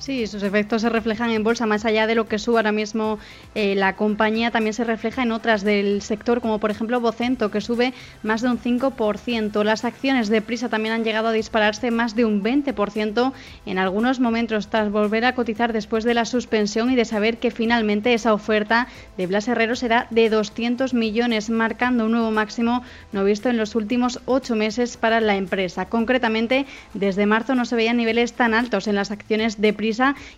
Sí, 0.00 0.26
sus 0.26 0.42
efectos 0.42 0.80
se 0.80 0.88
reflejan 0.88 1.28
en 1.28 1.44
bolsa, 1.44 1.66
más 1.66 1.84
allá 1.84 2.06
de 2.06 2.14
lo 2.14 2.26
que 2.26 2.38
sube 2.38 2.56
ahora 2.56 2.72
mismo 2.72 3.18
eh, 3.54 3.74
la 3.74 3.96
compañía, 3.96 4.50
también 4.50 4.72
se 4.72 4.82
refleja 4.82 5.22
en 5.22 5.30
otras 5.30 5.62
del 5.62 6.00
sector, 6.00 6.40
como 6.40 6.58
por 6.58 6.70
ejemplo 6.70 7.00
Vocento, 7.00 7.50
que 7.50 7.60
sube 7.60 7.92
más 8.22 8.40
de 8.40 8.48
un 8.48 8.58
5%. 8.58 9.62
Las 9.62 9.84
acciones 9.84 10.30
de 10.30 10.40
Prisa 10.40 10.70
también 10.70 10.94
han 10.94 11.04
llegado 11.04 11.28
a 11.28 11.32
dispararse 11.32 11.90
más 11.90 12.16
de 12.16 12.24
un 12.24 12.42
20% 12.42 13.32
en 13.66 13.78
algunos 13.78 14.20
momentos, 14.20 14.68
tras 14.68 14.90
volver 14.90 15.26
a 15.26 15.34
cotizar 15.34 15.74
después 15.74 16.04
de 16.04 16.14
la 16.14 16.24
suspensión 16.24 16.90
y 16.90 16.96
de 16.96 17.04
saber 17.04 17.36
que 17.36 17.50
finalmente 17.50 18.14
esa 18.14 18.32
oferta 18.32 18.88
de 19.18 19.26
Blas 19.26 19.48
Herrero 19.48 19.76
será 19.76 20.06
de 20.08 20.30
200 20.30 20.94
millones, 20.94 21.50
marcando 21.50 22.06
un 22.06 22.12
nuevo 22.12 22.30
máximo 22.30 22.82
no 23.12 23.22
visto 23.22 23.50
en 23.50 23.58
los 23.58 23.74
últimos 23.74 24.18
ocho 24.24 24.56
meses 24.56 24.96
para 24.96 25.20
la 25.20 25.36
empresa. 25.36 25.90
Concretamente, 25.90 26.64
desde 26.94 27.26
marzo 27.26 27.54
no 27.54 27.66
se 27.66 27.76
veían 27.76 27.98
niveles 27.98 28.32
tan 28.32 28.54
altos 28.54 28.88
en 28.88 28.94
las 28.94 29.10
acciones 29.10 29.60
de 29.60 29.74
Prisa 29.74 29.89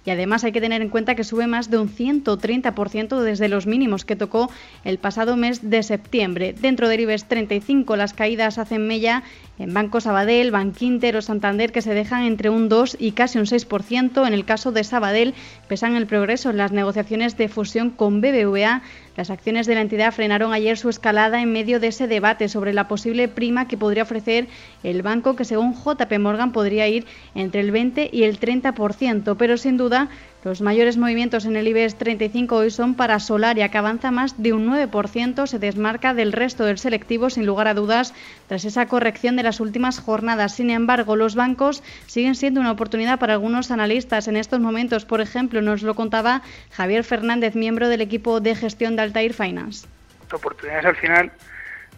y 0.04 0.10
además 0.10 0.44
hay 0.44 0.52
que 0.52 0.60
tener 0.60 0.80
en 0.80 0.88
cuenta 0.88 1.14
que 1.14 1.24
sube 1.24 1.46
más 1.46 1.70
de 1.70 1.78
un 1.78 1.88
130% 1.88 3.20
desde 3.20 3.48
los 3.48 3.66
mínimos 3.66 4.04
que 4.04 4.16
tocó 4.16 4.50
el 4.84 4.98
pasado 4.98 5.36
mes 5.36 5.68
de 5.68 5.82
septiembre. 5.82 6.54
Dentro 6.58 6.88
del 6.88 7.00
IBEX 7.00 7.24
35 7.26 7.96
las 7.96 8.14
caídas 8.14 8.58
hacen 8.58 8.86
mella 8.86 9.22
en 9.58 9.74
Banco 9.74 10.00
Sabadell, 10.00 10.50
Banquinter 10.50 11.16
o 11.16 11.22
Santander 11.22 11.72
que 11.72 11.82
se 11.82 11.94
dejan 11.94 12.24
entre 12.24 12.50
un 12.50 12.68
2 12.68 12.96
y 12.98 13.12
casi 13.12 13.38
un 13.38 13.44
6%. 13.44 14.26
En 14.26 14.32
el 14.32 14.44
caso 14.44 14.72
de 14.72 14.84
Sabadell 14.84 15.34
pesan 15.68 15.96
el 15.96 16.06
progreso 16.06 16.50
en 16.50 16.56
las 16.56 16.72
negociaciones 16.72 17.36
de 17.36 17.48
fusión 17.48 17.90
con 17.90 18.20
BBVA. 18.20 18.82
Las 19.16 19.28
acciones 19.28 19.66
de 19.66 19.74
la 19.74 19.82
entidad 19.82 20.12
frenaron 20.12 20.54
ayer 20.54 20.78
su 20.78 20.88
escalada 20.88 21.42
en 21.42 21.52
medio 21.52 21.80
de 21.80 21.88
ese 21.88 22.08
debate 22.08 22.48
sobre 22.48 22.72
la 22.72 22.88
posible 22.88 23.28
prima 23.28 23.68
que 23.68 23.76
podría 23.76 24.04
ofrecer 24.04 24.48
el 24.82 25.02
banco 25.02 25.36
que 25.36 25.44
según 25.44 25.74
JP 25.74 26.18
Morgan 26.18 26.52
podría 26.52 26.88
ir 26.88 27.04
entre 27.34 27.60
el 27.60 27.72
20 27.72 28.08
y 28.10 28.22
el 28.22 28.40
30%, 28.40 29.36
pero 29.36 29.58
sin 29.58 29.76
duda 29.76 30.08
los 30.44 30.60
mayores 30.60 30.96
movimientos 30.96 31.44
en 31.44 31.54
el 31.54 31.68
IBEX 31.68 31.94
35 31.96 32.56
hoy 32.56 32.70
son 32.72 32.94
para 32.94 33.20
Solaria, 33.20 33.68
que 33.68 33.78
avanza 33.78 34.10
más 34.10 34.42
de 34.42 34.52
un 34.52 34.66
9%, 34.68 35.46
se 35.46 35.58
desmarca 35.60 36.14
del 36.14 36.32
resto 36.32 36.64
del 36.64 36.78
selectivo 36.78 37.30
sin 37.30 37.46
lugar 37.46 37.68
a 37.68 37.74
dudas 37.74 38.12
tras 38.48 38.64
esa 38.64 38.86
corrección 38.86 39.36
de 39.36 39.44
las 39.44 39.60
últimas 39.60 40.00
jornadas. 40.00 40.56
Sin 40.56 40.70
embargo, 40.70 41.14
los 41.14 41.36
bancos 41.36 41.84
siguen 42.06 42.34
siendo 42.34 42.60
una 42.60 42.72
oportunidad 42.72 43.20
para 43.20 43.34
algunos 43.34 43.70
analistas 43.70 44.26
en 44.26 44.36
estos 44.36 44.58
momentos. 44.58 45.04
Por 45.04 45.20
ejemplo, 45.20 45.62
nos 45.62 45.82
lo 45.82 45.94
contaba 45.94 46.42
Javier 46.72 47.04
Fernández, 47.04 47.54
miembro 47.54 47.88
del 47.88 48.00
equipo 48.00 48.40
de 48.40 48.56
gestión 48.56 48.96
de 48.96 49.02
Altair 49.02 49.34
Finance. 49.34 49.86
Las 50.24 50.34
oportunidades 50.34 50.86
al 50.86 50.96
final 50.96 51.32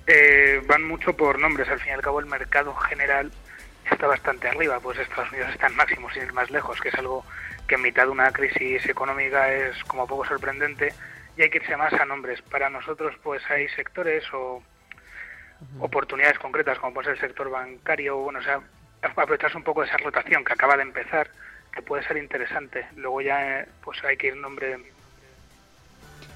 eh, 0.07 0.61
van 0.67 0.85
mucho 0.85 1.17
por 1.17 1.39
nombres. 1.39 1.67
Al 1.71 1.81
fin 1.81 1.93
y 1.93 1.95
al 1.95 2.03
cabo, 2.03 2.21
el 2.21 2.27
mercado 2.27 2.75
general 2.75 3.33
está 3.91 4.07
bastante 4.07 4.49
arriba, 4.49 4.81
pues 4.81 4.99
Estados 4.99 5.31
Unidos 5.33 5.51
está 5.53 5.69
en 5.69 5.77
máximo, 5.77 6.11
sin 6.11 6.25
ir 6.25 6.33
más 6.35 6.51
lejos, 6.51 6.79
que 6.81 6.89
es 6.89 6.95
algo 6.95 7.25
que 7.67 7.77
en 7.77 7.83
mitad 7.83 8.05
de 8.05 8.11
una 8.11 8.31
crisis 8.33 8.87
económica 8.89 9.53
es 9.53 9.83
como 9.85 10.07
poco 10.07 10.25
sorprendente 10.25 10.93
y 11.37 11.43
hay 11.43 11.51
que 11.51 11.59
irse 11.59 11.77
más 11.77 11.93
a 11.95 12.05
nombres. 12.05 12.43
Para 12.43 12.71
nosotros 12.71 13.15
pues 13.23 13.43
hay 13.51 13.69
sectores 13.69 14.25
o 14.33 14.63
oportunidades 15.81 16.39
concretas 16.39 16.79
como 16.79 16.95
puede 16.95 17.07
ser 17.07 17.15
el 17.15 17.21
sector 17.21 17.51
bancario, 17.51 18.19
bueno, 18.19 18.39
o 18.39 18.43
sea, 18.43 18.61
aprovecharse 19.03 19.57
un 19.57 19.65
poco 19.65 19.83
de 19.83 19.89
esa 19.89 19.97
rotación 19.99 20.45
que 20.45 20.53
acaba 20.53 20.77
de 20.77 20.83
empezar, 20.83 21.31
que 21.73 21.83
puede 21.83 22.05
ser 22.05 22.17
interesante. 22.17 22.87
Luego 22.97 23.21
ya 23.21 23.61
eh, 23.61 23.69
pues 23.83 24.03
hay 24.05 24.17
que 24.17 24.29
ir 24.29 24.37
nombre 24.37 24.79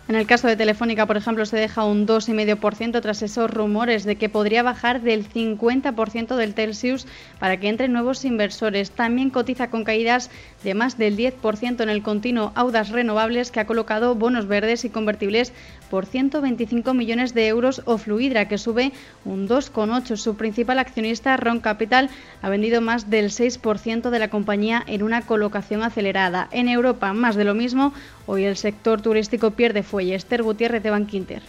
en 0.09 0.15
el 0.15 0.27
caso 0.27 0.49
de 0.49 0.57
Telefónica, 0.57 1.05
por 1.05 1.19
ejemplo, 1.19 1.45
se 1.45 1.59
deja 1.59 1.85
un 1.85 2.07
2,5% 2.07 3.03
tras 3.03 3.21
esos 3.21 3.51
rumores 3.51 4.05
de 4.05 4.17
que 4.17 4.31
podría 4.31 4.63
bajar 4.63 5.03
del 5.03 5.29
50% 5.29 6.35
del 6.35 6.55
Telsius 6.55 7.07
para 7.39 7.59
que 7.59 7.69
entren 7.69 7.93
nuevos 7.93 8.25
inversores. 8.25 8.91
También 8.91 9.29
cotiza 9.29 9.69
con 9.69 9.85
caídas 9.85 10.31
de 10.65 10.73
más 10.73 10.97
del 10.97 11.15
10% 11.15 11.83
en 11.83 11.91
el 11.91 12.03
continuo 12.03 12.53
Audas 12.55 12.89
Renovables, 12.89 13.51
que 13.51 13.61
ha 13.61 13.67
colocado 13.67 14.15
bonos 14.15 14.47
verdes 14.47 14.87
y 14.87 14.89
convertibles 14.89 15.53
por 15.91 16.07
125 16.07 16.95
millones 16.95 17.35
de 17.35 17.49
euros, 17.49 17.83
o 17.85 17.99
Fluidra, 17.99 18.49
que 18.49 18.59
sube 18.59 18.93
un 19.25 19.49
2,8%. 19.49 20.17
Su 20.17 20.37
principal 20.37 20.79
accionista, 20.79 21.37
Ron 21.37 21.61
Capital, 21.61 22.11
ha 22.43 22.49
vendido 22.49 22.81
más 22.81 23.11
del 23.11 23.31
6% 23.31 24.11
de 24.11 24.19
la 24.19 24.29
compañía 24.29 24.83
en 24.87 25.03
una 25.03 25.23
colocación 25.23 25.83
acelerada. 25.83 26.49
En 26.53 26.69
Europa, 26.69 27.13
más 27.13 27.37
de 27.37 27.45
lo 27.45 27.55
mismo, 27.55 27.93
hoy 28.27 28.45
el 28.45 28.57
sector 28.57 29.01
turístico 29.01 29.53
pierde 29.53 29.85
y 30.01 30.13
Esther 30.13 30.43
Gutiérrez 30.43 30.83
de 30.83 30.91
Banquinter. 30.91 31.43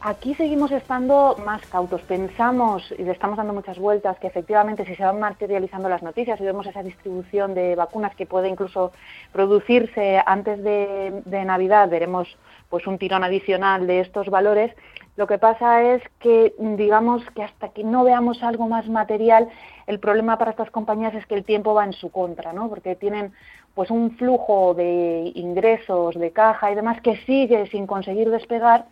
Aquí 0.00 0.34
seguimos 0.34 0.70
estando 0.70 1.36
más 1.44 1.66
cautos. 1.66 2.00
Pensamos 2.02 2.94
y 2.96 3.02
le 3.02 3.10
estamos 3.10 3.36
dando 3.36 3.52
muchas 3.52 3.76
vueltas 3.78 4.16
que 4.18 4.28
efectivamente 4.28 4.84
si 4.84 4.94
se 4.94 5.02
van 5.02 5.18
materializando 5.18 5.88
las 5.88 6.02
noticias 6.02 6.40
y 6.40 6.44
vemos 6.44 6.66
esa 6.66 6.82
distribución 6.82 7.54
de 7.54 7.74
vacunas 7.74 8.14
que 8.14 8.24
puede 8.24 8.48
incluso 8.48 8.92
producirse 9.32 10.22
antes 10.24 10.62
de, 10.62 11.44
Navidad, 11.44 11.88
veremos 11.88 12.28
pues 12.68 12.86
un 12.86 12.98
tirón 12.98 13.24
adicional 13.24 13.86
de 13.86 14.00
estos 14.00 14.28
valores. 14.28 14.74
Lo 15.16 15.26
que 15.26 15.38
pasa 15.38 15.82
es 15.82 16.02
que 16.20 16.54
digamos 16.58 17.22
que 17.34 17.42
hasta 17.42 17.70
que 17.70 17.84
no 17.84 18.04
veamos 18.04 18.42
algo 18.42 18.68
más 18.68 18.86
material, 18.88 19.48
el 19.86 19.98
problema 19.98 20.36
para 20.36 20.50
estas 20.50 20.70
compañías 20.70 21.14
es 21.14 21.24
que 21.26 21.34
el 21.34 21.44
tiempo 21.44 21.72
va 21.72 21.84
en 21.84 21.94
su 21.94 22.10
contra, 22.10 22.52
¿no? 22.52 22.68
Porque 22.68 22.96
tienen 22.96 23.32
pues 23.74 23.90
un 23.90 24.16
flujo 24.16 24.74
de 24.74 25.32
ingresos, 25.34 26.14
de 26.14 26.32
caja 26.32 26.70
y 26.70 26.74
demás 26.74 27.00
que 27.02 27.16
sigue 27.26 27.66
sin 27.68 27.86
conseguir 27.86 28.30
despegar. 28.30 28.86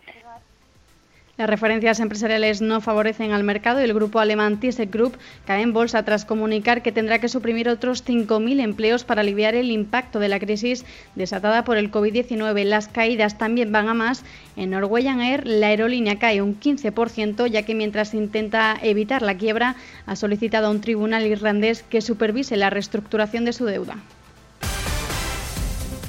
Las 1.37 1.51
referencias 1.51 1.99
empresariales 1.99 2.63
no 2.63 2.81
favorecen 2.81 3.33
al 3.33 3.43
mercado 3.43 3.81
y 3.81 3.85
el 3.85 3.93
grupo 3.93 4.21
alemán 4.21 4.61
Thyssen 4.61 4.89
Group 4.89 5.19
cae 5.45 5.63
en 5.63 5.73
bolsa 5.73 6.05
tras 6.05 6.25
comunicar 6.25 6.81
que 6.81 6.93
tendrá 6.93 7.19
que 7.19 7.29
suprimir 7.29 7.69
otros 7.69 8.05
5.000 8.07 8.61
empleos 8.61 9.03
para 9.03 9.23
aliviar 9.23 9.57
el 9.57 9.73
impacto 9.73 10.21
de 10.21 10.29
la 10.29 10.39
crisis 10.39 10.85
desatada 11.17 11.65
por 11.65 11.77
el 11.77 11.91
COVID-19. 11.91 12.63
Las 12.63 12.87
caídas 12.87 13.37
también 13.37 13.73
van 13.73 13.89
a 13.89 13.95
más. 13.95 14.23
En 14.55 14.71
Norwegian 14.71 15.21
Air 15.21 15.45
la 15.45 15.67
aerolínea 15.67 16.21
cae 16.21 16.41
un 16.41 16.61
15% 16.61 17.49
ya 17.49 17.63
que 17.63 17.75
mientras 17.75 18.15
intenta 18.15 18.77
evitar 18.81 19.23
la 19.23 19.37
quiebra 19.37 19.75
ha 20.07 20.15
solicitado 20.15 20.69
a 20.69 20.71
un 20.71 20.81
tribunal 20.81 21.27
irlandés 21.27 21.83
que 21.83 22.01
supervise 22.01 22.57
la 22.57 22.71
reestructuración 22.71 23.45
de 23.45 23.55
su 23.55 23.65
deuda. 23.65 23.97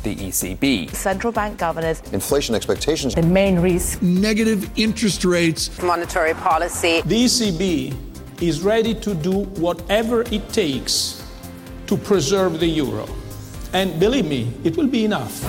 The 0.06 0.16
ECB. 0.16 0.92
Central 0.92 1.34
bank 1.34 1.58
governors. 1.58 2.02
Inflation 2.14 2.56
expectations. 2.56 3.16
The 3.16 3.24
main 3.24 3.60
risk. 3.60 4.02
Negative 4.02 4.70
interest 4.78 5.26
rates. 5.26 5.82
Monetary 5.82 6.36
policy. 6.36 7.02
The 7.02 7.26
ECB 7.26 7.94
is 8.42 8.62
ready 8.62 8.94
to 8.94 9.14
do 9.16 9.46
whatever 9.66 10.22
it 10.32 10.48
takes 10.50 11.24
to 11.88 11.98
preserve 11.98 12.60
the 12.60 12.68
euro. 12.68 13.08
And 13.74 14.00
believe 14.00 14.26
me, 14.26 14.54
it 14.64 14.78
will 14.78 14.88
be 14.88 15.04
enough. 15.06 15.42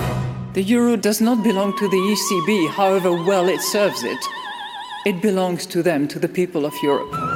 The 0.55 0.63
euro 0.63 0.97
does 0.97 1.21
not 1.21 1.45
belong 1.45 1.77
to 1.77 1.89
the 1.89 1.97
ECB, 1.97 2.71
however 2.71 3.13
well 3.13 3.49
it 3.49 3.61
serves 3.61 4.03
it. 4.03 4.19
It 5.05 5.21
belongs 5.21 5.67
to 5.67 5.83
them, 5.83 6.09
to 6.09 6.19
the 6.19 6.29
people 6.29 6.65
of 6.65 6.73
Europe. 6.83 7.36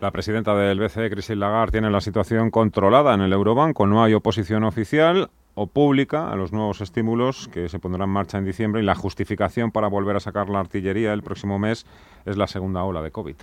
La 0.00 0.12
presidenta 0.12 0.54
del 0.54 0.78
BCE, 0.78 1.10
Christine 1.10 1.40
Lagarde, 1.40 1.72
tiene 1.72 1.90
la 1.90 2.00
situación 2.00 2.52
controlada 2.52 3.14
en 3.14 3.20
el 3.20 3.32
Eurobanco. 3.32 3.84
No 3.84 4.04
hay 4.04 4.14
oposición 4.14 4.62
oficial 4.62 5.28
o 5.54 5.66
pública 5.66 6.30
a 6.30 6.36
los 6.36 6.52
nuevos 6.52 6.80
estímulos 6.80 7.48
que 7.48 7.68
se 7.68 7.80
pondrán 7.80 8.08
en 8.08 8.12
marcha 8.12 8.38
en 8.38 8.44
diciembre 8.44 8.80
y 8.80 8.84
la 8.84 8.94
justificación 8.94 9.72
para 9.72 9.88
volver 9.88 10.14
a 10.14 10.20
sacar 10.20 10.50
la 10.50 10.60
artillería 10.60 11.12
el 11.12 11.24
próximo 11.24 11.58
mes 11.58 11.84
es 12.26 12.36
la 12.36 12.46
segunda 12.46 12.84
ola 12.84 13.02
de 13.02 13.10
COVID. 13.10 13.34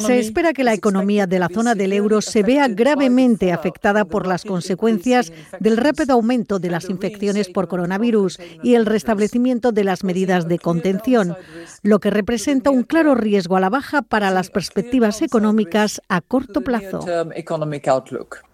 Se 0.00 0.18
espera 0.18 0.52
que 0.52 0.64
la 0.64 0.74
economía 0.74 1.26
de 1.26 1.38
la 1.38 1.48
zona 1.48 1.74
del 1.74 1.94
euro 1.94 2.20
se 2.20 2.42
vea 2.42 2.68
gravemente 2.68 3.52
afectada 3.52 4.04
por 4.04 4.26
las 4.26 4.44
consecuencias 4.44 5.32
del 5.60 5.78
rápido 5.78 6.12
aumento 6.12 6.58
de 6.58 6.68
las 6.68 6.90
infecciones 6.90 7.48
por 7.48 7.68
coronavirus 7.68 8.38
y 8.62 8.74
el 8.74 8.84
restablecimiento 8.84 9.72
de 9.72 9.84
las 9.84 10.04
medidas 10.04 10.46
de 10.46 10.58
contención, 10.58 11.36
lo 11.82 12.00
que 12.00 12.10
representa 12.10 12.68
un 12.68 12.82
claro 12.82 13.14
riesgo 13.14 13.56
a 13.56 13.60
la 13.60 13.70
baja 13.70 14.02
para 14.02 14.30
las 14.30 14.50
perspectivas 14.50 15.22
económicas 15.22 16.02
a 16.10 16.20
corto 16.20 16.60
plazo. 16.60 17.00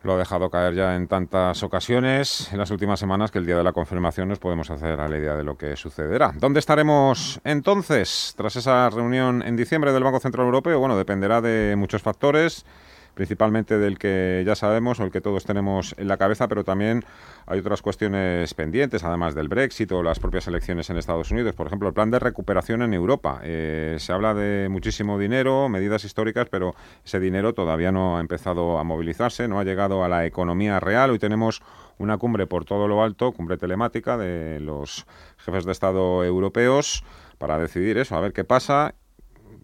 Lo 0.02 0.14
ha 0.14 0.18
dejado 0.18 0.48
caer 0.50 0.74
ya 0.74 0.94
en 0.94 1.08
tantas 1.08 1.62
ocasiones 1.62 2.48
en 2.52 2.58
las 2.58 2.70
últimas 2.70 3.00
semanas 3.00 3.30
que 3.30 3.38
el 3.38 3.44
día 3.44 3.56
de 3.56 3.64
la 3.64 3.72
confirmación 3.72 4.28
nos 4.28 4.38
podemos 4.38 4.70
hacer 4.70 5.00
a 5.00 5.08
la 5.08 5.18
idea 5.18 5.34
de 5.34 5.44
lo 5.44 5.58
que 5.58 5.76
sucederá. 5.76 6.32
¿Dónde 6.38 6.60
estaremos 6.60 7.40
entonces 7.44 8.32
tras 8.36 8.56
esa 8.56 8.88
reunión 8.88 9.42
en 9.42 9.56
diciembre? 9.56 9.79
Del 9.88 10.04
Banco 10.04 10.20
Central 10.20 10.46
Europeo, 10.46 10.78
bueno, 10.78 10.96
dependerá 10.96 11.40
de 11.40 11.74
muchos 11.76 12.02
factores, 12.02 12.66
principalmente 13.14 13.78
del 13.78 13.98
que 13.98 14.42
ya 14.46 14.54
sabemos 14.54 15.00
o 15.00 15.04
el 15.04 15.10
que 15.10 15.20
todos 15.20 15.44
tenemos 15.44 15.94
en 15.98 16.08
la 16.08 16.16
cabeza, 16.16 16.48
pero 16.48 16.64
también 16.64 17.04
hay 17.46 17.58
otras 17.58 17.82
cuestiones 17.82 18.54
pendientes, 18.54 19.02
además 19.04 19.34
del 19.34 19.48
Brexit 19.48 19.90
o 19.92 20.02
las 20.02 20.18
propias 20.18 20.46
elecciones 20.46 20.90
en 20.90 20.96
Estados 20.96 21.30
Unidos. 21.30 21.54
Por 21.54 21.66
ejemplo, 21.66 21.88
el 21.88 21.94
plan 21.94 22.10
de 22.10 22.18
recuperación 22.18 22.82
en 22.82 22.94
Europa. 22.94 23.40
Eh, 23.42 23.96
se 23.98 24.12
habla 24.12 24.34
de 24.34 24.68
muchísimo 24.70 25.18
dinero, 25.18 25.68
medidas 25.68 26.04
históricas, 26.04 26.48
pero 26.50 26.74
ese 27.04 27.20
dinero 27.20 27.52
todavía 27.52 27.92
no 27.92 28.18
ha 28.18 28.20
empezado 28.20 28.78
a 28.78 28.84
movilizarse, 28.84 29.48
no 29.48 29.58
ha 29.58 29.64
llegado 29.64 30.04
a 30.04 30.08
la 30.08 30.26
economía 30.26 30.78
real. 30.80 31.10
Hoy 31.10 31.18
tenemos 31.18 31.62
una 31.98 32.16
cumbre 32.16 32.46
por 32.46 32.64
todo 32.64 32.88
lo 32.88 33.02
alto, 33.02 33.32
cumbre 33.32 33.58
telemática 33.58 34.16
de 34.16 34.60
los 34.60 35.06
jefes 35.38 35.64
de 35.64 35.72
Estado 35.72 36.24
europeos 36.24 37.04
para 37.38 37.58
decidir 37.58 37.98
eso, 37.98 38.16
a 38.16 38.20
ver 38.20 38.32
qué 38.32 38.44
pasa 38.44 38.94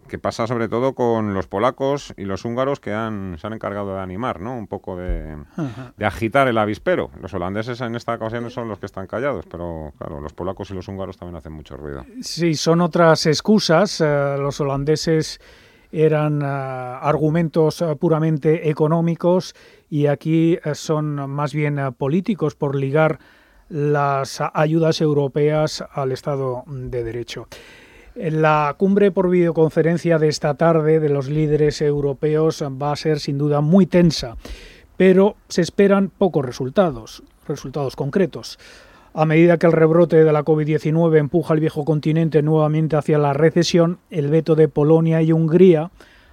que 0.07 0.19
pasa 0.19 0.47
sobre 0.47 0.69
todo 0.69 0.95
con 0.95 1.35
los 1.35 1.47
polacos 1.47 2.15
y 2.17 2.25
los 2.25 2.45
húngaros 2.45 2.81
que 2.81 2.93
han, 2.93 3.37
se 3.39 3.47
han 3.47 3.53
encargado 3.53 3.95
de 3.95 4.01
animar, 4.01 4.41
¿no? 4.41 4.57
Un 4.57 4.67
poco 4.67 4.97
de, 4.97 5.37
agitar 6.01 6.49
el 6.49 6.59
avispero. 6.59 7.11
Los 7.21 7.35
holandeses 7.35 7.81
en 7.81 7.95
esta 7.95 8.15
ocasión 8.15 8.51
son 8.51 8.69
los 8.69 8.79
que 8.79 8.87
están 8.87 9.07
callados, 9.07 9.45
pero 9.51 9.93
claro, 9.99 10.21
los 10.21 10.33
polacos 10.33 10.71
y 10.71 10.75
los 10.75 10.89
húngaros 10.89 11.17
también 11.17 11.37
hacen 11.37 11.53
mucho 11.53 11.77
ruido. 11.77 12.05
Sí, 12.21 12.55
son 12.55 12.81
otras 12.81 13.27
excusas. 13.27 14.01
Eh, 14.01 14.37
los 14.39 14.61
holandeses 14.61 15.41
eran 15.93 16.43
eh, 16.43 16.45
argumentos 16.45 17.81
eh, 17.83 17.97
puramente 17.97 18.69
económicos 18.69 19.55
y 19.89 20.07
aquí 20.07 20.59
son 20.75 21.31
más 21.31 21.55
bien 21.55 21.79
políticos 21.97 22.55
por 22.55 22.75
ligar 22.75 23.19
las 23.69 24.41
ayudas 24.55 25.01
europeas 25.01 25.85
al 25.93 26.13
Estado 26.13 26.65
de 26.67 27.05
Derecho. 27.05 27.49
La 28.17 28.75
cumbre 28.79 29.11
por 29.11 29.29
videoconferencia 29.29 30.19
de 30.19 30.29
esta 30.29 30.55
tarde 30.55 31.01
de 31.01 31.11
los 31.11 31.29
líderes 31.29 31.83
europeos 31.83 32.63
va 32.63 32.93
a 32.93 32.97
ser 32.97 33.21
sin 33.21 33.37
duda 33.37 33.61
muy 33.61 33.85
tensa, 33.85 34.39
pero 34.97 35.37
se 35.49 35.61
esperan 35.61 36.09
pocos 36.09 36.43
resultados, 36.43 37.23
resultados 37.47 37.95
concretos. 37.95 38.59
A 39.13 39.27
medida 39.27 39.59
que 39.59 39.67
el 39.67 39.73
rebrote 39.73 40.25
de 40.25 40.33
la 40.33 40.47
COVID-19 40.47 41.19
empuja 41.19 41.53
al 41.53 41.61
viejo 41.61 41.85
continente 41.85 42.41
nuevamente 42.41 42.97
hacia 42.97 43.19
la 43.19 43.35
recesión, 43.35 43.99
el 44.09 44.29
veto 44.29 44.55
de 44.55 44.69
Polonia 44.69 45.21
y 45.21 45.33
Hungría 45.33 45.91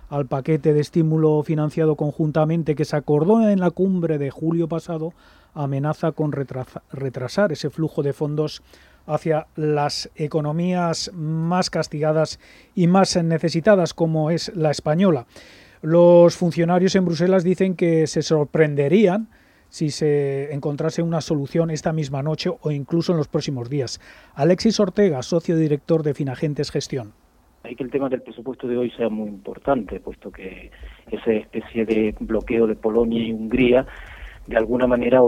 al 0.10 0.26
paquete 0.28 0.74
de 0.74 0.80
estímulo 0.80 1.44
financiado 1.44 1.98
conjuntamente 1.98 2.76
que 2.76 2.86
se 2.86 2.96
acordó 2.96 3.50
en 3.50 3.60
la 3.60 3.72
cumbre 3.72 4.20
de 4.20 4.32
julio 4.32 4.70
pasado 4.70 5.12
amenaza 5.54 6.14
con 6.14 6.32
retrasar 6.32 7.52
ese 7.52 7.70
flujo 7.70 8.04
de 8.04 8.14
fondos 8.14 8.62
hacia 9.06 9.48
las 9.56 10.10
economías 10.16 11.12
más 11.14 11.70
castigadas 11.70 12.40
y 12.76 12.88
más 12.88 13.22
necesitadas 13.24 13.94
como 13.94 14.32
es 14.32 14.56
la 14.56 14.72
española. 14.72 15.26
Los 15.82 16.38
funcionarios 16.38 16.96
en 16.96 17.06
Bruselas 17.06 17.44
dicen 17.44 17.76
que 17.76 18.08
se 18.08 18.22
sorprenderían 18.22 19.28
si 19.68 19.90
se 19.90 20.54
encontrase 20.54 21.02
una 21.02 21.20
solución 21.20 21.72
esta 21.72 21.92
misma 21.94 22.22
noche 22.22 22.52
o 22.62 22.72
incluso 22.72 23.12
en 23.12 23.18
los 23.18 23.28
próximos 23.28 23.70
días. 23.70 24.00
Alexis 24.36 24.80
Ortega, 24.80 25.24
socio 25.24 25.58
director 25.58 26.04
de 26.04 26.14
Finagentes 26.14 26.70
Gestión. 26.70 27.14
Hay 27.64 27.76
que 27.76 27.84
el 27.84 27.90
tema 27.90 28.08
del 28.08 28.22
presupuesto 28.22 28.68
de 28.68 28.78
hoy 28.78 28.92
sea 28.92 29.10
muy 29.10 29.30
importante, 29.30 30.00
puesto 30.00 30.32
que 30.32 30.70
esa 31.12 31.32
especie 31.32 31.86
de 31.86 32.16
bloqueo 32.20 32.68
de 32.68 32.76
Polonia 32.76 33.24
y 33.24 33.32
Hungría 33.32 33.88
de 34.48 34.58
alguna 34.58 34.88
manera 34.88 35.20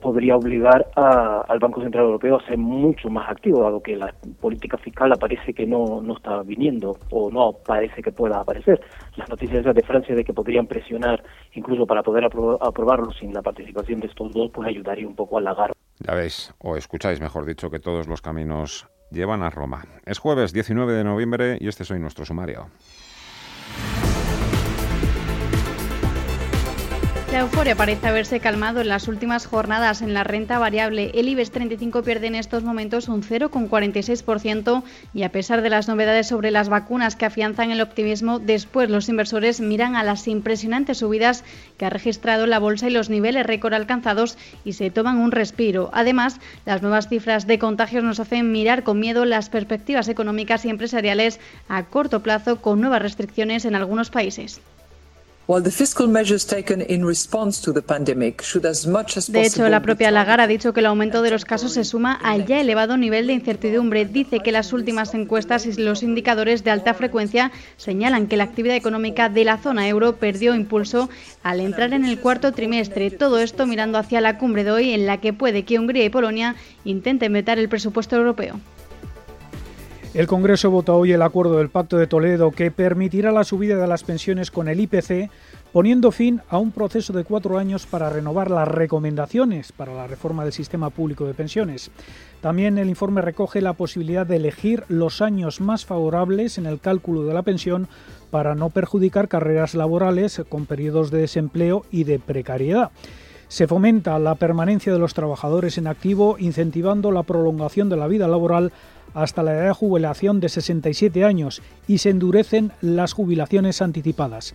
podría 0.00 0.36
obligar 0.36 0.86
al 0.96 1.58
Banco 1.58 1.80
Central 1.82 2.04
Europeo 2.04 2.36
a 2.36 2.46
ser 2.46 2.58
mucho 2.58 3.08
más 3.08 3.30
activo, 3.30 3.62
dado 3.62 3.80
que 3.80 3.96
la 3.96 4.12
política 4.40 4.76
fiscal 4.78 5.12
parece 5.18 5.52
que 5.54 5.66
no, 5.66 6.00
no 6.02 6.16
está 6.16 6.42
viniendo 6.42 6.96
o 7.10 7.30
no 7.30 7.52
parece 7.64 8.02
que 8.02 8.10
pueda 8.10 8.40
aparecer. 8.40 8.80
Las 9.16 9.28
noticias 9.28 9.64
de 9.64 9.82
Francia 9.82 10.14
de 10.14 10.24
que 10.24 10.32
podrían 10.32 10.66
presionar 10.66 11.22
incluso 11.52 11.86
para 11.86 12.02
poder 12.02 12.24
aprobarlo 12.24 13.12
sin 13.12 13.32
la 13.32 13.42
participación 13.42 14.00
de 14.00 14.08
estos 14.08 14.32
dos, 14.32 14.50
pues 14.52 14.68
ayudaría 14.68 15.06
un 15.06 15.14
poco 15.14 15.38
a 15.38 15.40
lagar. 15.40 15.72
Ya 16.00 16.14
veis, 16.14 16.52
o 16.58 16.76
escucháis, 16.76 17.20
mejor 17.20 17.46
dicho, 17.46 17.70
que 17.70 17.78
todos 17.78 18.08
los 18.08 18.20
caminos 18.20 18.88
llevan 19.10 19.42
a 19.42 19.50
Roma. 19.50 19.84
Es 20.04 20.18
jueves 20.18 20.52
19 20.52 20.92
de 20.92 21.04
noviembre 21.04 21.58
y 21.60 21.68
este 21.68 21.84
es 21.84 21.90
hoy 21.90 22.00
nuestro 22.00 22.24
sumario. 22.24 22.66
La 27.34 27.40
euforia 27.40 27.74
parece 27.74 28.06
haberse 28.06 28.38
calmado 28.38 28.80
en 28.80 28.86
las 28.86 29.08
últimas 29.08 29.46
jornadas 29.46 30.02
en 30.02 30.14
la 30.14 30.22
renta 30.22 30.60
variable. 30.60 31.10
El 31.14 31.28
IBEX 31.28 31.50
35 31.50 32.04
pierde 32.04 32.28
en 32.28 32.36
estos 32.36 32.62
momentos 32.62 33.08
un 33.08 33.24
0,46% 33.24 34.84
y 35.12 35.24
a 35.24 35.32
pesar 35.32 35.60
de 35.60 35.68
las 35.68 35.88
novedades 35.88 36.28
sobre 36.28 36.52
las 36.52 36.68
vacunas 36.68 37.16
que 37.16 37.24
afianzan 37.24 37.72
el 37.72 37.80
optimismo, 37.80 38.38
después 38.38 38.88
los 38.88 39.08
inversores 39.08 39.60
miran 39.60 39.96
a 39.96 40.04
las 40.04 40.28
impresionantes 40.28 40.98
subidas 40.98 41.42
que 41.76 41.86
ha 41.86 41.90
registrado 41.90 42.46
la 42.46 42.60
bolsa 42.60 42.86
y 42.86 42.92
los 42.92 43.10
niveles 43.10 43.44
récord 43.44 43.74
alcanzados 43.74 44.38
y 44.64 44.74
se 44.74 44.92
toman 44.92 45.18
un 45.18 45.32
respiro. 45.32 45.90
Además, 45.92 46.38
las 46.64 46.82
nuevas 46.82 47.08
cifras 47.08 47.48
de 47.48 47.58
contagios 47.58 48.04
nos 48.04 48.20
hacen 48.20 48.52
mirar 48.52 48.84
con 48.84 49.00
miedo 49.00 49.24
las 49.24 49.48
perspectivas 49.48 50.06
económicas 50.06 50.64
y 50.64 50.68
empresariales 50.68 51.40
a 51.68 51.82
corto 51.82 52.22
plazo 52.22 52.62
con 52.62 52.80
nuevas 52.80 53.02
restricciones 53.02 53.64
en 53.64 53.74
algunos 53.74 54.10
países. 54.10 54.60
De 59.28 59.44
hecho, 59.44 59.68
la 59.68 59.82
propia 59.82 60.10
Lagarde 60.10 60.44
ha 60.44 60.46
dicho 60.46 60.72
que 60.72 60.80
el 60.80 60.86
aumento 60.86 61.20
de 61.20 61.30
los 61.30 61.44
casos 61.44 61.74
se 61.74 61.84
suma 61.84 62.14
al 62.14 62.46
ya 62.46 62.62
elevado 62.62 62.96
nivel 62.96 63.26
de 63.26 63.34
incertidumbre. 63.34 64.06
Dice 64.06 64.40
que 64.40 64.52
las 64.52 64.72
últimas 64.72 65.12
encuestas 65.12 65.66
y 65.66 65.74
los 65.74 66.02
indicadores 66.02 66.64
de 66.64 66.70
alta 66.70 66.94
frecuencia 66.94 67.52
señalan 67.76 68.26
que 68.26 68.38
la 68.38 68.44
actividad 68.44 68.74
económica 68.74 69.28
de 69.28 69.44
la 69.44 69.58
zona 69.58 69.86
euro 69.86 70.16
perdió 70.16 70.54
impulso 70.54 71.10
al 71.42 71.60
entrar 71.60 71.92
en 71.92 72.06
el 72.06 72.18
cuarto 72.20 72.52
trimestre. 72.52 73.10
Todo 73.10 73.38
esto 73.38 73.66
mirando 73.66 73.98
hacia 73.98 74.22
la 74.22 74.38
cumbre 74.38 74.64
de 74.64 74.70
hoy 74.70 74.90
en 74.92 75.04
la 75.04 75.20
que 75.20 75.34
puede 75.34 75.66
que 75.66 75.78
Hungría 75.78 76.06
y 76.06 76.08
Polonia 76.08 76.56
intenten 76.86 77.34
vetar 77.34 77.58
el 77.58 77.68
presupuesto 77.68 78.16
europeo. 78.16 78.60
El 80.14 80.28
Congreso 80.28 80.70
vota 80.70 80.92
hoy 80.92 81.10
el 81.10 81.22
acuerdo 81.22 81.58
del 81.58 81.70
Pacto 81.70 81.98
de 81.98 82.06
Toledo 82.06 82.52
que 82.52 82.70
permitirá 82.70 83.32
la 83.32 83.42
subida 83.42 83.76
de 83.76 83.88
las 83.88 84.04
pensiones 84.04 84.52
con 84.52 84.68
el 84.68 84.78
IPC, 84.78 85.28
poniendo 85.72 86.12
fin 86.12 86.40
a 86.48 86.58
un 86.58 86.70
proceso 86.70 87.12
de 87.12 87.24
cuatro 87.24 87.58
años 87.58 87.84
para 87.84 88.10
renovar 88.10 88.48
las 88.48 88.68
recomendaciones 88.68 89.72
para 89.72 89.92
la 89.92 90.06
reforma 90.06 90.44
del 90.44 90.52
sistema 90.52 90.90
público 90.90 91.26
de 91.26 91.34
pensiones. 91.34 91.90
También 92.40 92.78
el 92.78 92.88
informe 92.88 93.22
recoge 93.22 93.60
la 93.60 93.72
posibilidad 93.72 94.24
de 94.24 94.36
elegir 94.36 94.84
los 94.86 95.20
años 95.20 95.60
más 95.60 95.84
favorables 95.84 96.58
en 96.58 96.66
el 96.66 96.78
cálculo 96.78 97.24
de 97.24 97.34
la 97.34 97.42
pensión 97.42 97.88
para 98.30 98.54
no 98.54 98.70
perjudicar 98.70 99.26
carreras 99.26 99.74
laborales 99.74 100.42
con 100.48 100.66
periodos 100.66 101.10
de 101.10 101.22
desempleo 101.22 101.86
y 101.90 102.04
de 102.04 102.20
precariedad. 102.20 102.92
Se 103.48 103.66
fomenta 103.66 104.18
la 104.18 104.36
permanencia 104.36 104.92
de 104.92 104.98
los 104.98 105.14
trabajadores 105.14 105.76
en 105.76 105.86
activo, 105.86 106.36
incentivando 106.38 107.10
la 107.10 107.24
prolongación 107.24 107.88
de 107.88 107.96
la 107.96 108.08
vida 108.08 108.26
laboral 108.26 108.72
hasta 109.14 109.42
la 109.42 109.52
edad 109.52 109.66
de 109.66 109.72
jubilación 109.72 110.40
de 110.40 110.48
67 110.48 111.24
años 111.24 111.62
y 111.86 111.98
se 111.98 112.10
endurecen 112.10 112.72
las 112.80 113.12
jubilaciones 113.12 113.80
anticipadas. 113.80 114.54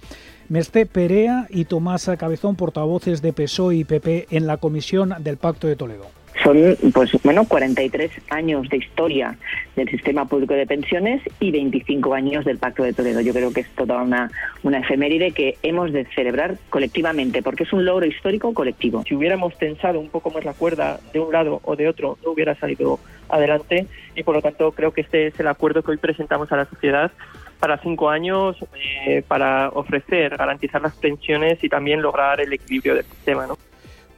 Mesté 0.49 0.85
Perea 0.85 1.47
y 1.49 1.65
Tomás 1.65 2.09
Cabezón, 2.17 2.55
portavoces 2.55 3.21
de 3.21 3.33
PSOE 3.33 3.77
y 3.77 3.83
PP 3.83 4.27
en 4.31 4.47
la 4.47 4.57
Comisión 4.57 5.15
del 5.19 5.37
Pacto 5.37 5.67
de 5.67 5.75
Toledo 5.75 6.19
son 6.43 6.57
pues 6.93 7.11
bueno 7.23 7.45
43 7.45 8.11
años 8.29 8.69
de 8.69 8.77
historia 8.77 9.37
del 9.75 9.89
sistema 9.89 10.25
público 10.25 10.53
de 10.53 10.65
pensiones 10.65 11.21
y 11.39 11.51
25 11.51 12.13
años 12.13 12.45
del 12.45 12.57
Pacto 12.57 12.83
de 12.83 12.93
Toledo. 12.93 13.21
Yo 13.21 13.33
creo 13.33 13.51
que 13.51 13.61
es 13.61 13.69
toda 13.69 14.01
una, 14.01 14.31
una 14.63 14.79
efeméride 14.79 15.31
que 15.31 15.57
hemos 15.63 15.91
de 15.91 16.05
celebrar 16.15 16.57
colectivamente, 16.69 17.41
porque 17.41 17.63
es 17.63 17.73
un 17.73 17.85
logro 17.85 18.05
histórico 18.05 18.53
colectivo. 18.53 19.03
Si 19.07 19.15
hubiéramos 19.15 19.57
tensado 19.57 19.99
un 19.99 20.09
poco 20.09 20.31
más 20.31 20.45
la 20.45 20.53
cuerda 20.53 20.99
de 21.13 21.19
un 21.19 21.31
lado 21.31 21.61
o 21.63 21.75
de 21.75 21.87
otro, 21.87 22.17
no 22.23 22.31
hubiera 22.31 22.55
salido 22.55 22.99
adelante 23.29 23.87
y 24.15 24.23
por 24.23 24.35
lo 24.35 24.41
tanto 24.41 24.71
creo 24.71 24.91
que 24.91 25.01
este 25.01 25.27
es 25.27 25.39
el 25.39 25.47
acuerdo 25.47 25.83
que 25.83 25.91
hoy 25.91 25.97
presentamos 25.97 26.51
a 26.51 26.57
la 26.57 26.65
sociedad 26.65 27.11
para 27.59 27.77
cinco 27.79 28.09
años 28.09 28.57
eh, 29.05 29.23
para 29.27 29.69
ofrecer, 29.69 30.37
garantizar 30.37 30.81
las 30.81 30.95
pensiones 30.95 31.63
y 31.63 31.69
también 31.69 32.01
lograr 32.01 32.39
el 32.41 32.53
equilibrio 32.53 32.95
del 32.95 33.05
sistema. 33.05 33.47
¿no? 33.47 33.57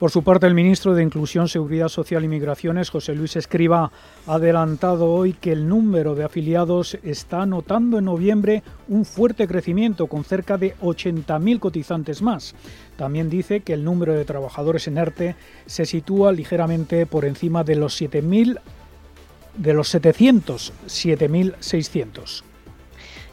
Por 0.01 0.09
su 0.09 0.23
parte, 0.23 0.47
el 0.47 0.55
ministro 0.55 0.95
de 0.95 1.03
Inclusión, 1.03 1.47
Seguridad 1.47 1.87
Social 1.87 2.23
y 2.23 2.27
Migraciones, 2.27 2.89
José 2.89 3.13
Luis 3.13 3.35
Escriba, 3.35 3.91
ha 4.25 4.33
adelantado 4.33 5.05
hoy 5.05 5.33
que 5.33 5.51
el 5.51 5.67
número 5.67 6.15
de 6.15 6.23
afiliados 6.23 6.97
está 7.03 7.45
notando 7.45 7.99
en 7.99 8.05
noviembre 8.05 8.63
un 8.87 9.05
fuerte 9.05 9.47
crecimiento, 9.47 10.07
con 10.07 10.23
cerca 10.23 10.57
de 10.57 10.75
80.000 10.77 11.59
cotizantes 11.59 12.23
más. 12.23 12.55
También 12.95 13.29
dice 13.29 13.59
que 13.59 13.73
el 13.73 13.83
número 13.83 14.13
de 14.13 14.25
trabajadores 14.25 14.87
en 14.87 14.97
ERTE 14.97 15.35
se 15.67 15.85
sitúa 15.85 16.31
ligeramente 16.31 17.05
por 17.05 17.23
encima 17.23 17.63
de 17.63 17.75
los 17.75 18.01
7.000 18.01 18.59
de 19.55 19.73
los 19.73 19.89
700, 19.89 20.73
7.600. 20.87 22.43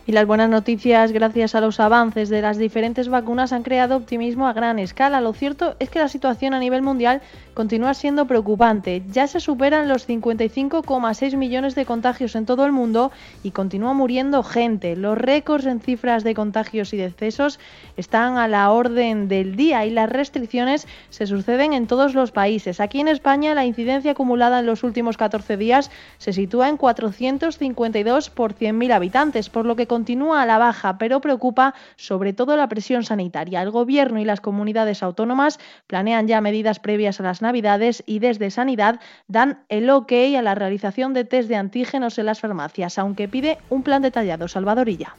Y 0.09 0.13
las 0.13 0.27
buenas 0.27 0.49
noticias, 0.49 1.13
gracias 1.13 1.55
a 1.55 1.61
los 1.61 1.81
avances 1.81 2.31
de 2.31 2.41
las 2.41 2.57
diferentes 2.57 3.11
vacunas, 3.11 3.53
han 3.53 3.63
creado 3.63 3.95
optimismo 3.95 4.49
a 4.49 4.55
gran 4.55 4.79
escala. 4.79 5.21
Lo 5.21 5.35
cierto 5.35 5.77
es 5.81 5.91
que 5.91 5.99
la 5.99 6.09
situación 6.09 6.55
a 6.55 6.59
nivel 6.59 6.81
mundial 6.81 7.21
continúa 7.53 7.93
siendo 7.93 8.25
preocupante. 8.25 9.03
Ya 9.13 9.27
se 9.27 9.39
superan 9.39 9.87
los 9.87 10.09
55,6 10.09 11.37
millones 11.37 11.75
de 11.75 11.85
contagios 11.85 12.37
en 12.37 12.47
todo 12.47 12.65
el 12.65 12.73
mundo 12.73 13.13
y 13.43 13.51
continúa 13.51 13.93
muriendo 13.93 14.43
gente. 14.43 14.97
Los 14.97 15.19
récords 15.19 15.67
en 15.67 15.81
cifras 15.81 16.25
de 16.25 16.35
contagios 16.35 16.95
y 16.95 16.97
decesos 16.97 17.61
están 17.99 18.39
a 18.39 18.49
la 18.49 18.71
orden 18.71 19.29
del 19.29 19.57
día 19.57 19.85
y 19.85 19.91
las 19.91 20.09
restricciones 20.09 20.87
se 21.11 21.27
suceden 21.27 21.75
en 21.75 21.87
todos 21.87 22.15
los 22.15 22.31
países. 22.31 22.81
Aquí 22.81 23.01
en 23.01 23.09
España 23.09 23.55
la 23.55 23.67
incidencia 23.67 24.13
acumulada 24.13 24.61
en 24.61 24.67
los 24.67 24.85
últimos 24.85 25.19
14 25.19 25.59
días 25.59 25.91
se 26.17 26.33
sitúa 26.33 26.71
en 26.71 26.79
452 26.79 28.31
por 28.31 28.55
100.000 28.55 28.93
habitantes, 28.93 29.51
por 29.51 29.67
lo 29.67 29.77
que 29.77 29.87
continúa 29.99 30.43
a 30.43 30.47
la 30.47 30.59
baja, 30.59 30.97
pero 30.97 31.21
preocupa 31.21 31.75
sobre 31.97 32.33
todo 32.33 32.57
la 32.57 32.69
presión 32.69 33.03
sanitaria. 33.03 33.63
El 33.63 33.73
Gobierno 33.73 34.21
y 34.21 34.25
las 34.25 34.41
comunidades 34.41 35.03
autónomas 35.03 35.59
planean 35.89 36.29
ya 36.29 36.41
medidas 36.41 36.79
previas 36.79 37.19
a 37.19 37.25
las 37.25 37.43
Navidades 37.43 38.05
y 38.07 38.21
desde 38.21 38.53
Sanidad 38.53 39.01
dan 39.27 39.65
el 39.69 39.91
ok 39.91 40.13
a 40.39 40.43
la 40.43 40.55
realización 40.55 41.15
de 41.15 41.25
test 41.25 41.49
de 41.49 41.57
antígenos 41.57 42.17
en 42.17 42.27
las 42.27 42.39
farmacias, 42.39 42.97
aunque 42.97 43.27
pide 43.27 43.59
un 43.71 43.83
plan 43.83 44.01
detallado. 44.01 44.47
Salvadorilla. 44.47 45.17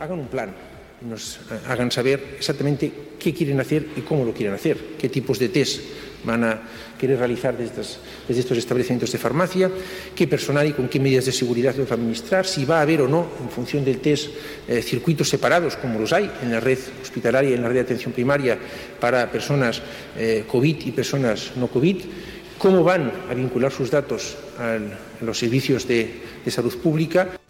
Hagan 0.00 0.20
un 0.20 0.26
plan, 0.28 0.54
nos 1.08 1.40
hagan 1.68 1.90
saber 1.90 2.36
exactamente 2.36 2.92
qué 3.18 3.32
quieren 3.32 3.60
hacer 3.60 3.86
y 3.96 4.00
cómo 4.02 4.24
lo 4.24 4.32
quieren 4.32 4.54
hacer, 4.54 4.76
qué 4.98 5.08
tipos 5.08 5.38
de 5.38 5.48
test 5.48 5.80
van 6.24 6.44
a 6.44 6.62
querer 6.98 7.18
realizar 7.18 7.56
desde, 7.56 7.82
estos 8.28 8.56
establecimientos 8.56 9.10
de 9.10 9.18
farmacia, 9.18 9.70
qué 10.14 10.28
personal 10.28 10.66
y 10.66 10.72
con 10.72 10.88
qué 10.88 11.00
medidas 11.00 11.26
de 11.26 11.32
seguridad 11.32 11.74
los 11.74 11.90
a 11.90 11.94
administrar, 11.94 12.46
si 12.46 12.64
va 12.64 12.78
a 12.78 12.82
haber 12.82 13.02
o 13.02 13.08
no, 13.08 13.26
en 13.42 13.50
función 13.50 13.84
del 13.84 13.98
test, 13.98 14.30
eh, 14.68 14.82
circuitos 14.82 15.28
separados, 15.28 15.76
como 15.76 15.98
los 15.98 16.12
hay 16.12 16.30
en 16.42 16.52
la 16.52 16.60
red 16.60 16.78
hospitalaria 17.02 17.50
y 17.50 17.54
en 17.54 17.62
la 17.62 17.68
red 17.68 17.74
de 17.74 17.80
atención 17.80 18.12
primaria 18.12 18.56
para 19.00 19.30
personas 19.30 19.82
eh, 20.16 20.44
COVID 20.46 20.86
y 20.86 20.92
personas 20.92 21.52
no 21.56 21.66
COVID, 21.66 21.96
cómo 22.58 22.84
van 22.84 23.10
a 23.28 23.34
vincular 23.34 23.72
sus 23.72 23.90
datos 23.90 24.36
a 24.58 24.78
los 25.24 25.38
servicios 25.38 25.88
de 25.88 26.22
salud 26.46 26.76
pública. 26.78 27.41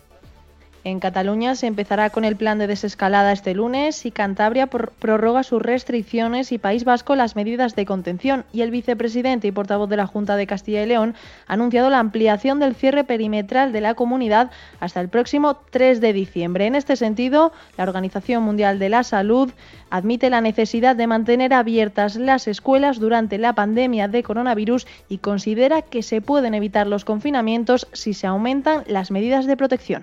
En 0.85 0.99
Cataluña 0.99 1.55
se 1.55 1.69
empezará 1.69 2.11
con 2.11 2.25
el 2.25 2.35
plan 2.35 2.59
de 2.59 2.67
desescalada 2.67 3.31
este 3.31 3.55
lunes 3.55 4.05
y 4.05 4.11
Cantabria 4.11 4.67
prorroga 4.67 5.45
sus 5.45 5.63
restricciones 5.63 6.51
y 6.51 6.59
País 6.59 6.83
Vasco 6.83 7.15
las 7.15 7.37
medidas 7.37 7.77
de 7.77 7.87
contención. 7.87 8.45
Y 8.53 8.63
el 8.63 8.73
vicepresidente 8.73 9.47
y 9.47 9.53
portavoz 9.53 9.89
de 9.89 9.97
la 9.97 10.09
Junta 10.09 10.35
de 10.35 10.49
Castilla 10.49 10.83
y 10.83 10.87
León 10.87 11.15
ha 11.47 11.53
anunciado 11.53 11.89
la 11.89 12.01
ampliación 12.01 12.59
del 12.59 12.75
cierre 12.75 13.05
perimetral 13.05 13.73
de 13.73 13.81
la 13.81 13.95
comunidad 13.95 14.51
hasta 14.81 15.01
el 15.01 15.09
próximo 15.09 15.57
3 15.71 16.01
de 16.01 16.13
diciembre. 16.13 16.67
En 16.67 16.75
este 16.75 16.97
sentido, 16.97 17.53
la 17.77 17.85
Organización 17.85 18.43
Mundial 18.43 18.81
de 18.81 18.89
la 18.89 19.05
Salud 19.05 19.53
admite 19.89 20.31
la 20.31 20.41
necesidad 20.41 20.97
de 20.97 21.07
mantener 21.07 21.55
abiertas 21.55 22.17
las 22.17 22.49
escuelas 22.49 22.99
durante 22.99 23.39
la 23.39 23.53
pandemia 23.53 24.09
de 24.09 24.25
coronavirus 24.25 24.89
y 25.09 25.19
considera 25.19 25.83
que 25.83 26.03
se 26.03 26.21
pueden 26.21 26.55
evitar 26.55 26.89
los 26.89 27.05
confinamientos 27.05 27.87
si 27.93 28.15
se 28.15 28.27
aumentan 28.27 28.83
las 28.89 29.13
medidas 29.13 29.47
de 29.47 29.57
protección. 29.57 30.03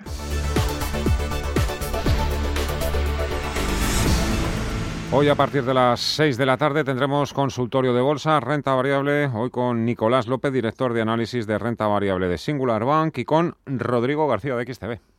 Hoy 5.11 5.27
a 5.27 5.33
partir 5.33 5.63
de 5.63 5.73
las 5.73 6.01
6 6.01 6.37
de 6.37 6.45
la 6.45 6.57
tarde 6.57 6.83
tendremos 6.83 7.33
consultorio 7.33 7.95
de 7.95 8.01
bolsa, 8.01 8.39
renta 8.39 8.75
variable, 8.75 9.25
hoy 9.25 9.49
con 9.49 9.83
Nicolás 9.83 10.27
López, 10.27 10.53
director 10.53 10.93
de 10.93 11.01
análisis 11.01 11.47
de 11.47 11.57
renta 11.57 11.87
variable 11.87 12.27
de 12.27 12.37
Singular 12.37 12.85
Bank 12.85 13.17
y 13.17 13.25
con 13.25 13.55
Rodrigo 13.65 14.27
García 14.27 14.55
de 14.55 14.71
XTV. 14.71 15.18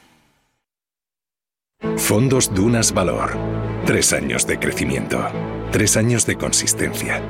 Fondos 1.97 2.53
Dunas 2.53 2.93
Valor. 2.93 3.31
Tres 3.85 4.11
años 4.13 4.45
de 4.45 4.59
crecimiento. 4.59 5.19
Tres 5.71 5.97
años 5.97 6.25
de 6.25 6.35
consistencia. 6.35 7.21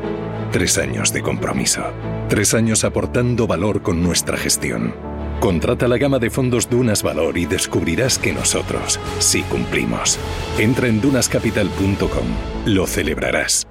Tres 0.51 0.77
años 0.77 1.13
de 1.13 1.21
compromiso. 1.21 1.83
Tres 2.29 2.53
años 2.53 2.83
aportando 2.83 3.47
valor 3.47 3.81
con 3.81 4.01
nuestra 4.01 4.37
gestión. 4.37 4.93
Contrata 5.39 5.87
la 5.87 5.97
gama 5.97 6.19
de 6.19 6.29
fondos 6.29 6.69
Dunas 6.69 7.03
Valor 7.03 7.37
y 7.37 7.45
descubrirás 7.45 8.17
que 8.17 8.33
nosotros 8.33 8.99
sí 9.19 9.43
cumplimos. 9.43 10.19
Entra 10.57 10.87
en 10.87 10.99
dunascapital.com. 10.99 12.27
Lo 12.65 12.87
celebrarás. 12.87 13.70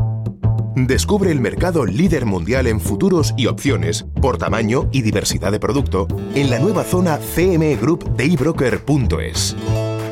Descubre 0.75 1.31
el 1.31 1.41
mercado 1.41 1.85
líder 1.85 2.25
mundial 2.25 2.67
en 2.67 2.79
futuros 2.79 3.33
y 3.37 3.47
opciones 3.47 4.05
por 4.21 4.37
tamaño 4.37 4.89
y 4.91 5.01
diversidad 5.01 5.51
de 5.51 5.59
producto 5.59 6.07
en 6.33 6.49
la 6.49 6.59
nueva 6.59 6.83
zona 6.83 7.19
CME 7.35 7.75
Group 7.75 8.15
de 8.15 8.25
ebroker.es. 8.25 9.55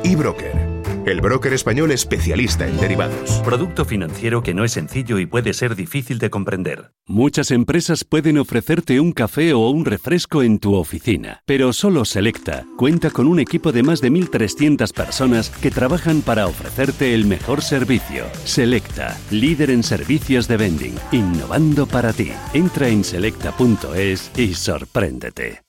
eBroker 0.03 0.68
el 1.11 1.21
broker 1.21 1.53
español 1.53 1.91
especialista 1.91 2.67
en 2.67 2.77
derivados. 2.77 3.41
Producto 3.43 3.85
financiero 3.85 4.43
que 4.43 4.53
no 4.53 4.63
es 4.63 4.73
sencillo 4.73 5.19
y 5.19 5.25
puede 5.25 5.53
ser 5.53 5.75
difícil 5.75 6.19
de 6.19 6.29
comprender. 6.29 6.91
Muchas 7.07 7.51
empresas 7.51 8.03
pueden 8.03 8.37
ofrecerte 8.37 8.99
un 8.99 9.11
café 9.11 9.53
o 9.53 9.69
un 9.69 9.85
refresco 9.85 10.43
en 10.43 10.59
tu 10.59 10.75
oficina, 10.75 11.41
pero 11.45 11.73
solo 11.73 12.05
Selecta 12.05 12.65
cuenta 12.77 13.09
con 13.09 13.27
un 13.27 13.39
equipo 13.39 13.71
de 13.71 13.83
más 13.83 14.01
de 14.01 14.11
1.300 14.11 14.93
personas 14.93 15.49
que 15.49 15.71
trabajan 15.71 16.21
para 16.21 16.47
ofrecerte 16.47 17.13
el 17.13 17.25
mejor 17.25 17.61
servicio. 17.61 18.25
Selecta, 18.43 19.17
líder 19.31 19.71
en 19.71 19.83
servicios 19.83 20.47
de 20.47 20.57
vending, 20.57 20.95
innovando 21.11 21.85
para 21.87 22.13
ti. 22.13 22.31
Entra 22.53 22.87
en 22.89 23.03
selecta.es 23.03 24.31
y 24.37 24.53
sorpréndete. 24.53 25.68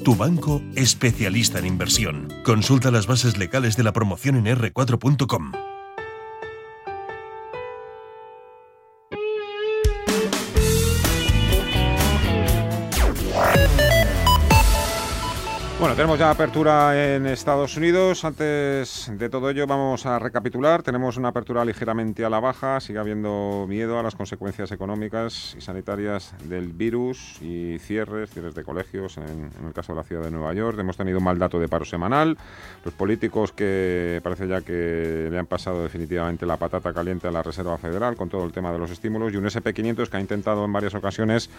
tu 0.03 0.15
banco 0.15 0.61
especialista 0.75 1.59
en 1.59 1.67
inversión. 1.67 2.27
Consulta 2.43 2.91
las 2.91 3.07
bases 3.07 3.37
legales 3.37 3.77
de 3.77 3.83
la 3.83 3.93
promoción 3.93 4.35
en 4.35 4.57
r4.com. 4.57 5.51
tenemos 16.01 16.17
ya 16.17 16.31
apertura 16.31 17.15
en 17.15 17.27
Estados 17.27 17.77
Unidos. 17.77 18.25
Antes 18.25 19.11
de 19.19 19.29
todo 19.29 19.51
ello 19.51 19.67
vamos 19.67 20.07
a 20.07 20.17
recapitular. 20.17 20.81
Tenemos 20.81 21.15
una 21.15 21.27
apertura 21.27 21.63
ligeramente 21.63 22.25
a 22.25 22.29
la 22.31 22.39
baja. 22.39 22.79
Sigue 22.79 22.97
habiendo 22.97 23.67
miedo 23.69 23.99
a 23.99 24.01
las 24.01 24.15
consecuencias 24.15 24.71
económicas 24.71 25.53
y 25.55 25.61
sanitarias 25.61 26.33
del 26.45 26.73
virus 26.73 27.39
y 27.39 27.77
cierres, 27.77 28.31
cierres 28.31 28.55
de 28.55 28.63
colegios 28.63 29.17
en, 29.17 29.51
en 29.59 29.67
el 29.67 29.73
caso 29.73 29.93
de 29.93 29.97
la 29.97 30.03
ciudad 30.03 30.23
de 30.23 30.31
Nueva 30.31 30.55
York. 30.55 30.79
Hemos 30.79 30.97
tenido 30.97 31.19
un 31.19 31.23
mal 31.23 31.37
dato 31.37 31.59
de 31.59 31.67
paro 31.67 31.85
semanal. 31.85 32.35
Los 32.83 32.95
políticos 32.95 33.51
que 33.51 34.21
parece 34.23 34.47
ya 34.47 34.61
que 34.61 35.27
le 35.29 35.37
han 35.37 35.45
pasado 35.45 35.83
definitivamente 35.83 36.47
la 36.47 36.57
patata 36.57 36.93
caliente 36.93 37.27
a 37.27 37.31
la 37.31 37.43
Reserva 37.43 37.77
Federal 37.77 38.15
con 38.15 38.27
todo 38.27 38.43
el 38.43 38.51
tema 38.51 38.71
de 38.71 38.79
los 38.79 38.89
estímulos 38.89 39.31
y 39.33 39.37
un 39.37 39.45
SP500 39.45 40.09
que 40.09 40.17
ha 40.17 40.19
intentado 40.19 40.65
en 40.65 40.73
varias 40.73 40.95
ocasiones 40.95 41.51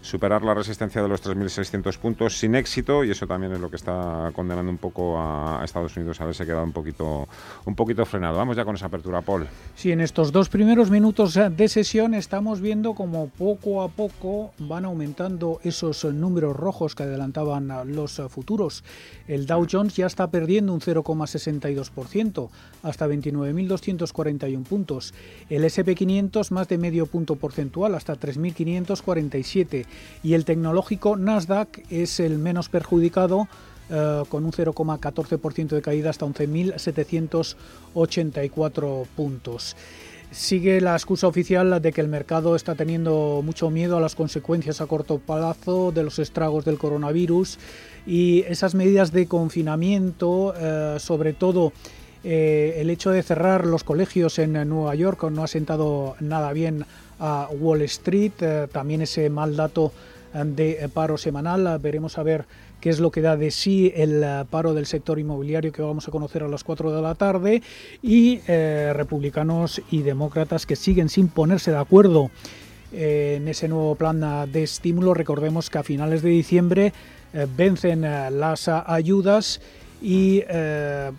superar 0.00 0.42
la 0.42 0.54
resistencia 0.54 1.02
de 1.02 1.08
los 1.08 1.24
3.600 1.24 1.98
puntos 1.98 2.38
sin 2.38 2.54
éxito 2.54 3.04
y 3.04 3.10
eso 3.10 3.26
también 3.26 3.52
es 3.52 3.60
lo 3.60 3.70
que 3.70 3.76
está 3.76 4.30
condenando 4.34 4.70
un 4.70 4.78
poco 4.78 5.18
a 5.18 5.62
Estados 5.64 5.96
Unidos 5.96 6.20
a 6.20 6.24
haberse 6.24 6.44
quedado 6.44 6.64
un 6.64 6.72
poquito, 6.72 7.28
un 7.64 7.74
poquito 7.74 8.04
frenado. 8.06 8.36
Vamos 8.36 8.56
ya 8.56 8.64
con 8.64 8.74
esa 8.74 8.86
apertura, 8.86 9.22
Paul. 9.22 9.46
Sí, 9.74 9.92
en 9.92 10.00
estos 10.00 10.32
dos 10.32 10.48
primeros 10.48 10.90
minutos 10.90 11.34
de 11.34 11.68
sesión 11.68 12.14
estamos 12.14 12.60
viendo 12.60 12.94
como 12.94 13.28
poco 13.28 13.82
a 13.82 13.88
poco 13.88 14.52
van 14.58 14.84
aumentando 14.84 15.60
esos 15.62 16.04
números 16.04 16.56
rojos 16.56 16.94
que 16.94 17.02
adelantaban 17.02 17.70
los 17.94 18.20
futuros. 18.28 18.84
El 19.28 19.46
Dow 19.46 19.66
Jones 19.70 19.96
ya 19.96 20.06
está 20.06 20.30
perdiendo 20.30 20.72
un 20.72 20.80
0,62% 20.80 22.48
hasta 22.82 23.06
29.241 23.06 24.64
puntos. 24.64 25.14
El 25.50 25.64
SP500 25.64 26.50
más 26.50 26.68
de 26.68 26.78
medio 26.78 27.06
punto 27.06 27.36
porcentual 27.36 27.94
hasta 27.94 28.14
3.547 28.14 29.86
y 30.22 30.34
el 30.34 30.44
tecnológico 30.44 31.16
Nasdaq 31.16 31.90
es 31.90 32.20
el 32.20 32.38
menos 32.38 32.68
perjudicado 32.68 33.48
eh, 33.88 34.24
con 34.28 34.44
un 34.44 34.50
0,14% 34.50 35.68
de 35.68 35.80
caída 35.80 36.10
hasta 36.10 36.26
11.784 36.26 39.06
puntos. 39.14 39.76
Sigue 40.32 40.80
la 40.80 40.94
excusa 40.94 41.28
oficial 41.28 41.80
de 41.80 41.92
que 41.92 42.00
el 42.00 42.08
mercado 42.08 42.56
está 42.56 42.74
teniendo 42.74 43.42
mucho 43.44 43.70
miedo 43.70 43.96
a 43.96 44.00
las 44.00 44.16
consecuencias 44.16 44.80
a 44.80 44.86
corto 44.86 45.18
plazo 45.18 45.92
de 45.92 46.02
los 46.02 46.18
estragos 46.18 46.64
del 46.64 46.78
coronavirus 46.78 47.60
y 48.08 48.40
esas 48.48 48.74
medidas 48.74 49.12
de 49.12 49.28
confinamiento, 49.28 50.52
eh, 50.58 50.96
sobre 50.98 51.32
todo 51.32 51.72
eh, 52.24 52.78
el 52.78 52.90
hecho 52.90 53.12
de 53.12 53.22
cerrar 53.22 53.66
los 53.66 53.84
colegios 53.84 54.40
en 54.40 54.54
Nueva 54.68 54.96
York, 54.96 55.22
no 55.30 55.44
ha 55.44 55.46
sentado 55.46 56.16
nada 56.18 56.52
bien 56.52 56.86
a 57.18 57.48
Wall 57.50 57.82
Street, 57.82 58.32
eh, 58.40 58.68
también 58.70 59.02
ese 59.02 59.30
mal 59.30 59.56
dato 59.56 59.92
eh, 60.34 60.42
de 60.44 60.88
paro 60.92 61.18
semanal. 61.18 61.78
Veremos 61.78 62.18
a 62.18 62.22
ver 62.22 62.44
qué 62.80 62.90
es 62.90 63.00
lo 63.00 63.10
que 63.10 63.20
da 63.20 63.36
de 63.36 63.50
sí 63.50 63.92
el 63.94 64.22
eh, 64.22 64.44
paro 64.50 64.74
del 64.74 64.86
sector 64.86 65.18
inmobiliario 65.18 65.72
que 65.72 65.82
vamos 65.82 66.08
a 66.08 66.10
conocer 66.10 66.42
a 66.42 66.48
las 66.48 66.64
4 66.64 66.94
de 66.94 67.02
la 67.02 67.14
tarde 67.14 67.62
y 68.02 68.40
republicanos 68.46 69.82
y 69.90 70.02
demócratas 70.02 70.66
que 70.66 70.76
siguen 70.76 71.08
sin 71.08 71.28
ponerse 71.28 71.70
de 71.70 71.78
acuerdo 71.78 72.30
en 72.92 73.48
ese 73.48 73.68
nuevo 73.68 73.94
plan 73.94 74.50
de 74.52 74.62
estímulo. 74.62 75.14
Recordemos 75.14 75.70
que 75.70 75.78
a 75.78 75.82
finales 75.82 76.22
de 76.22 76.30
diciembre 76.30 76.92
vencen 77.56 78.02
las 78.02 78.68
ayudas 78.68 79.60
y 80.00 80.42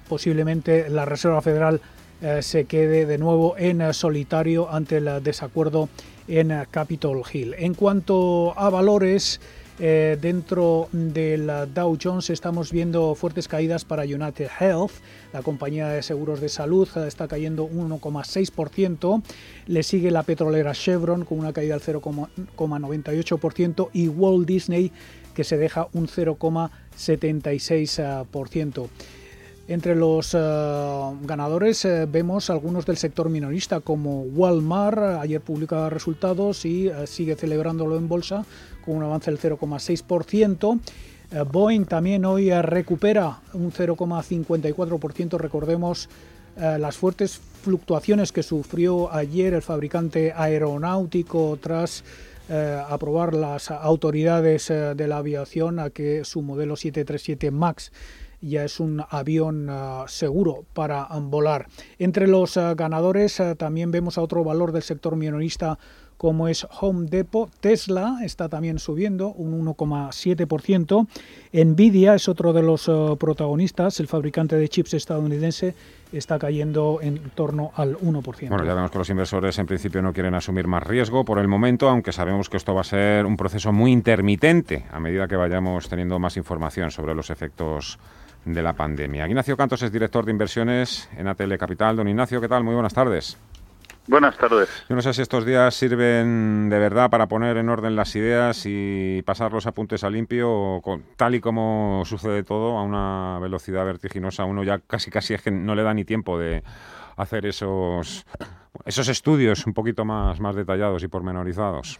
posiblemente 0.07 0.89
la 0.89 1.05
Reserva 1.05 1.41
Federal 1.41 1.75
eh, 1.75 1.96
se 2.41 2.65
quede 2.65 3.05
de 3.05 3.17
nuevo 3.17 3.55
en 3.57 3.79
eh, 3.81 3.93
solitario 3.93 4.69
ante 4.71 4.97
el 4.97 5.23
desacuerdo 5.23 5.87
en 6.27 6.51
eh, 6.51 6.65
Capitol 6.69 7.23
Hill. 7.31 7.55
En 7.57 7.73
cuanto 7.73 8.53
a 8.57 8.69
valores, 8.69 9.39
dentro 9.79 10.89
del 10.91 11.51
Dow 11.71 11.95
Jones 12.01 12.31
estamos 12.31 12.71
viendo 12.71 13.13
fuertes 13.13 13.47
caídas 13.47 13.85
para 13.85 14.05
United 14.05 14.49
Health, 14.59 14.89
la 15.31 15.43
compañía 15.43 15.87
de 15.89 16.01
seguros 16.01 16.41
de 16.41 16.49
salud 16.49 16.89
está 17.05 17.27
cayendo 17.27 17.65
un 17.65 17.91
1,6%, 17.91 19.21
le 19.67 19.83
sigue 19.83 20.09
la 20.09 20.23
petrolera 20.23 20.73
Chevron 20.73 21.25
con 21.25 21.37
una 21.37 21.53
caída 21.53 21.77
del 21.77 22.01
0,98% 22.01 23.89
y 23.93 24.07
Walt 24.07 24.47
Disney 24.47 24.91
que 25.35 25.43
se 25.43 25.57
deja 25.57 25.89
un 25.93 26.07
0,76%. 26.07 28.89
Entre 29.67 29.95
los 29.95 30.33
eh, 30.33 30.39
ganadores 31.23 31.83
eh, 31.83 32.05
vemos 32.05 32.49
algunos 32.49 32.85
del 32.85 32.95
sector 32.95 33.29
minorista 33.29 33.81
como 33.81 34.21
Walmart, 34.21 35.19
ayer 35.19 35.41
publicaba 35.41 35.89
resultados 35.89 36.63
y 36.63 36.87
eh, 36.87 37.05
sigue 37.05 37.35
celebrándolo 37.35 37.97
en 37.97 38.07
bolsa 38.07 38.45
con 38.85 38.95
un 38.95 39.03
avance 39.03 39.29
del 39.29 39.39
0,6%. 39.39 40.79
Boeing 41.51 41.83
también 41.83 42.23
hoy 42.23 42.49
recupera 42.61 43.41
un 43.51 43.73
0,54%, 43.73 45.37
recordemos 45.37 46.07
las 46.55 46.95
fuertes 46.95 47.41
fluctuaciones 47.63 48.31
que 48.31 48.43
sufrió 48.43 49.13
ayer 49.13 49.53
el 49.53 49.61
fabricante 49.61 50.31
aeronáutico 50.33 51.59
tras 51.61 52.05
aprobar 52.89 53.33
las 53.33 53.71
autoridades 53.71 54.69
de 54.69 55.07
la 55.09 55.17
aviación 55.17 55.79
a 55.79 55.89
que 55.89 56.23
su 56.23 56.41
modelo 56.41 56.77
737 56.77 57.51
MAX 57.51 57.91
ya 58.41 58.63
es 58.63 58.79
un 58.79 59.03
avión 59.09 59.67
ah, 59.69 60.05
seguro 60.07 60.65
para 60.73 61.07
volar. 61.21 61.67
Entre 61.99 62.27
los 62.27 62.57
ah, 62.57 62.73
ganadores 62.75 63.39
ah, 63.39 63.55
también 63.55 63.91
vemos 63.91 64.17
a 64.17 64.21
otro 64.21 64.43
valor 64.43 64.71
del 64.71 64.83
sector 64.83 65.15
minorista 65.15 65.77
como 66.17 66.47
es 66.47 66.67
Home 66.81 67.07
Depot. 67.09 67.49
Tesla 67.59 68.19
está 68.23 68.49
también 68.49 68.79
subiendo 68.79 69.29
un 69.33 69.63
1,7%. 69.63 71.07
Nvidia 71.53 72.15
es 72.15 72.27
otro 72.27 72.53
de 72.53 72.63
los 72.63 72.89
protagonistas. 73.19 73.99
El 73.99 74.07
fabricante 74.07 74.55
de 74.55 74.67
chips 74.67 74.95
estadounidense 74.95 75.75
está 76.11 76.39
cayendo 76.39 76.99
en 77.03 77.19
torno 77.35 77.71
al 77.75 77.97
1%. 77.97 78.49
Bueno, 78.49 78.65
ya 78.65 78.73
vemos 78.73 78.89
que 78.89 78.97
los 78.97 79.09
inversores 79.11 79.59
en 79.59 79.67
principio 79.67 80.01
no 80.01 80.11
quieren 80.11 80.33
asumir 80.33 80.65
más 80.65 80.81
riesgo 80.81 81.23
por 81.23 81.37
el 81.37 81.47
momento, 81.47 81.87
aunque 81.87 82.11
sabemos 82.11 82.49
que 82.49 82.57
esto 82.57 82.73
va 82.73 82.81
a 82.81 82.85
ser 82.85 83.27
un 83.27 83.37
proceso 83.37 83.71
muy 83.71 83.91
intermitente 83.91 84.85
a 84.91 84.99
medida 84.99 85.27
que 85.27 85.35
vayamos 85.35 85.87
teniendo 85.87 86.17
más 86.17 86.35
información 86.35 86.89
sobre 86.89 87.13
los 87.13 87.29
efectos 87.29 87.99
de 88.53 88.61
la 88.61 88.73
pandemia. 88.73 89.27
Ignacio 89.27 89.57
Cantos 89.57 89.81
es 89.83 89.91
director 89.91 90.25
de 90.25 90.31
inversiones 90.31 91.09
en 91.17 91.27
ATL 91.27 91.57
Capital. 91.57 91.95
Don 91.95 92.07
Ignacio, 92.07 92.39
¿qué 92.41 92.47
tal? 92.47 92.63
Muy 92.63 92.73
buenas 92.73 92.93
tardes. 92.93 93.37
Buenas 94.07 94.37
tardes. 94.37 94.85
Yo 94.87 94.95
no 94.95 95.01
sé 95.01 95.13
si 95.13 95.21
estos 95.21 95.45
días 95.45 95.75
sirven 95.75 96.69
de 96.69 96.79
verdad 96.79 97.09
para 97.09 97.27
poner 97.27 97.57
en 97.57 97.67
orden 97.67 97.97
las 97.97 98.15
ideas 98.15 98.63
y 98.65 99.21
pasar 99.23 99.51
los 99.51 99.67
apuntes 99.67 100.05
a 100.05 100.09
limpio, 100.09 100.49
o 100.49 101.01
tal 101.17 101.35
y 101.35 101.41
como 101.41 102.03
sucede 102.05 102.43
todo, 102.43 102.77
a 102.77 102.83
una 102.83 103.37
velocidad 103.41 103.85
vertiginosa. 103.85 104.45
Uno 104.45 104.63
ya 104.63 104.79
casi 104.79 105.11
casi 105.11 105.33
es 105.33 105.41
que 105.41 105.51
no 105.51 105.75
le 105.75 105.83
da 105.83 105.93
ni 105.93 106.05
tiempo 106.05 106.39
de 106.39 106.63
hacer 107.17 107.45
esos, 107.45 108.25
esos 108.85 109.09
estudios 109.09 109.67
un 109.67 109.73
poquito 109.73 110.05
más, 110.05 110.39
más 110.39 110.55
detallados 110.55 111.03
y 111.03 111.09
pormenorizados. 111.09 111.99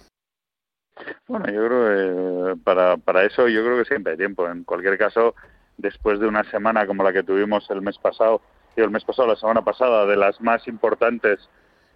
Bueno, 1.28 1.46
yo 1.52 1.68
creo 1.68 2.56
que 2.56 2.62
para, 2.62 2.96
para 2.96 3.26
eso 3.26 3.50
yo 3.50 3.64
creo 3.66 3.78
que 3.78 3.86
siempre 3.86 4.14
hay 4.14 4.18
tiempo. 4.18 4.48
En 4.50 4.64
cualquier 4.64 4.98
caso, 4.98 5.36
después 5.78 6.20
de 6.20 6.28
una 6.28 6.44
semana 6.50 6.86
como 6.86 7.04
la 7.04 7.14
que 7.14 7.24
tuvimos 7.24 7.70
el 7.70 7.82
mes 7.82 7.98
pasado, 7.98 8.42
y 8.76 8.82
el 8.82 8.92
mes 8.92 9.04
pasado, 9.04 9.28
la 9.28 9.36
semana 9.36 9.64
pasada, 9.64 10.06
de 10.06 10.16
las 10.16 10.40
más 10.42 10.68
importantes 10.68 11.50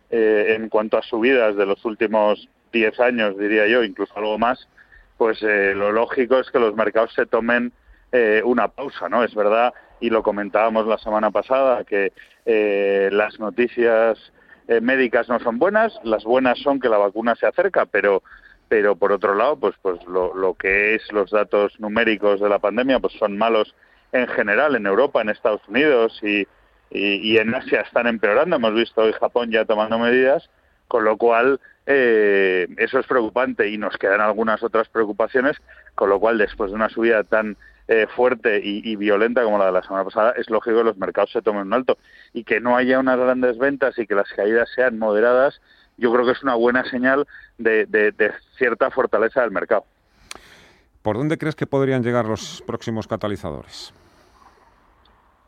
eh, 0.10 0.56
en 0.58 0.68
cuanto 0.68 0.98
a 0.98 1.04
subidas 1.04 1.56
de 1.56 1.66
los 1.66 1.84
últimos 1.86 2.50
10 2.74 3.00
años, 3.00 3.38
diría 3.38 3.68
yo, 3.68 3.84
incluso 3.84 4.14
algo 4.18 4.38
más, 4.38 4.68
pues 5.18 5.42
eh, 5.44 5.74
lo 5.76 5.92
lógico 5.92 6.40
es 6.40 6.50
que 6.50 6.60
los 6.60 6.76
mercados 6.76 7.14
se 7.14 7.26
tomen 7.26 7.72
eh, 8.12 8.42
una 8.44 8.68
pausa, 8.68 9.08
¿no? 9.10 9.24
Es 9.24 9.36
verdad, 9.36 9.74
y 10.00 10.10
lo 10.10 10.24
comentábamos 10.24 10.88
la 10.88 10.98
semana 10.98 11.32
pasada, 11.32 11.84
que 11.84 12.12
las 13.12 13.40
noticias 13.40 14.18
médicas 14.82 15.30
no 15.30 15.40
son 15.40 15.60
buenas, 15.60 15.94
las 16.04 16.24
buenas 16.24 16.58
son 16.60 16.80
que 16.80 16.90
la 16.90 16.98
vacuna 16.98 17.36
se 17.36 17.46
acerca, 17.46 17.86
pero 17.86 18.24
pero 18.72 18.96
por 18.96 19.12
otro 19.12 19.36
lado, 19.36 19.58
pues 19.58 19.76
pues 19.82 20.00
lo, 20.06 20.56
que 20.58 20.96
es 20.96 21.12
los 21.12 21.30
datos 21.30 21.78
numéricos 21.82 22.40
de 22.40 22.48
la 22.48 22.58
pandemia, 22.58 23.00
pues 23.00 23.12
son 23.20 23.38
malos 23.38 23.76
en 24.14 24.30
general 24.30 24.78
en 24.78 24.86
Europa, 24.86 25.22
en 25.22 25.28
Estados 25.28 25.60
Unidos 25.68 26.18
y, 26.24 26.48
y, 26.90 27.38
en 27.38 27.54
Asia 27.54 27.82
están 27.82 28.08
empeorando. 28.08 28.56
Hemos 28.56 28.74
visto 28.74 29.02
hoy 29.02 29.12
Japón 29.12 29.52
ya 29.52 29.66
tomando 29.66 30.00
medidas, 30.00 30.50
con 30.88 31.04
lo 31.04 31.18
cual 31.18 31.60
eh, 31.86 32.66
eso 32.78 33.00
es 33.00 33.06
preocupante 33.08 33.68
y 33.68 33.78
nos 33.78 33.98
quedan 33.98 34.22
algunas 34.22 34.64
otras 34.64 34.88
preocupaciones, 34.88 35.58
con 35.94 36.08
lo 36.08 36.22
cual 36.22 36.38
después 36.38 36.72
de 36.72 36.78
una 36.78 36.88
subida 36.88 37.26
tan 37.26 37.58
eh, 37.90 38.08
fuerte 38.16 38.62
y, 38.64 38.96
violenta 38.96 39.44
como 39.44 39.58
la 39.58 39.66
de 39.66 39.74
la 39.74 39.84
semana 39.84 40.06
pasada, 40.06 40.34
es 40.38 40.50
lógico 40.50 40.78
que 40.78 40.84
los 40.86 40.96
mercados 40.96 41.32
se 41.32 41.42
tomen 41.42 41.64
un 41.64 41.74
alto 41.74 41.98
y 42.32 42.46
que 42.46 42.62
no 42.62 42.78
haya 42.78 43.00
unas 43.00 43.20
grandes 43.20 43.58
ventas 43.58 44.00
y 44.00 44.08
que 44.08 44.16
las 44.16 44.32
caídas 44.32 44.70
sean 44.74 44.98
moderadas. 44.98 45.60
Yo 46.02 46.12
creo 46.12 46.26
que 46.26 46.32
es 46.32 46.42
una 46.42 46.56
buena 46.56 46.84
señal 46.90 47.28
de, 47.60 47.86
de 47.86 48.34
cierta 48.58 48.90
fortaleza 48.90 49.42
del 49.42 49.52
mercado. 49.52 49.86
¿Por 51.04 51.16
dónde 51.16 51.38
crees 51.38 51.56
que 51.56 51.68
podrían 51.68 52.02
llegar 52.02 52.26
los 52.26 52.64
próximos 52.66 53.08
catalizadores? 53.08 53.94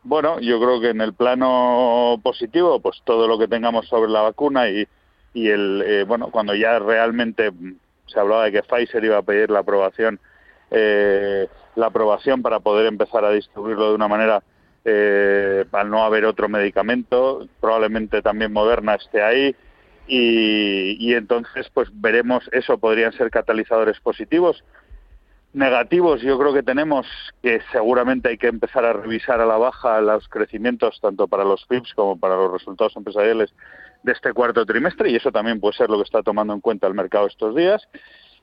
Bueno, 0.04 0.38
yo 0.38 0.60
creo 0.60 0.80
que 0.80 0.90
en 0.90 1.00
el 1.00 1.12
plano 1.12 2.20
positivo, 2.22 2.78
pues 2.78 3.02
todo 3.04 3.26
lo 3.26 3.36
que 3.36 3.48
tengamos 3.48 3.88
sobre 3.88 4.08
la 4.08 4.20
vacuna 4.20 4.68
y, 4.68 4.86
y 5.32 5.48
el, 5.48 5.82
eh, 5.84 6.04
bueno, 6.04 6.30
cuando 6.30 6.54
ya 6.54 6.78
realmente 6.78 7.50
se 8.06 8.20
hablaba 8.20 8.44
de 8.44 8.52
que 8.52 8.62
Pfizer 8.62 9.04
iba 9.04 9.18
a 9.18 9.22
pedir 9.22 9.50
la 9.50 9.60
aprobación, 9.60 10.20
eh, 10.70 11.48
la 11.74 11.86
aprobación 11.86 12.42
para 12.42 12.60
poder 12.60 12.86
empezar 12.86 13.24
a 13.24 13.30
distribuirlo 13.30 13.88
de 13.88 13.94
una 13.96 14.06
manera 14.06 14.42
eh, 14.84 15.64
al 15.72 15.90
no 15.90 16.04
haber 16.04 16.26
otro 16.26 16.48
medicamento, 16.48 17.48
probablemente 17.60 18.22
también 18.22 18.52
Moderna 18.52 18.94
esté 18.94 19.20
ahí 19.20 19.56
y, 20.06 21.14
entonces 21.14 21.68
pues 21.72 21.88
veremos 21.92 22.48
eso 22.52 22.78
podrían 22.78 23.12
ser 23.12 23.30
catalizadores 23.30 23.98
positivos 24.00 24.62
negativos 25.52 26.20
yo 26.20 26.38
creo 26.38 26.52
que 26.52 26.62
tenemos 26.62 27.06
que 27.42 27.60
seguramente 27.72 28.28
hay 28.28 28.38
que 28.38 28.48
empezar 28.48 28.84
a 28.84 28.92
revisar 28.92 29.40
a 29.40 29.46
la 29.46 29.56
baja 29.56 30.00
los 30.00 30.28
crecimientos 30.28 30.98
tanto 31.00 31.28
para 31.28 31.44
los 31.44 31.64
PIBs 31.66 31.94
como 31.94 32.18
para 32.18 32.36
los 32.36 32.52
resultados 32.52 32.96
empresariales 32.96 33.54
de 34.04 34.12
este 34.12 34.32
cuarto 34.32 34.64
trimestre 34.64 35.10
y 35.10 35.16
eso 35.16 35.32
también 35.32 35.60
puede 35.60 35.76
ser 35.76 35.90
lo 35.90 35.96
que 35.96 36.04
está 36.04 36.22
tomando 36.22 36.52
en 36.52 36.60
cuenta 36.60 36.86
el 36.86 36.94
mercado 36.94 37.26
estos 37.26 37.56
días. 37.56 37.88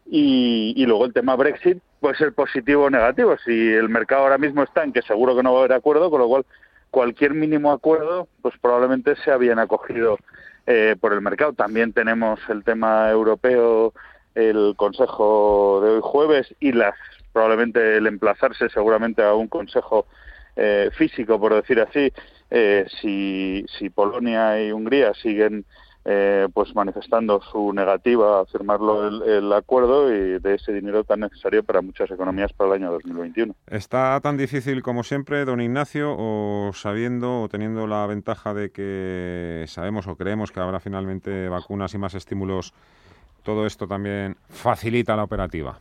Y, 0.09 0.74
y 0.76 0.86
luego 0.88 1.05
el 1.05 1.14
tema 1.14 1.36
Brexit 1.36 1.78
puede 1.99 2.16
ser 2.16 2.34
positivo 2.34 2.86
o 2.86 2.89
negativo. 2.89 3.38
Si 3.45 3.51
el 3.51 3.88
mercado 3.88 4.24
ahora 4.24 4.39
mismo 4.39 4.64
está 4.64 4.84
en 4.84 4.91
que 4.91 5.03
seguro 5.03 5.36
que 5.36 5.43
no 5.43 5.53
va 5.53 5.59
a 5.59 5.64
haber 5.66 5.74
acuerdo, 5.74 6.09
con 6.09 6.20
lo 6.20 6.28
cual 6.28 6.45
cualquier 6.89 7.34
mínimo 7.34 7.72
acuerdo 7.72 8.28
pues 8.41 8.55
probablemente 8.59 9.16
sea 9.18 9.38
bien 9.38 9.59
acogido 9.59 10.18
eh, 10.68 10.95
por 10.99 11.14
el 11.14 11.22
mercado. 11.22 11.53
También 11.53 11.93
tenemos 11.93 12.39
el 12.49 12.64
tema 12.64 13.09
europeo 13.09 13.93
el 14.36 14.76
consejo 14.78 15.82
de 15.84 15.91
hoy 15.91 15.99
jueves 16.01 16.53
y 16.59 16.72
las 16.72 16.95
probablemente 17.34 17.97
el 17.97 18.07
emplazarse 18.07 18.70
seguramente 18.70 19.24
a 19.24 19.34
un 19.34 19.47
consejo 19.47 20.05
eh, 20.55 20.89
físico, 20.97 21.39
por 21.39 21.55
decir 21.55 21.80
así, 21.80 22.12
eh, 22.49 22.86
si, 23.01 23.66
si 23.78 23.89
Polonia 23.89 24.62
y 24.62 24.72
Hungría 24.72 25.14
siguen 25.14 25.66
eh, 26.04 26.47
pues 26.54 26.74
manifestando 26.74 27.41
su 27.41 27.74
negativa 27.74 28.41
a 28.41 28.45
firmarlo 28.45 29.08
el, 29.08 29.22
el, 29.22 29.54
acuerdo 29.54 30.12
y 30.12 30.39
de 30.39 30.56
ese 30.56 30.74
dinero 30.74 31.04
tan 31.04 31.20
necesario 31.20 31.64
para 31.64 31.82
muchas 31.82 32.10
economías 32.10 32.52
para 32.54 32.70
el 32.72 32.82
año 32.82 32.91
2021. 32.91 33.54
¿Está 33.68 34.20
tan 34.22 34.36
difícil 34.36 34.82
como 34.82 35.04
siempre, 35.04 35.45
don 35.45 35.62
Ignacio, 35.62 36.16
o 36.18 36.72
sabiendo 36.74 37.41
o 37.41 37.49
teniendo 37.49 37.86
la 37.86 38.08
ventaja 38.08 38.54
de 38.54 38.72
que 38.72 39.66
sabemos 39.68 40.08
o 40.08 40.16
creemos 40.16 40.52
que 40.52 40.60
habrá 40.60 40.80
finalmente 40.80 41.49
vacunas 41.49 41.93
y 41.93 41.99
más 41.99 42.16
estímulos 42.16 42.74
todo 43.43 43.66
esto 43.66 43.88
también 43.88 44.38
facilita 44.49 45.16
la 45.16 45.24
operativa? 45.24 45.80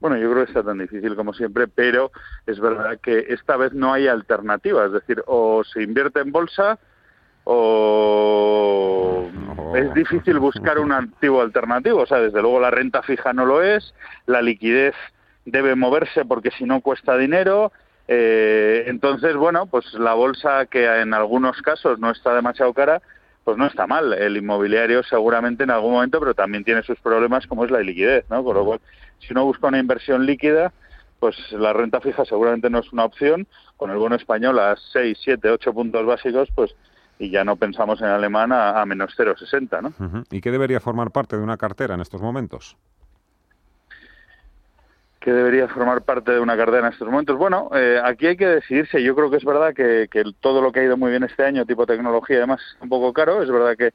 Bueno, 0.00 0.16
yo 0.18 0.30
creo 0.30 0.44
que 0.44 0.50
está 0.50 0.62
tan 0.62 0.78
difícil 0.78 1.16
como 1.16 1.32
siempre, 1.32 1.66
pero 1.66 2.12
es 2.46 2.60
verdad 2.60 2.98
que 3.00 3.26
esta 3.28 3.56
vez 3.56 3.72
no 3.72 3.92
hay 3.92 4.06
alternativa. 4.06 4.84
Es 4.84 4.92
decir, 4.92 5.22
o 5.26 5.64
se 5.64 5.82
invierte 5.82 6.20
en 6.20 6.30
bolsa 6.30 6.78
o 7.44 9.28
es 9.74 9.92
difícil 9.94 10.38
buscar 10.38 10.78
un 10.78 10.92
activo 10.92 11.40
alternativo. 11.40 12.02
O 12.02 12.06
sea, 12.06 12.18
desde 12.18 12.40
luego 12.40 12.60
la 12.60 12.70
renta 12.70 13.02
fija 13.02 13.32
no 13.32 13.44
lo 13.44 13.62
es, 13.62 13.94
la 14.26 14.42
liquidez 14.42 14.94
debe 15.44 15.74
moverse 15.74 16.24
porque 16.24 16.50
si 16.52 16.64
no 16.64 16.80
cuesta 16.80 17.16
dinero. 17.16 17.72
Eh, 18.06 18.84
entonces, 18.86 19.34
bueno, 19.34 19.66
pues 19.66 19.92
la 19.94 20.14
bolsa 20.14 20.66
que 20.66 20.84
en 21.00 21.14
algunos 21.14 21.60
casos 21.62 21.98
no 21.98 22.10
está 22.10 22.34
demasiado 22.34 22.72
cara, 22.72 23.02
pues 23.44 23.56
no 23.56 23.66
está 23.66 23.86
mal. 23.86 24.12
El 24.12 24.36
inmobiliario 24.36 25.02
seguramente 25.02 25.64
en 25.64 25.70
algún 25.70 25.92
momento, 25.92 26.20
pero 26.20 26.34
también 26.34 26.64
tiene 26.64 26.82
sus 26.82 26.98
problemas 27.00 27.46
como 27.46 27.64
es 27.64 27.70
la 27.70 27.80
liquidez, 27.80 28.24
¿no? 28.30 28.44
Con 28.44 28.56
lo 28.56 28.64
cual, 28.64 28.80
si 29.18 29.32
uno 29.32 29.44
busca 29.44 29.68
una 29.68 29.78
inversión 29.78 30.26
líquida, 30.26 30.72
pues 31.18 31.36
la 31.52 31.72
renta 31.72 32.00
fija 32.00 32.24
seguramente 32.24 32.70
no 32.70 32.78
es 32.80 32.92
una 32.92 33.04
opción. 33.04 33.46
Con 33.76 33.90
el 33.90 33.96
bono 33.96 34.16
español 34.16 34.58
a 34.58 34.76
6, 34.92 35.18
7, 35.22 35.50
8 35.50 35.72
puntos 35.72 36.06
básicos, 36.06 36.48
pues 36.54 36.74
y 37.18 37.30
ya 37.30 37.44
no 37.44 37.56
pensamos 37.56 38.00
en 38.00 38.08
alemán 38.08 38.52
a, 38.52 38.84
menos 38.86 39.14
0,60, 39.16 39.82
¿no? 39.82 40.24
¿Y 40.30 40.40
qué 40.40 40.50
debería 40.50 40.80
formar 40.80 41.10
parte 41.10 41.36
de 41.36 41.42
una 41.42 41.56
cartera 41.56 41.94
en 41.94 42.00
estos 42.00 42.20
momentos? 42.20 42.76
que 45.24 45.32
debería 45.32 45.66
formar 45.68 46.02
parte 46.02 46.32
de 46.32 46.40
una 46.40 46.54
cartera 46.54 46.86
en 46.86 46.92
estos 46.92 47.08
momentos. 47.08 47.38
Bueno, 47.38 47.70
eh, 47.74 47.98
aquí 48.04 48.26
hay 48.26 48.36
que 48.36 48.46
decidirse. 48.46 49.02
Yo 49.02 49.14
creo 49.14 49.30
que 49.30 49.38
es 49.38 49.44
verdad 49.44 49.72
que, 49.72 50.06
todo 50.40 50.60
lo 50.60 50.70
que 50.70 50.80
ha 50.80 50.84
ido 50.84 50.98
muy 50.98 51.10
bien 51.10 51.22
este 51.22 51.42
año, 51.42 51.64
tipo 51.64 51.86
tecnología 51.86 52.36
y 52.36 52.40
demás, 52.40 52.60
es 52.60 52.82
un 52.82 52.90
poco 52.90 53.10
caro. 53.14 53.42
Es 53.42 53.50
verdad 53.50 53.74
que, 53.74 53.94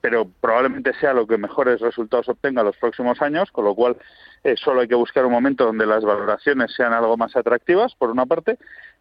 pero 0.00 0.30
probablemente 0.40 0.92
sea 1.00 1.14
lo 1.14 1.26
que 1.26 1.36
mejores 1.36 1.80
resultados 1.80 2.28
obtenga 2.28 2.62
los 2.62 2.76
próximos 2.76 3.20
años, 3.22 3.50
con 3.50 3.64
lo 3.64 3.74
cual 3.74 3.96
eh, 4.44 4.54
solo 4.56 4.82
hay 4.82 4.86
que 4.86 4.94
buscar 4.94 5.26
un 5.26 5.32
momento 5.32 5.64
donde 5.64 5.84
las 5.84 6.04
valoraciones 6.04 6.72
sean 6.76 6.92
algo 6.92 7.16
más 7.16 7.34
atractivas, 7.34 7.96
por 7.96 8.10
una 8.10 8.24
parte. 8.24 8.56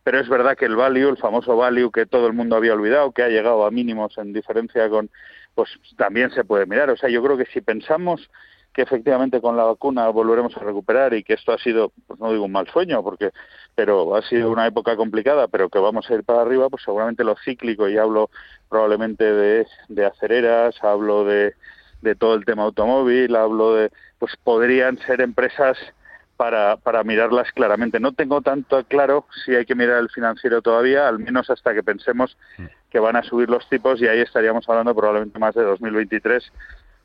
Pero 0.06 0.20
es 0.20 0.30
verdad 0.30 0.56
que 0.56 0.66
el 0.66 0.76
value, 0.76 1.10
el 1.10 1.18
famoso 1.18 1.58
value 1.58 1.92
que 1.92 2.06
todo 2.06 2.28
el 2.28 2.34
mundo 2.34 2.56
había 2.56 2.76
olvidado, 2.76 3.12
que 3.12 3.24
ha 3.24 3.28
llegado 3.28 3.66
a 3.66 3.72
mínimos 3.72 4.16
en 4.20 4.34
diferencia 4.34 4.88
con, 4.88 5.10
pues 5.56 5.68
también 5.98 6.30
se 6.30 6.44
puede 6.44 6.68
mirar. 6.68 6.92
O 6.92 6.96
sea, 6.96 7.10
yo 7.10 7.24
creo 7.24 7.36
que 7.36 7.48
si 7.48 7.62
pensamos 7.62 8.30
que 8.72 8.84
efectivamente 8.84 9.42
con 9.42 9.58
la 9.58 9.64
vacuna 9.64 10.08
volveremos 10.10 10.56
a 10.58 10.60
recuperar 10.60 11.16
y 11.16 11.24
que 11.24 11.34
esto 11.34 11.54
ha 11.54 11.58
sido, 11.58 11.92
pues 12.06 12.20
no 12.20 12.32
digo 12.32 12.46
un 12.46 12.52
mal 12.52 12.68
sueño, 12.68 13.02
porque, 13.02 13.32
pero 13.74 14.16
ha 14.16 14.22
sido 14.22 14.52
una 14.52 14.68
época 14.68 14.96
complicada, 14.96 15.48
pero 15.48 15.70
que 15.70 15.80
vamos 15.80 16.08
a 16.08 16.14
ir 16.14 16.24
para 16.24 16.44
arriba, 16.44 16.70
pues 16.70 16.84
seguramente 16.84 17.24
lo 17.24 17.36
cíclico, 17.44 17.90
y 17.90 17.98
hablo 17.98 18.30
probablemente 18.70 19.24
de, 19.24 19.66
de 19.88 20.06
acereras, 20.06 20.76
hablo 20.84 21.24
de, 21.24 21.56
de 22.02 22.14
todo 22.14 22.36
el 22.36 22.46
tema 22.46 22.62
automóvil, 22.62 23.36
hablo 23.36 23.74
de, 23.74 23.90
pues 24.20 24.34
podrían 24.44 25.00
ser 25.00 25.22
empresas 25.22 25.80
para, 26.38 26.78
para 26.78 27.04
mirarlas 27.04 27.52
claramente. 27.52 28.00
No 28.00 28.14
tengo 28.14 28.42
tanto 28.42 28.84
claro 28.86 29.26
si 29.44 29.56
hay 29.56 29.66
que 29.66 29.76
mirar 29.76 30.00
el 30.00 30.10
financiero 30.10 30.62
todavía, 30.62 31.08
al 31.08 31.20
menos 31.20 31.50
hasta 31.50 31.74
que 31.74 31.84
pensemos 31.84 32.38
que 32.90 33.00
van 33.00 33.16
a 33.16 33.24
subir 33.24 33.50
los 33.50 33.68
tipos 33.70 34.02
y 34.02 34.08
ahí 34.08 34.20
estaríamos 34.20 34.68
hablando 34.70 34.96
probablemente 34.96 35.40
más 35.40 35.56
de 35.56 35.64
2023 35.64 36.52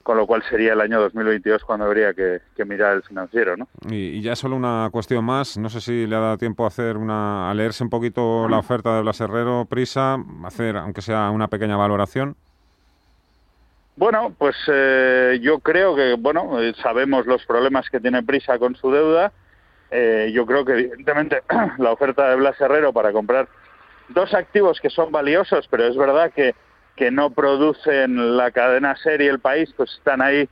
con 0.02 0.16
lo 0.16 0.26
cual 0.26 0.42
sería 0.48 0.72
el 0.72 0.80
año 0.80 1.00
2022 1.00 1.62
cuando 1.64 1.84
habría 1.84 2.14
que, 2.14 2.40
mirar 2.64 2.96
el 2.96 3.02
financiero, 3.02 3.56
¿no? 3.56 3.68
Y, 3.88 4.20
ya 4.20 4.34
solo 4.36 4.56
una 4.56 4.88
cuestión 4.90 5.24
más, 5.24 5.58
no 5.58 5.68
sé 5.68 5.80
si 5.80 6.06
le 6.06 6.16
ha 6.16 6.20
dado 6.20 6.38
tiempo 6.38 6.64
a 6.64 6.68
hacer 6.68 6.96
una, 6.96 7.50
a 7.50 7.54
leerse 7.54 7.84
un 7.84 7.90
poquito 7.90 8.48
la 8.48 8.58
oferta 8.58 8.94
de 8.96 9.02
Blas 9.02 9.20
Herrero, 9.20 9.66
Prisa, 9.68 10.16
hacer 10.44 10.76
aunque 10.76 11.02
sea 11.02 11.30
una 11.30 11.48
pequeña 11.48 11.76
valoración. 11.76 12.36
Bueno, 13.96 14.34
pues 14.38 14.56
eh, 14.68 15.38
yo 15.42 15.58
creo 15.58 15.94
que, 15.94 16.14
bueno, 16.14 16.60
eh, 16.60 16.72
sabemos 16.82 17.26
los 17.26 17.44
problemas 17.44 17.88
que 17.90 18.00
tiene 18.00 18.22
Prisa 18.22 18.58
con 18.58 18.74
su 18.76 18.90
deuda. 18.90 19.32
Eh, 19.90 20.30
yo 20.32 20.46
creo 20.46 20.64
que, 20.64 20.72
evidentemente, 20.72 21.42
la 21.78 21.92
oferta 21.92 22.30
de 22.30 22.36
Blas 22.36 22.60
Herrero 22.60 22.92
para 22.92 23.12
comprar 23.12 23.48
dos 24.08 24.32
activos 24.34 24.80
que 24.80 24.90
son 24.90 25.12
valiosos, 25.12 25.66
pero 25.68 25.86
es 25.86 25.96
verdad 25.96 26.32
que 26.32 26.54
que 27.00 27.10
no 27.10 27.30
producen 27.30 28.36
la 28.36 28.50
cadena 28.50 28.94
serie 28.94 29.30
el 29.30 29.40
país, 29.40 29.72
pues 29.74 29.90
están 29.94 30.20
ahí, 30.20 30.46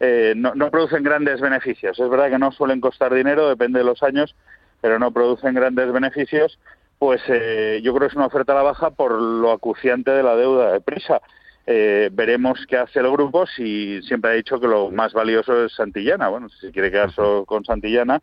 eh, 0.00 0.32
no, 0.34 0.54
no, 0.54 0.70
producen 0.70 1.02
grandes 1.02 1.42
beneficios. 1.42 2.00
Es 2.00 2.08
verdad 2.08 2.30
que 2.30 2.38
no 2.38 2.52
suelen 2.52 2.80
costar 2.80 3.12
dinero, 3.12 3.50
depende 3.50 3.80
de 3.80 3.84
los 3.84 4.02
años, 4.02 4.34
pero 4.80 4.98
no 4.98 5.10
producen 5.10 5.52
grandes 5.52 5.92
beneficios. 5.92 6.58
Pues 6.98 7.20
eh, 7.28 7.80
yo 7.82 7.94
creo 7.94 8.08
que 8.08 8.12
es 8.12 8.16
una 8.16 8.28
oferta 8.28 8.52
a 8.52 8.56
la 8.56 8.62
baja 8.62 8.88
por 8.92 9.12
lo 9.12 9.52
acuciante 9.52 10.10
de 10.10 10.22
la 10.22 10.36
deuda 10.36 10.72
de 10.72 10.80
prisa. 10.80 11.20
Eh, 11.66 12.10
veremos 12.12 12.66
qué 12.68 12.78
hace 12.78 13.00
el 13.00 13.10
grupo 13.10 13.46
si 13.46 14.02
siempre 14.02 14.30
ha 14.30 14.34
dicho 14.34 14.58
que 14.58 14.66
lo 14.66 14.90
más 14.90 15.12
valioso 15.12 15.64
es 15.64 15.72
Santillana. 15.72 16.28
Bueno, 16.28 16.48
si 16.48 16.72
quiere 16.72 16.90
quedarse 16.90 17.22
con 17.46 17.64
Santillana, 17.64 18.20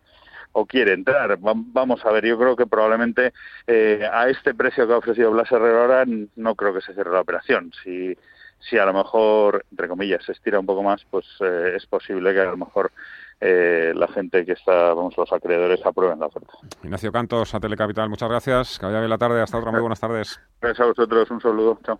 o 0.58 0.66
quiere 0.66 0.94
entrar. 0.94 1.38
Vamos 1.40 2.04
a 2.04 2.12
ver, 2.12 2.26
yo 2.26 2.38
creo 2.38 2.56
que 2.56 2.66
probablemente 2.66 3.32
eh, 3.68 4.08
a 4.12 4.28
este 4.28 4.56
precio 4.56 4.88
que 4.88 4.94
ha 4.94 4.98
ofrecido 4.98 5.32
Blas 5.32 5.52
Herrero 5.52 5.82
ahora 5.82 6.06
no 6.36 6.56
creo 6.56 6.74
que 6.74 6.82
se 6.82 6.94
cierre 6.94 7.12
la 7.12 7.22
operación. 7.22 7.72
Si, 7.84 8.18
si 8.60 8.78
a 8.78 8.86
lo 8.86 8.94
mejor, 8.94 9.66
entre 9.70 9.88
comillas, 9.88 10.24
se 10.26 10.32
estira 10.32 10.60
un 10.60 10.66
poco 10.66 10.82
más, 10.82 11.06
pues 11.12 11.26
eh, 11.42 11.74
es 11.76 11.86
posible 11.86 12.34
que 12.34 12.40
a 12.40 12.46
lo 12.46 12.58
mejor 12.58 12.92
eh, 13.40 13.94
la 13.96 14.08
gente 14.08 14.46
que 14.46 14.54
está, 14.54 14.96
vamos, 14.96 15.16
los 15.16 15.32
acreedores 15.32 15.86
aprueben 15.86 16.20
la 16.20 16.26
oferta. 16.26 16.54
Ignacio 16.84 17.12
Cantos, 17.12 17.54
a 17.54 17.60
Telecapital, 17.60 18.10
muchas 18.10 18.30
gracias. 18.30 18.80
Que 18.80 18.88
vaya 18.88 19.00
bien 19.00 19.12
la 19.12 19.20
tarde. 19.20 19.42
Hasta 19.42 19.60
otra. 19.60 19.72
Muy 19.72 19.82
buenas 19.82 20.00
tardes. 20.00 20.40
Gracias 20.60 20.84
a 20.84 20.88
vosotros. 20.88 21.30
Un 21.30 21.42
saludo. 21.42 21.80
Chao. 21.86 22.00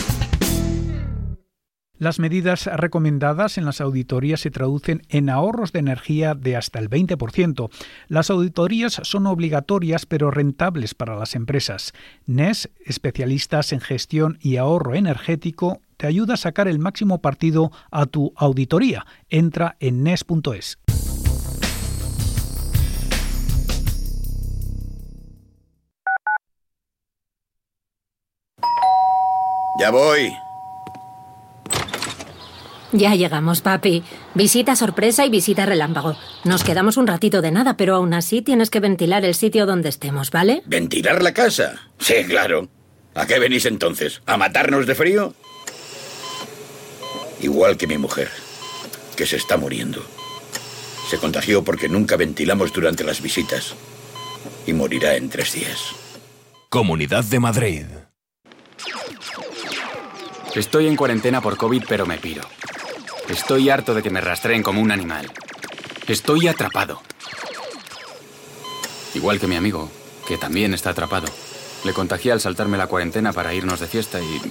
Las 2.01 2.17
medidas 2.17 2.65
recomendadas 2.65 3.59
en 3.59 3.65
las 3.65 3.79
auditorías 3.79 4.39
se 4.39 4.49
traducen 4.49 5.03
en 5.09 5.29
ahorros 5.29 5.71
de 5.71 5.77
energía 5.77 6.33
de 6.33 6.55
hasta 6.57 6.79
el 6.79 6.89
20%. 6.89 7.69
Las 8.07 8.31
auditorías 8.31 8.99
son 9.03 9.27
obligatorias 9.27 10.07
pero 10.07 10.31
rentables 10.31 10.95
para 10.95 11.15
las 11.15 11.35
empresas. 11.35 11.93
NES, 12.25 12.71
especialistas 12.83 13.71
en 13.71 13.81
gestión 13.81 14.39
y 14.41 14.57
ahorro 14.57 14.95
energético, 14.95 15.79
te 15.97 16.07
ayuda 16.07 16.33
a 16.33 16.37
sacar 16.37 16.67
el 16.67 16.79
máximo 16.79 17.21
partido 17.21 17.71
a 17.91 18.07
tu 18.07 18.33
auditoría. 18.35 19.05
Entra 19.29 19.77
en 19.79 20.01
NES.es. 20.01 20.79
Ya 29.79 29.91
voy. 29.91 30.33
Ya 32.91 33.15
llegamos, 33.15 33.61
papi. 33.61 34.03
Visita 34.35 34.75
sorpresa 34.75 35.25
y 35.25 35.29
visita 35.29 35.65
relámpago. 35.65 36.15
Nos 36.43 36.63
quedamos 36.63 36.97
un 36.97 37.07
ratito 37.07 37.41
de 37.41 37.51
nada, 37.51 37.77
pero 37.77 37.95
aún 37.95 38.13
así 38.13 38.41
tienes 38.41 38.69
que 38.69 38.79
ventilar 38.79 39.23
el 39.23 39.35
sitio 39.35 39.65
donde 39.65 39.89
estemos, 39.89 40.31
¿vale? 40.31 40.61
¿Ventilar 40.65 41.23
la 41.23 41.33
casa? 41.33 41.79
Sí, 41.99 42.15
claro. 42.27 42.67
¿A 43.15 43.25
qué 43.25 43.39
venís 43.39 43.65
entonces? 43.65 44.21
¿A 44.25 44.37
matarnos 44.37 44.87
de 44.87 44.95
frío? 44.95 45.33
Igual 47.41 47.77
que 47.77 47.87
mi 47.87 47.97
mujer, 47.97 48.29
que 49.15 49.25
se 49.25 49.37
está 49.37 49.57
muriendo. 49.57 50.05
Se 51.09 51.17
contagió 51.17 51.63
porque 51.63 51.89
nunca 51.89 52.15
ventilamos 52.17 52.71
durante 52.71 53.03
las 53.03 53.21
visitas. 53.21 53.73
Y 54.65 54.73
morirá 54.73 55.15
en 55.15 55.29
tres 55.29 55.53
días. 55.53 55.95
Comunidad 56.69 57.23
de 57.23 57.39
Madrid. 57.39 57.85
Estoy 60.55 60.87
en 60.87 60.95
cuarentena 60.95 61.41
por 61.41 61.57
COVID, 61.57 61.83
pero 61.87 62.05
me 62.05 62.17
piro. 62.17 62.43
Estoy 63.29 63.69
harto 63.69 63.93
de 63.93 64.03
que 64.03 64.09
me 64.09 64.21
rastreen 64.21 64.63
como 64.63 64.81
un 64.81 64.91
animal. 64.91 65.31
Estoy 66.07 66.47
atrapado. 66.47 67.01
Igual 69.13 69.39
que 69.39 69.47
mi 69.47 69.55
amigo, 69.55 69.89
que 70.27 70.37
también 70.37 70.73
está 70.73 70.91
atrapado. 70.91 71.27
Le 71.83 71.93
contagié 71.93 72.31
al 72.31 72.41
saltarme 72.41 72.77
la 72.77 72.87
cuarentena 72.87 73.33
para 73.33 73.53
irnos 73.53 73.79
de 73.79 73.87
fiesta 73.87 74.19
y 74.19 74.41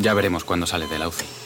ya 0.00 0.14
veremos 0.14 0.44
cuándo 0.44 0.66
sale 0.66 0.86
de 0.86 0.98
la 0.98 1.08
UCI. 1.08 1.45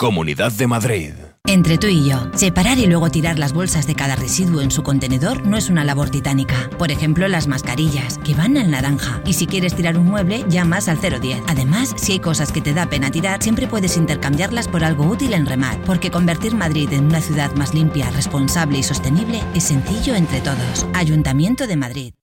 Comunidad 0.00 0.52
de 0.52 0.68
Madrid. 0.68 1.12
Entre 1.44 1.76
tú 1.76 1.88
y 1.88 2.08
yo, 2.08 2.30
separar 2.32 2.78
y 2.78 2.86
luego 2.86 3.10
tirar 3.10 3.36
las 3.36 3.52
bolsas 3.52 3.88
de 3.88 3.96
cada 3.96 4.14
residuo 4.14 4.60
en 4.60 4.70
su 4.70 4.84
contenedor 4.84 5.44
no 5.44 5.56
es 5.56 5.70
una 5.70 5.82
labor 5.82 6.08
titánica. 6.08 6.70
Por 6.78 6.92
ejemplo, 6.92 7.26
las 7.26 7.48
mascarillas, 7.48 8.16
que 8.18 8.32
van 8.32 8.56
al 8.56 8.70
naranja. 8.70 9.20
Y 9.26 9.32
si 9.32 9.48
quieres 9.48 9.74
tirar 9.74 9.98
un 9.98 10.06
mueble, 10.06 10.44
llamas 10.48 10.86
al 10.86 11.00
010. 11.00 11.42
Además, 11.48 11.96
si 11.96 12.12
hay 12.12 12.20
cosas 12.20 12.52
que 12.52 12.60
te 12.60 12.74
da 12.74 12.88
pena 12.88 13.10
tirar, 13.10 13.42
siempre 13.42 13.66
puedes 13.66 13.96
intercambiarlas 13.96 14.68
por 14.68 14.84
algo 14.84 15.04
útil 15.04 15.32
en 15.32 15.46
Remat. 15.46 15.80
Porque 15.84 16.12
convertir 16.12 16.54
Madrid 16.54 16.92
en 16.92 17.06
una 17.06 17.20
ciudad 17.20 17.52
más 17.56 17.74
limpia, 17.74 18.08
responsable 18.10 18.78
y 18.78 18.84
sostenible 18.84 19.42
es 19.56 19.64
sencillo 19.64 20.14
entre 20.14 20.40
todos. 20.42 20.86
Ayuntamiento 20.94 21.66
de 21.66 21.76
Madrid. 21.76 22.14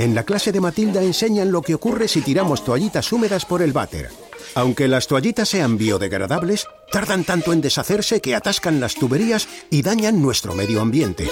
En 0.00 0.16
la 0.16 0.24
clase 0.24 0.50
de 0.50 0.60
Matilda 0.60 1.00
enseñan 1.04 1.52
lo 1.52 1.62
que 1.62 1.76
ocurre 1.76 2.08
si 2.08 2.20
tiramos 2.20 2.64
toallitas 2.64 3.12
húmedas 3.12 3.44
por 3.44 3.62
el 3.62 3.72
váter. 3.72 4.10
Aunque 4.54 4.86
las 4.86 5.06
toallitas 5.06 5.48
sean 5.48 5.78
biodegradables, 5.78 6.66
tardan 6.90 7.24
tanto 7.24 7.52
en 7.52 7.60
deshacerse 7.60 8.20
que 8.20 8.34
atascan 8.34 8.80
las 8.80 8.94
tuberías 8.94 9.48
y 9.70 9.82
dañan 9.82 10.20
nuestro 10.20 10.54
medio 10.54 10.80
ambiente. 10.80 11.28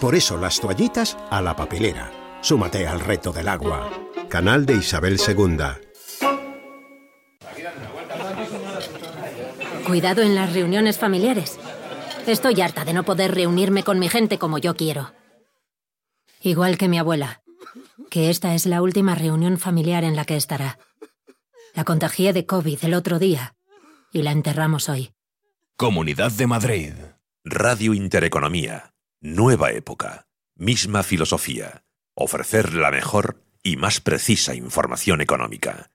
Por 0.00 0.14
eso 0.14 0.36
las 0.36 0.60
toallitas 0.60 1.16
a 1.30 1.42
la 1.42 1.56
papelera. 1.56 2.12
Súmate 2.40 2.86
al 2.86 3.00
reto 3.00 3.32
del 3.32 3.48
agua. 3.48 3.90
Canal 4.28 4.66
de 4.66 4.76
Isabel 4.76 5.20
II. 5.26 5.58
Cuidado 9.86 10.22
en 10.22 10.34
las 10.34 10.52
reuniones 10.52 10.98
familiares. 10.98 11.58
Estoy 12.26 12.60
harta 12.60 12.84
de 12.84 12.92
no 12.92 13.02
poder 13.02 13.34
reunirme 13.34 13.82
con 13.82 13.98
mi 13.98 14.08
gente 14.08 14.38
como 14.38 14.58
yo 14.58 14.76
quiero. 14.76 15.12
Igual 16.40 16.78
que 16.78 16.88
mi 16.88 16.98
abuela, 16.98 17.42
que 18.10 18.30
esta 18.30 18.54
es 18.54 18.66
la 18.66 18.80
última 18.80 19.14
reunión 19.14 19.58
familiar 19.58 20.04
en 20.04 20.16
la 20.16 20.24
que 20.24 20.36
estará. 20.36 20.78
La 21.74 21.84
contagié 21.84 22.32
de 22.32 22.44
COVID 22.44 22.84
el 22.84 22.94
otro 22.94 23.18
día 23.18 23.54
y 24.12 24.22
la 24.22 24.32
enterramos 24.32 24.88
hoy. 24.88 25.12
Comunidad 25.76 26.30
de 26.32 26.46
Madrid. 26.46 26.92
Radio 27.44 27.94
Intereconomía. 27.94 28.92
Nueva 29.20 29.70
época. 29.72 30.26
Misma 30.54 31.02
filosofía. 31.02 31.84
Ofrecer 32.14 32.74
la 32.74 32.90
mejor 32.90 33.42
y 33.62 33.76
más 33.76 34.00
precisa 34.00 34.54
información 34.54 35.22
económica. 35.22 35.90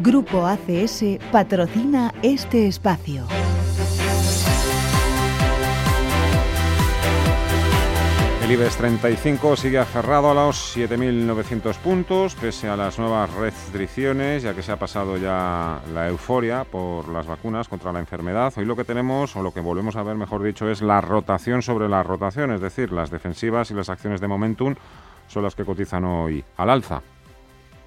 Grupo 0.00 0.46
ACS 0.46 1.18
patrocina 1.30 2.12
este 2.22 2.68
espacio. 2.68 3.26
El 8.44 8.52
IBEX 8.52 8.76
35 8.76 9.56
sigue 9.56 9.78
aferrado 9.78 10.30
a 10.30 10.34
los 10.34 10.76
7.900 10.76 11.78
puntos, 11.78 12.34
pese 12.34 12.68
a 12.68 12.76
las 12.76 12.98
nuevas 12.98 13.32
restricciones, 13.32 14.42
ya 14.42 14.52
que 14.52 14.62
se 14.62 14.70
ha 14.70 14.78
pasado 14.78 15.16
ya 15.16 15.80
la 15.94 16.08
euforia 16.08 16.64
por 16.64 17.08
las 17.08 17.26
vacunas 17.26 17.68
contra 17.68 17.90
la 17.90 18.00
enfermedad. 18.00 18.52
Hoy 18.58 18.66
lo 18.66 18.76
que 18.76 18.84
tenemos, 18.84 19.34
o 19.34 19.42
lo 19.42 19.54
que 19.54 19.60
volvemos 19.60 19.96
a 19.96 20.02
ver, 20.02 20.16
mejor 20.16 20.42
dicho, 20.42 20.68
es 20.68 20.82
la 20.82 21.00
rotación 21.00 21.62
sobre 21.62 21.88
la 21.88 22.02
rotación, 22.02 22.52
es 22.52 22.60
decir, 22.60 22.92
las 22.92 23.10
defensivas 23.10 23.70
y 23.70 23.74
las 23.74 23.88
acciones 23.88 24.20
de 24.20 24.28
momentum 24.28 24.74
son 25.26 25.42
las 25.42 25.54
que 25.54 25.64
cotizan 25.64 26.04
hoy 26.04 26.44
al 26.58 26.68
alza. 26.68 27.00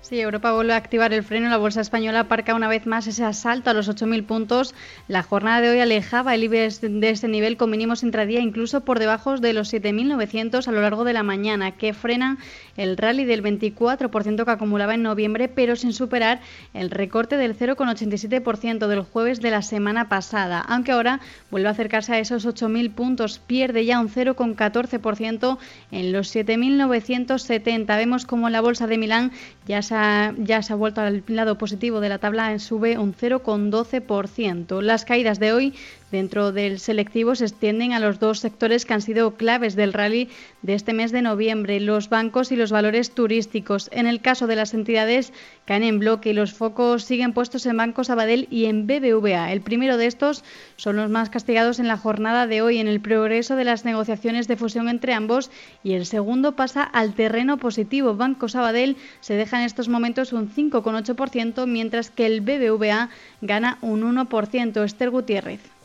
Sí, 0.08 0.22
Europa 0.22 0.54
vuelve 0.54 0.72
a 0.72 0.78
activar 0.78 1.12
el 1.12 1.22
freno. 1.22 1.50
La 1.50 1.58
bolsa 1.58 1.82
española 1.82 2.22
aparca 2.22 2.56
una 2.56 2.70
vez 2.70 2.86
más 2.86 3.08
ese 3.08 3.26
asalto 3.26 3.70
a 3.70 3.74
los 3.74 3.90
8.000 3.90 4.26
puntos. 4.26 4.74
La 5.10 5.22
jornada 5.22 5.60
de 5.60 5.70
hoy 5.70 5.82
alejaba 5.82 6.34
el 6.34 6.46
IBEX 6.46 6.80
de 6.80 7.10
ese 7.10 7.28
nivel 7.28 7.58
con 7.58 7.70
mínimos 7.70 8.04
intradía, 8.04 8.40
incluso 8.40 8.86
por 8.86 9.00
debajo 9.00 9.36
de 9.36 9.52
los 9.52 9.74
7.900 9.74 10.66
a 10.66 10.72
lo 10.72 10.80
largo 10.80 11.04
de 11.04 11.12
la 11.12 11.24
mañana, 11.24 11.72
que 11.72 11.94
frenan 11.94 12.38
el 12.78 12.96
rally 12.96 13.26
del 13.26 13.44
24% 13.44 14.46
que 14.46 14.52
acumulaba 14.52 14.94
en 14.94 15.04
noviembre, 15.04 15.50
pero 15.50 15.76
sin 15.76 15.92
superar 15.92 16.40
el 16.74 16.90
recorte 16.90 17.36
del 17.36 17.58
0,87% 17.58 18.88
del 18.88 19.02
jueves 19.02 19.42
de 19.42 19.52
la 19.52 19.62
semana 19.62 20.08
pasada. 20.08 20.62
Aunque 20.62 20.94
ahora 20.94 21.20
vuelve 21.52 21.68
a 21.68 21.72
acercarse 21.72 22.14
a 22.14 22.20
esos 22.20 22.48
8.000 22.48 22.94
puntos, 22.94 23.40
pierde 23.40 23.84
ya 23.84 24.00
un 24.00 24.08
0,14% 24.08 25.58
en 25.92 26.14
los 26.14 26.34
7.970. 26.34 27.98
Vemos 27.98 28.26
como 28.26 28.50
la 28.50 28.62
bolsa 28.62 28.88
de 28.88 28.98
Milán 28.98 29.34
ya 29.68 29.82
se 29.82 29.97
ya 30.38 30.62
se 30.62 30.74
ha 30.74 30.76
vuelto 30.76 31.02
al 31.02 31.24
lado 31.28 31.58
positivo 31.58 32.00
de 32.00 32.10
la 32.10 32.18
tabla, 32.18 32.58
sube 32.60 32.98
un 32.98 33.14
0,12%. 33.14 34.82
Las 34.82 35.06
caídas 35.06 35.40
de 35.40 35.54
hoy 35.54 35.74
dentro 36.12 36.52
del 36.52 36.80
selectivo 36.80 37.36
se 37.36 37.46
extienden 37.46 37.94
a 37.94 38.00
los 38.00 38.20
dos 38.20 38.40
sectores 38.40 38.86
que 38.86 38.94
han 38.94 39.02
sido 39.02 39.36
claves 39.36 39.76
del 39.76 39.94
rally 39.94 40.30
de 40.62 40.74
este 40.74 40.94
mes 40.94 41.12
de 41.12 41.22
noviembre, 41.22 41.80
los 41.80 42.10
bancos 42.10 42.52
y 42.52 42.56
los 42.56 42.72
valores 42.72 43.12
turísticos. 43.12 43.90
En 43.92 44.08
el 44.08 44.22
caso 44.22 44.48
de 44.48 44.56
las 44.56 44.74
entidades, 44.74 45.34
caen 45.66 45.84
en 45.84 46.00
bloque 46.00 46.30
y 46.30 46.34
los 46.34 46.54
focos 46.54 47.04
siguen 47.04 47.34
puestos 47.34 47.66
en 47.66 47.78
Banco 47.78 48.04
Sabadell 48.04 48.48
y 48.50 48.66
en 48.66 48.88
BBVA. 48.88 49.52
El 49.52 49.62
primero 49.62 49.98
de 49.98 50.08
estos 50.08 50.44
son 50.78 50.96
los 50.96 51.10
más 51.10 51.30
castigados 51.30 51.80
en 51.80 51.88
la 51.88 51.98
jornada 51.98 52.48
de 52.48 52.62
hoy 52.62 52.78
en 52.78 52.88
el 52.88 53.02
progreso 53.02 53.56
de 53.56 53.66
las 53.66 53.86
negociaciones 53.86 54.48
de 54.48 54.58
fusión 54.58 54.90
entre 54.90 55.14
ambos 55.14 55.52
y 55.84 55.94
el 55.94 56.06
segundo 56.06 56.56
pasa 56.56 56.84
al 56.84 57.14
terreno 57.14 57.58
positivo. 57.58 58.16
Banco 58.16 58.48
Sabadell 58.50 58.98
se 59.20 59.36
deja 59.36 59.60
en 59.60 59.66
estos 59.66 59.90
momentos 59.90 60.34
un 60.34 60.50
5,8%, 60.50 61.68
mientras 61.68 62.10
que 62.10 62.26
el 62.26 62.42
BBVA 62.42 63.10
gana 63.42 63.78
un 63.82 64.02
1%. 64.02 64.84
Esther 64.84 65.10
Gutiérrez. 65.10 65.77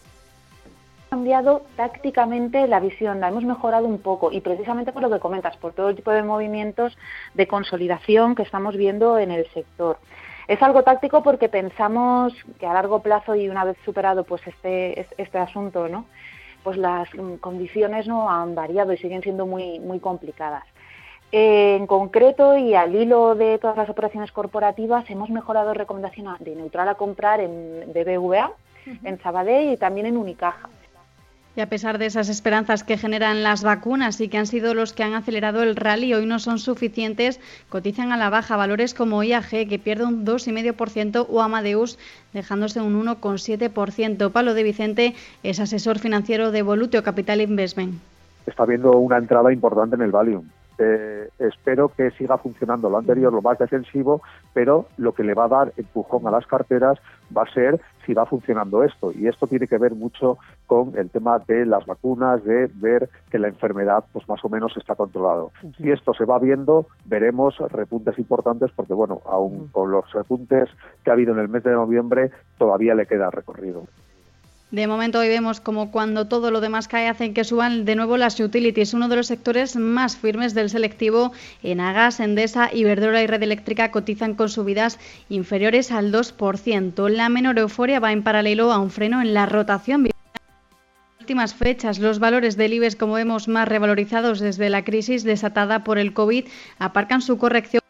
Cambiado 1.13 1.61
tácticamente 1.77 2.67
la 2.67 2.81
visión, 2.81 3.21
la 3.21 3.29
hemos 3.29 3.45
mejorado 3.45 3.87
un 3.87 3.99
poco 3.99 4.33
y 4.33 4.41
precisamente 4.41 4.93
por 4.93 5.03
lo 5.03 5.11
que 5.11 5.21
comentas, 5.21 5.55
por 5.59 5.75
todo 5.75 5.91
el 5.91 5.97
tipo 5.97 6.11
de 6.11 6.23
movimientos 6.23 6.97
de 7.35 7.47
consolidación 7.47 8.35
que 8.35 8.41
estamos 8.41 8.79
viendo 8.79 9.19
en 9.19 9.31
el 9.31 9.47
sector. 9.51 9.99
Es 10.49 10.63
algo 10.63 10.85
táctico 10.85 11.23
porque 11.23 11.51
pensamos 11.51 12.33
que 12.59 12.67
a 12.67 12.73
largo 12.73 13.01
plazo 13.01 13.35
y 13.35 13.51
una 13.51 13.63
vez 13.63 13.77
superado 13.85 14.25
pues 14.25 14.41
este, 14.47 15.07
este 15.19 15.37
asunto, 15.37 15.87
¿no? 15.87 16.07
pues 16.63 16.79
las 16.79 17.11
condiciones 17.41 18.09
no 18.09 18.31
han 18.31 18.55
variado 18.55 18.95
y 18.95 18.97
siguen 18.97 19.21
siendo 19.21 19.45
muy, 19.45 19.81
muy 19.81 20.01
complicadas. 20.01 20.65
En 21.31 21.87
concreto 21.87 22.57
y 22.57 22.75
al 22.75 22.95
hilo 22.95 23.35
de 23.35 23.59
todas 23.59 23.77
las 23.77 23.91
operaciones 23.91 24.33
corporativas 24.33 25.05
hemos 25.11 25.29
mejorado 25.29 25.75
recomendación 25.75 26.35
de 26.41 26.57
neutral 26.57 26.89
a 26.89 26.95
comprar 26.95 27.41
en 27.41 27.93
BBVA, 27.93 28.51
en 29.05 29.21
Sabadell 29.21 29.75
y 29.75 29.77
también 29.77 30.07
en 30.07 30.17
Unicaja. 30.17 30.71
Y 31.55 31.61
a 31.61 31.69
pesar 31.69 31.99
de 31.99 32.07
esas 32.07 32.31
esperanzas 32.31 32.83
que 32.83 32.97
generan 32.97 33.43
las 33.43 33.63
vacunas 33.63 34.21
y 34.21 34.29
que 34.29 34.39
han 34.39 34.47
sido 34.47 34.73
los 34.73 34.95
que 34.95 35.03
han 35.03 35.13
acelerado 35.13 35.63
el 35.63 35.77
rally, 35.77 36.15
hoy 36.15 36.25
no 36.25 36.39
son 36.39 36.59
suficientes, 36.59 37.41
cotizan 37.69 38.11
a 38.11 38.17
la 38.17 38.31
baja 38.31 38.57
valores 38.57 38.95
como 38.95 39.23
IAG, 39.23 39.69
que 39.69 39.79
pierde 39.79 40.05
un 40.05 40.25
2,5%, 40.25 41.27
o 41.29 41.43
Amadeus, 41.43 41.99
dejándose 42.33 42.81
un 42.81 43.05
1,7%. 43.05 44.31
Palo 44.31 44.55
de 44.55 44.63
Vicente 44.63 45.15
es 45.43 45.61
asesor 45.61 45.99
financiero 45.99 46.53
de 46.53 46.63
Voluteo 46.63 47.03
Capital 47.03 47.43
Investment. 47.43 48.01
Está 48.47 48.63
habiendo 48.63 48.93
una 48.93 49.19
entrada 49.19 49.53
importante 49.53 49.97
en 49.97 50.03
el 50.03 50.11
Valium 50.11 50.45
eh, 50.79 51.29
espero 51.39 51.89
que 51.89 52.11
siga 52.13 52.39
funcionando 52.39 52.89
lo 52.89 52.99
anterior, 52.99 53.33
lo 53.33 53.43
más 53.43 53.59
defensivo, 53.59 54.23
pero 54.53 54.87
lo 54.97 55.13
que 55.13 55.25
le 55.25 55.35
va 55.35 55.45
a 55.45 55.49
dar 55.49 55.73
empujón 55.77 56.27
a 56.27 56.31
las 56.31 56.47
carteras 56.47 56.99
va 57.37 57.43
a 57.43 57.53
ser 57.53 57.81
si 58.05 58.15
va 58.15 58.27
funcionando 58.27 58.83
esto. 58.83 59.13
Y 59.13 59.29
esto 59.29 59.47
tiene 59.47 59.67
que 59.67 59.79
ver 59.79 59.95
mucho 59.95 60.39
con 60.67 60.97
el 60.97 61.11
tema 61.11 61.39
de 61.41 61.67
las 61.67 61.87
vacunas, 61.87 62.43
de 62.45 62.69
ver 62.75 63.09
que 63.31 63.39
la 63.39 63.49
enfermedad 63.49 64.05
pues 64.13 64.29
más 64.29 64.45
o 64.45 64.49
menos 64.49 64.77
está 64.77 64.95
controlado. 64.95 65.53
Si 65.77 65.91
esto 65.91 66.15
se 66.15 66.25
va 66.25 66.39
viendo, 66.39 66.87
veremos 67.05 67.59
repuntes 67.71 68.19
importantes 68.19 68.71
porque, 68.75 68.95
bueno, 68.95 69.21
aún 69.27 69.69
con 69.69 69.91
los 69.91 70.11
repuntes 70.13 70.69
que 71.05 71.11
ha 71.11 71.15
habido 71.15 71.33
en 71.33 71.41
el 71.41 71.49
mes 71.49 71.63
de 71.63 71.73
noviembre, 71.73 72.31
todavía 72.59 72.95
le 72.95 73.07
queda 73.07 73.31
recorrido. 73.31 73.85
De 74.73 74.87
momento 74.87 75.19
hoy 75.19 75.29
vemos 75.29 75.61
como 75.61 75.91
cuando 75.91 76.29
todo 76.29 76.51
lo 76.51 76.63
demás 76.63 76.89
cae 76.89 77.07
hacen 77.07 77.35
que 77.35 77.45
suban 77.45 77.85
de 77.85 77.95
nuevo 77.95 78.17
las 78.17 78.41
utilities, 78.41 78.95
uno 78.95 79.11
de 79.11 79.17
los 79.17 79.27
sectores 79.27 79.77
más 79.77 80.17
firmes 80.17 80.55
del 80.55 80.71
selectivo. 80.71 81.33
En 81.63 81.79
Agas, 81.79 82.21
Endesa, 82.21 82.71
Iberdrola 82.73 83.23
y 83.23 83.27
Red 83.27 83.43
Eléctrica 83.43 83.91
cotizan 83.91 84.35
con 84.35 84.49
subidas 84.49 84.99
inferiores 85.29 85.93
al 85.93 86.11
2%. 86.11 87.11
La 87.11 87.29
menor 87.29 87.59
euforia 87.59 88.01
va 88.01 88.13
en 88.13 88.23
paralelo 88.23 88.73
a 88.73 88.79
un 88.79 88.91
freno 88.91 89.21
en 89.21 89.35
la 89.35 89.45
rotación 89.45 90.09
últimas 91.21 91.55
fechas, 91.55 92.01
los 92.01 92.19
valores 92.19 92.57
del 92.57 92.73
IBEX, 92.73 92.97
como 92.97 93.13
vemos, 93.13 93.47
más 93.47 93.69
revalorizados 93.69 94.41
desde 94.41 94.69
la 94.71 94.83
crisis 94.83 95.23
desatada 95.23 95.85
por 95.85 95.99
el 95.99 96.13
COVID, 96.15 96.47
aparcan 96.81 97.23
su 97.23 97.39
corrección 97.39 97.82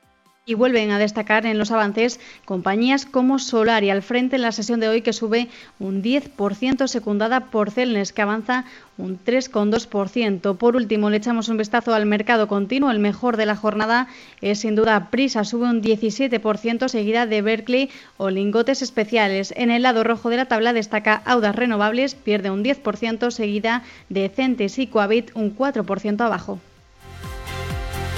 y 0.45 0.55
vuelven 0.55 0.91
a 0.91 0.99
destacar 0.99 1.47
en 1.47 1.57
los 1.57 1.71
avances 1.71 2.19
compañías 2.45 3.07
como 3.07 3.39
Solar 3.39 3.85
y 3.85 3.91
al 3.91 4.03
frente 4.03 4.35
en 4.35 4.43
la 4.43 4.51
sesión 4.51 4.81
de 4.81 4.89
hoy 4.89 5.01
que 5.01 5.13
sube 5.13 5.49
un 5.79 6.03
10% 6.03 6.89
secundada 6.89 7.47
por 7.47 7.71
Celnes 7.71 8.13
que 8.13 8.23
avanza 8.23 8.65
un 8.99 9.21
3,2%. 9.25 10.57
Por 10.57 10.75
último, 10.75 11.11
le 11.11 11.19
echamos 11.19 11.49
un 11.49 11.59
vistazo 11.59 11.95
al 11.95 12.07
mercado 12.07 12.49
continuo. 12.49 12.91
El 12.91 12.99
mejor 12.99 13.37
de 13.37 13.47
la 13.47 13.55
jornada 13.55 14.09
es 14.41 14.61
sin 14.61 14.75
duda 14.75 15.11
Prisa, 15.11 15.45
sube 15.45 15.71
un 15.71 15.81
17% 15.81 16.89
seguida 16.89 17.27
de 17.27 17.41
Berkeley 17.41 17.91
o 18.17 18.29
lingotes 18.29 18.83
especiales. 18.83 19.55
En 19.57 19.71
el 19.71 19.83
lado 19.83 20.03
rojo 20.03 20.29
de 20.29 20.39
la 20.39 20.47
tabla 20.47 20.73
destaca 20.73 21.23
Audas 21.25 21.55
Renovables, 21.55 22.17
pierde 22.17 22.51
un 22.51 22.65
10% 22.65 23.31
seguida 23.31 23.85
de 24.09 24.29
Centes 24.29 24.79
y 24.81 24.89
Coavit 24.89 25.31
un 25.35 25.57
4% 25.57 26.21
abajo. 26.21 26.59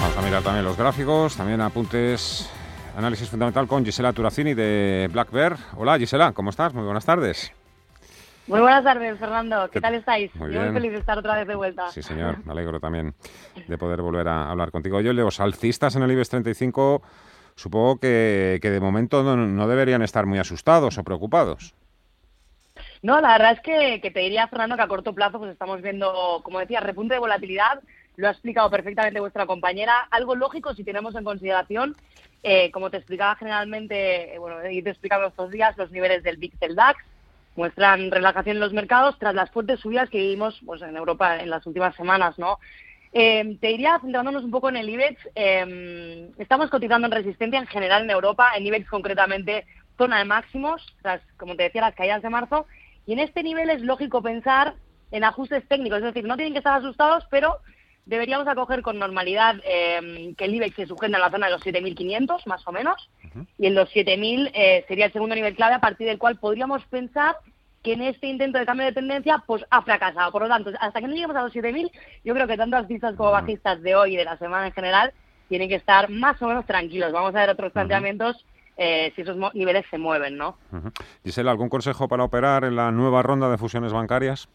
Vamos 0.04 0.18
a 0.18 0.22
mirar 0.22 0.42
también 0.42 0.66
los 0.66 0.76
gráficos, 0.76 1.34
también 1.34 1.62
apuntes, 1.62 2.52
análisis 2.94 3.26
fundamental 3.30 3.66
con 3.66 3.86
Gisela 3.86 4.12
Turacini 4.12 4.52
de 4.52 5.08
Black 5.10 5.30
Bear. 5.30 5.56
Hola 5.78 5.98
Gisela, 5.98 6.32
¿cómo 6.32 6.50
estás? 6.50 6.74
Muy 6.74 6.84
buenas 6.84 7.06
tardes. 7.06 7.50
Muy 8.46 8.60
buenas 8.60 8.84
tardes, 8.84 9.18
Fernando. 9.18 9.70
¿Qué, 9.70 9.80
tal 9.80 9.94
estáis? 9.94 10.30
Muy 10.34 10.52
Yo 10.52 10.60
bien. 10.60 10.72
muy 10.72 10.82
feliz 10.82 10.92
de 10.92 10.98
estar 10.98 11.16
otra 11.16 11.36
vez 11.36 11.48
de 11.48 11.54
vuelta. 11.54 11.90
Sí, 11.90 12.02
señor, 12.02 12.44
me 12.44 12.52
alegro 12.52 12.80
también 12.80 13.14
de 13.66 13.78
poder 13.78 14.02
volver 14.02 14.28
a 14.28 14.50
hablar 14.50 14.70
contigo. 14.70 15.00
Yo, 15.00 15.14
los 15.14 15.40
alcistas 15.40 15.96
en 15.96 16.02
el 16.02 16.12
IBEX 16.12 16.28
35, 16.28 17.00
supongo 17.54 17.98
que, 17.98 18.58
que 18.60 18.68
de 18.68 18.80
momento 18.80 19.22
no, 19.22 19.38
no, 19.38 19.66
deberían 19.66 20.02
estar 20.02 20.26
muy 20.26 20.38
asustados 20.38 20.98
o 20.98 21.02
preocupados. 21.02 21.74
No, 23.00 23.22
la 23.22 23.32
verdad 23.38 23.52
es 23.52 23.60
que, 23.60 24.02
que 24.02 24.10
te 24.10 24.20
diría, 24.20 24.48
Fernando, 24.48 24.76
que 24.76 24.82
a 24.82 24.88
corto 24.88 25.14
plazo 25.14 25.38
pues 25.38 25.50
estamos 25.50 25.80
viendo, 25.80 26.42
como 26.42 26.58
decía, 26.58 26.80
repunte 26.80 27.14
de 27.14 27.20
volatilidad, 27.20 27.80
lo 28.16 28.28
ha 28.28 28.30
explicado 28.30 28.70
perfectamente 28.70 29.20
vuestra 29.20 29.46
compañera. 29.46 30.08
Algo 30.10 30.34
lógico 30.34 30.74
si 30.74 30.84
tenemos 30.84 31.14
en 31.14 31.24
consideración, 31.24 31.96
eh, 32.42 32.70
como 32.70 32.90
te 32.90 32.98
explicaba 32.98 33.36
generalmente, 33.36 34.34
eh, 34.34 34.38
bueno, 34.38 34.68
y 34.68 34.82
te 34.82 34.90
explicaba 34.90 35.28
estos 35.28 35.50
días, 35.50 35.76
los 35.76 35.90
niveles 35.90 36.22
del 36.22 36.36
VIX 36.36 36.58
del 36.60 36.74
DAX 36.74 36.98
muestran 37.56 38.10
relajación 38.10 38.56
en 38.56 38.60
los 38.60 38.72
mercados 38.72 39.18
tras 39.18 39.34
las 39.34 39.50
fuertes 39.50 39.80
subidas 39.80 40.10
que 40.10 40.18
vivimos 40.18 40.60
pues, 40.66 40.82
en 40.82 40.96
Europa 40.96 41.38
en 41.38 41.50
las 41.50 41.66
últimas 41.66 41.94
semanas, 41.96 42.38
¿no? 42.38 42.58
Eh, 43.16 43.56
te 43.60 43.68
diría, 43.68 43.98
centrándonos 44.00 44.42
un 44.42 44.50
poco 44.50 44.68
en 44.68 44.76
el 44.76 44.88
IBEX, 44.88 45.28
eh, 45.36 46.30
estamos 46.36 46.68
cotizando 46.68 47.06
en 47.06 47.12
resistencia 47.12 47.60
en 47.60 47.66
general 47.68 48.02
en 48.02 48.10
Europa, 48.10 48.50
en 48.56 48.66
IBEX 48.66 48.88
concretamente 48.88 49.66
zona 49.96 50.18
de 50.18 50.24
máximos, 50.24 50.84
tras, 51.00 51.20
como 51.36 51.54
te 51.54 51.62
decía, 51.62 51.82
las 51.82 51.94
caídas 51.94 52.22
de 52.22 52.30
marzo, 52.30 52.66
y 53.06 53.12
en 53.12 53.20
este 53.20 53.44
nivel 53.44 53.70
es 53.70 53.82
lógico 53.82 54.20
pensar 54.20 54.74
en 55.12 55.22
ajustes 55.22 55.62
técnicos, 55.68 55.98
es 55.98 56.06
decir, 56.06 56.24
no 56.24 56.34
tienen 56.34 56.54
que 56.54 56.58
estar 56.58 56.76
asustados, 56.76 57.24
pero 57.30 57.58
deberíamos 58.06 58.46
acoger 58.46 58.82
con 58.82 58.98
normalidad 58.98 59.56
eh, 59.64 60.34
que 60.36 60.44
el 60.44 60.54
IBEX 60.54 60.76
se 60.76 60.86
sujeta 60.86 61.16
en 61.16 61.22
la 61.22 61.30
zona 61.30 61.46
de 61.46 61.52
los 61.52 61.62
7.500, 61.64 62.46
más 62.46 62.66
o 62.66 62.72
menos, 62.72 63.08
uh 63.24 63.38
-huh. 63.38 63.46
y 63.58 63.66
en 63.66 63.74
los 63.74 63.88
7.000 63.90 64.50
eh, 64.54 64.84
sería 64.88 65.06
el 65.06 65.12
segundo 65.12 65.34
nivel 65.34 65.54
clave 65.54 65.74
a 65.74 65.80
partir 65.80 66.06
del 66.06 66.18
cual 66.18 66.36
podríamos 66.36 66.84
pensar 66.86 67.36
que 67.82 67.92
en 67.92 68.02
este 68.02 68.26
intento 68.28 68.58
de 68.58 68.64
cambio 68.66 68.86
de 68.86 68.92
tendencia 68.92 69.42
pues 69.46 69.62
ha 69.70 69.82
fracasado. 69.82 70.32
Por 70.32 70.42
lo 70.42 70.48
tanto, 70.48 70.70
hasta 70.80 71.00
que 71.00 71.06
no 71.06 71.12
lleguemos 71.12 71.36
a 71.36 71.42
los 71.42 71.52
7.000, 71.54 71.90
yo 72.24 72.34
creo 72.34 72.46
que 72.46 72.56
tanto 72.56 72.76
alcistas 72.76 73.14
como 73.14 73.30
bajistas 73.30 73.82
de 73.82 73.94
hoy 73.94 74.14
y 74.14 74.16
de 74.16 74.24
la 74.24 74.38
semana 74.38 74.66
en 74.66 74.72
general 74.72 75.12
tienen 75.48 75.68
que 75.68 75.74
estar 75.74 76.08
más 76.08 76.40
o 76.40 76.46
menos 76.46 76.64
tranquilos. 76.64 77.12
Vamos 77.12 77.34
a 77.34 77.40
ver 77.40 77.50
otros 77.50 77.72
planteamientos 77.72 78.36
uh 78.36 78.38
-huh. 78.38 78.44
eh, 78.78 79.12
si 79.14 79.22
esos 79.22 79.36
niveles 79.54 79.84
se 79.90 79.98
mueven, 79.98 80.36
¿no? 80.38 80.56
Gisela, 81.24 81.50
¿algún 81.50 81.68
consejo 81.68 82.08
para 82.08 82.24
operar 82.24 82.64
en 82.64 82.76
la 82.76 82.90
nueva 82.90 83.22
ronda 83.22 83.50
de 83.50 83.58
fusiones 83.58 83.92
bancarias? 83.92 84.48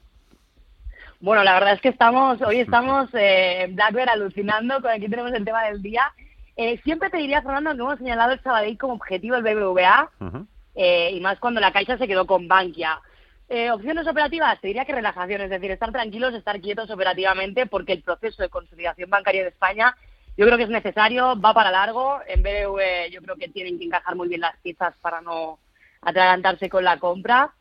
Bueno, 1.22 1.44
la 1.44 1.54
verdad 1.54 1.74
es 1.74 1.82
que 1.82 1.90
estamos, 1.90 2.42
hoy 2.42 2.60
estamos 2.62 3.10
eh, 3.14 3.68
Blackbird 3.72 4.10
alucinando, 4.10 4.82
con 4.82 4.92
aquí 4.92 5.10
tenemos 5.10 5.34
el 5.34 5.44
tema 5.44 5.66
del 5.66 5.82
día. 5.82 6.14
Eh, 6.56 6.80
siempre 6.84 7.10
te 7.10 7.18
diría, 7.18 7.42
Fernando, 7.42 7.72
que 7.74 7.82
hemos 7.82 7.98
señalado 8.00 8.32
el 8.32 8.42
Sabadell 8.42 8.78
como 8.78 8.94
objetivo 8.94 9.36
el 9.36 9.44
BBVA, 9.44 10.10
uh 10.20 10.26
-huh. 10.26 10.48
eh, 10.76 11.12
y 11.14 11.20
más 11.20 11.38
cuando 11.40 11.60
la 11.60 11.74
Caixa 11.74 11.98
se 11.98 12.08
quedó 12.08 12.26
con 12.26 12.48
Bankia. 12.48 13.02
Eh, 13.50 13.70
opciones 13.72 14.08
operativas, 14.08 14.62
te 14.62 14.68
diría 14.68 14.86
que 14.86 14.94
relajación, 14.94 15.42
es 15.42 15.50
decir, 15.50 15.72
estar 15.72 15.92
tranquilos, 15.92 16.34
estar 16.34 16.62
quietos 16.62 16.90
operativamente, 16.90 17.66
porque 17.66 17.94
el 17.94 18.04
proceso 18.04 18.42
de 18.42 18.50
consolidación 18.50 19.10
bancaria 19.10 19.44
de 19.44 19.50
España 19.50 19.96
yo 20.40 20.46
creo 20.46 20.58
que 20.58 20.64
es 20.64 20.70
necesario, 20.70 21.38
va 21.42 21.54
para 21.54 21.70
largo. 21.70 22.20
En 22.26 22.42
BBV 22.42 23.12
yo 23.12 23.22
creo 23.22 23.36
que 23.36 23.50
tienen 23.50 23.78
que 23.78 23.84
encajar 23.84 24.16
muy 24.16 24.30
bien 24.30 24.40
las 24.40 24.56
piezas 24.62 24.96
para 25.02 25.20
no 25.20 25.60
atragantarse 26.02 26.70
con 26.70 26.86
la 26.86 26.98
compra. 26.98 27.52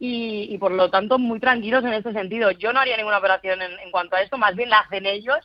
Y, 0.00 0.46
y, 0.54 0.58
por 0.58 0.70
lo 0.70 0.90
tanto 0.90 1.18
muy 1.18 1.40
tranquilos 1.40 1.84
en 1.84 1.92
este 1.92 2.12
sentido. 2.12 2.52
Yo 2.52 2.72
no 2.72 2.78
haría 2.78 2.96
ninguna 2.96 3.18
operación 3.18 3.60
en, 3.62 3.72
en, 3.80 3.90
cuanto 3.90 4.14
a 4.14 4.22
esto, 4.22 4.38
más 4.38 4.54
bien 4.54 4.70
la 4.70 4.78
hacen 4.78 5.06
ellos, 5.06 5.38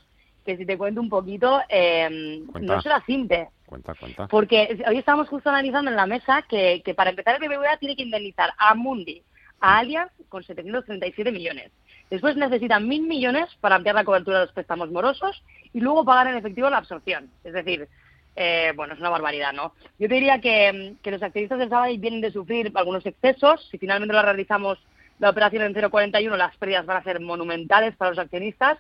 que 0.46 0.58
si 0.58 0.66
te 0.66 0.78
cuento 0.78 1.02
un 1.02 1.10
poquito, 1.10 1.62
eh, 1.70 2.44
no 2.62 2.82
será 2.82 3.04
simple. 3.06 3.50
Cuenta, 3.66 3.96
cuenta. 3.96 4.28
Porque 4.28 4.84
hoy 4.88 4.98
estamos 4.98 5.28
justo 5.28 5.50
analizando 5.50 5.90
en 5.90 5.98
la 5.98 6.06
mesa 6.06 6.44
que, 6.44 6.84
que 6.86 6.94
para 6.94 7.10
empezar 7.10 7.42
el 7.42 7.50
BBVA 7.50 7.78
tiene 7.78 7.96
que 7.96 8.04
indemnizar 8.04 8.52
a 8.58 8.76
Mundi, 8.76 9.24
a 9.60 9.80
Allianz, 9.80 10.12
con 10.30 10.44
737 10.44 11.32
millones. 11.32 11.72
Después 12.10 12.36
necesitan 12.36 12.88
mil 12.88 13.04
millones 13.04 13.50
para 13.60 13.76
ampliar 13.76 13.96
la 13.96 14.04
cobertura 14.04 14.40
de 14.40 14.46
los 14.46 14.54
préstamos 14.54 14.92
morosos 14.92 15.42
y 15.74 15.80
luego 15.80 16.06
pagar 16.06 16.28
en 16.28 16.36
efectivo 16.36 16.70
la 16.70 16.78
absorción. 16.78 17.32
Es 17.44 17.54
decir, 17.54 17.88
eh, 18.36 18.74
bueno, 18.76 18.94
es 18.94 19.00
una 19.00 19.10
barbaridad, 19.10 19.54
¿no? 19.54 19.74
Yo 20.00 20.08
te 20.08 20.16
diría 20.16 20.40
que, 20.40 20.96
que 21.02 21.12
los 21.12 21.22
accionistas 21.22 21.60
del 21.60 21.70
Sabadell 21.70 22.00
vienen 22.00 22.22
de 22.22 22.32
sufrir 22.32 22.72
algunos 22.76 23.06
excesos. 23.06 23.68
Si 23.70 23.78
finalmente 23.78 24.14
lo 24.14 24.22
realizamos 24.22 24.80
la 25.20 25.30
operación 25.30 25.64
en 25.64 25.74
0,41, 25.74 26.36
las 26.36 26.56
pérdidas 26.58 26.86
van 26.86 26.98
a 26.98 27.04
ser 27.04 27.20
monumentales 27.20 27.96
para 27.96 28.12
los 28.12 28.20
accionistas. 28.20 28.80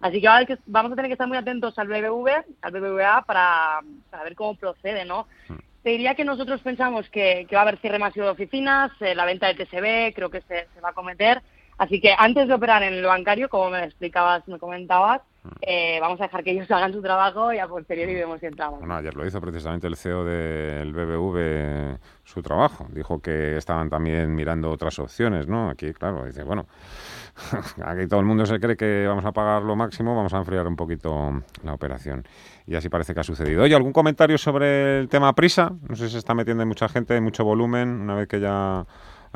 Así 0.00 0.20
que 0.20 0.28
ahora 0.28 0.58
vamos 0.66 0.92
a 0.92 0.96
tener 0.96 1.08
que 1.08 1.14
estar 1.14 1.28
muy 1.28 1.36
atentos 1.36 1.78
al 1.78 1.88
BBV, 1.88 2.28
al 2.62 2.72
BBVA, 2.72 3.22
para, 3.22 3.80
para 4.10 4.24
ver 4.24 4.34
cómo 4.34 4.54
procede, 4.54 5.04
¿no? 5.04 5.26
Te 5.82 5.90
diría 5.90 6.14
que 6.14 6.24
nosotros 6.24 6.60
pensamos 6.62 7.08
que, 7.10 7.46
que 7.48 7.56
va 7.56 7.62
a 7.62 7.64
haber 7.64 7.78
cierre 7.78 7.98
masivo 7.98 8.26
de 8.26 8.32
oficinas, 8.32 8.90
eh, 9.00 9.14
la 9.14 9.24
venta 9.24 9.46
de 9.46 9.54
TSB, 9.54 10.14
creo 10.14 10.30
que 10.30 10.40
se, 10.42 10.66
se 10.74 10.80
va 10.80 10.90
a 10.90 10.94
cometer. 10.94 11.42
Así 11.78 12.00
que 12.00 12.14
antes 12.16 12.48
de 12.48 12.54
operar 12.54 12.82
en 12.82 12.94
el 12.94 13.04
bancario, 13.04 13.48
como 13.48 13.70
me 13.70 13.84
explicabas, 13.84 14.46
me 14.48 14.58
comentabas, 14.58 15.22
eh, 15.60 15.98
vamos 16.00 16.20
a 16.20 16.24
dejar 16.24 16.42
que 16.42 16.52
ellos 16.52 16.70
hagan 16.70 16.92
su 16.92 17.02
trabajo 17.02 17.52
y 17.52 17.58
a 17.58 17.68
posteriori 17.68 18.14
vemos 18.14 18.40
si 18.40 18.46
entramos. 18.46 18.78
Bueno, 18.78 18.96
ayer 18.96 19.14
lo 19.14 19.26
hizo 19.26 19.40
precisamente 19.40 19.86
el 19.86 19.96
CEO 19.96 20.24
del 20.24 20.92
BBV 20.92 21.98
su 22.24 22.42
trabajo. 22.42 22.86
Dijo 22.90 23.20
que 23.20 23.56
estaban 23.56 23.90
también 23.90 24.34
mirando 24.34 24.70
otras 24.70 24.98
opciones, 24.98 25.46
¿no? 25.46 25.68
Aquí, 25.68 25.92
claro, 25.92 26.24
dice, 26.24 26.42
bueno, 26.44 26.66
aquí 27.84 28.06
todo 28.06 28.20
el 28.20 28.26
mundo 28.26 28.46
se 28.46 28.58
cree 28.58 28.76
que 28.76 29.06
vamos 29.06 29.24
a 29.24 29.32
pagar 29.32 29.62
lo 29.62 29.76
máximo, 29.76 30.16
vamos 30.16 30.32
a 30.32 30.38
enfriar 30.38 30.66
un 30.66 30.76
poquito 30.76 31.42
la 31.62 31.74
operación. 31.74 32.24
Y 32.66 32.74
así 32.74 32.88
parece 32.88 33.12
que 33.12 33.20
ha 33.20 33.24
sucedido. 33.24 33.62
Oye, 33.62 33.74
¿algún 33.74 33.92
comentario 33.92 34.38
sobre 34.38 34.98
el 35.00 35.08
tema 35.08 35.34
prisa? 35.34 35.72
No 35.88 35.94
sé 35.94 36.06
si 36.06 36.12
se 36.12 36.18
está 36.18 36.34
metiendo 36.34 36.64
mucha 36.64 36.88
gente, 36.88 37.20
mucho 37.20 37.44
volumen, 37.44 37.88
una 37.88 38.14
vez 38.14 38.28
que 38.28 38.40
ya 38.40 38.80
ha 38.80 38.86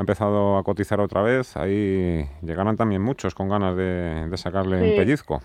empezado 0.00 0.56
a 0.56 0.62
cotizar 0.62 1.00
otra 1.00 1.22
vez, 1.22 1.56
ahí 1.56 2.24
llegarán 2.40 2.76
también 2.76 3.02
muchos 3.02 3.34
con 3.34 3.48
ganas 3.48 3.76
de, 3.76 4.30
sacarle 4.36 4.90
un 4.90 4.96
pellizco. 4.96 5.42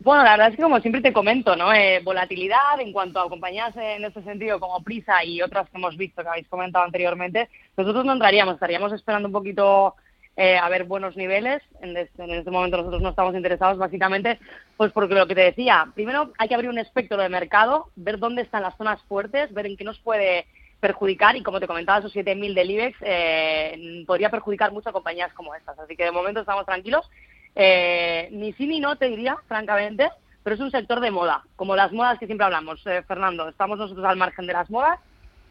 Bueno, 0.00 0.22
la 0.22 0.30
verdad 0.32 0.50
es 0.50 0.56
que 0.56 0.62
como 0.62 0.78
siempre 0.78 1.00
te 1.00 1.12
comento, 1.12 1.56
¿no? 1.56 1.72
Eh, 1.72 2.00
volatilidad 2.04 2.80
en 2.80 2.92
cuanto 2.92 3.20
a 3.20 3.28
compañías 3.28 3.76
en 3.76 4.04
este 4.04 4.22
sentido 4.22 4.60
como 4.60 4.82
Prisa 4.82 5.24
y 5.24 5.42
otras 5.42 5.68
que 5.68 5.76
hemos 5.76 5.96
visto 5.96 6.22
que 6.22 6.28
habéis 6.28 6.48
comentado 6.48 6.84
anteriormente, 6.84 7.48
nosotros 7.76 8.04
no 8.04 8.12
entraríamos, 8.12 8.54
estaríamos 8.54 8.92
esperando 8.92 9.26
un 9.26 9.32
poquito 9.32 9.96
eh, 10.36 10.56
a 10.56 10.68
ver 10.68 10.84
buenos 10.84 11.16
niveles. 11.16 11.62
En 11.82 11.96
este, 11.96 12.22
en 12.22 12.52
momento 12.52 12.76
nosotros 12.76 13.02
no 13.02 13.08
estamos 13.08 13.34
interesados 13.34 13.76
básicamente, 13.76 14.38
pues 14.76 14.92
porque 14.92 15.16
lo 15.16 15.26
que 15.26 15.34
te 15.34 15.40
decía, 15.40 15.88
primero 15.96 16.32
hay 16.38 16.46
que 16.46 16.54
abrir 16.54 16.70
un 16.70 16.78
espectro 16.78 17.20
de 17.20 17.28
mercado, 17.28 17.90
ver 17.96 18.20
dónde 18.20 18.42
están 18.42 18.62
las 18.62 18.76
zonas 18.76 19.02
fuertes, 19.08 19.52
ver 19.52 19.66
en 19.66 19.76
qué 19.76 19.82
nos 19.82 19.98
puede 19.98 20.46
perjudicar 20.78 21.34
y 21.34 21.42
como 21.42 21.58
te 21.58 21.66
comentaba, 21.66 21.98
esos 21.98 22.14
7.000 22.14 22.54
del 22.54 22.70
IBEX 22.70 22.98
eh, 23.00 24.04
podría 24.06 24.30
perjudicar 24.30 24.70
mucho 24.70 24.90
a 24.90 24.92
compañías 24.92 25.32
como 25.34 25.56
estas. 25.56 25.76
Así 25.76 25.96
que 25.96 26.04
de 26.04 26.12
momento 26.12 26.38
estamos 26.38 26.64
tranquilos 26.66 27.10
eh, 27.54 28.28
ni 28.32 28.52
sí 28.54 28.66
ni 28.66 28.80
no, 28.80 28.96
te 28.96 29.08
diría, 29.08 29.36
francamente, 29.46 30.08
pero 30.42 30.54
es 30.54 30.60
un 30.60 30.70
sector 30.70 31.00
de 31.00 31.10
moda, 31.10 31.42
como 31.56 31.76
las 31.76 31.92
modas 31.92 32.18
que 32.18 32.26
siempre 32.26 32.44
hablamos, 32.44 32.80
eh, 32.86 33.02
Fernando. 33.06 33.48
Estamos 33.48 33.78
nosotros 33.78 34.04
al 34.06 34.16
margen 34.16 34.46
de 34.46 34.52
las 34.52 34.70
modas 34.70 34.98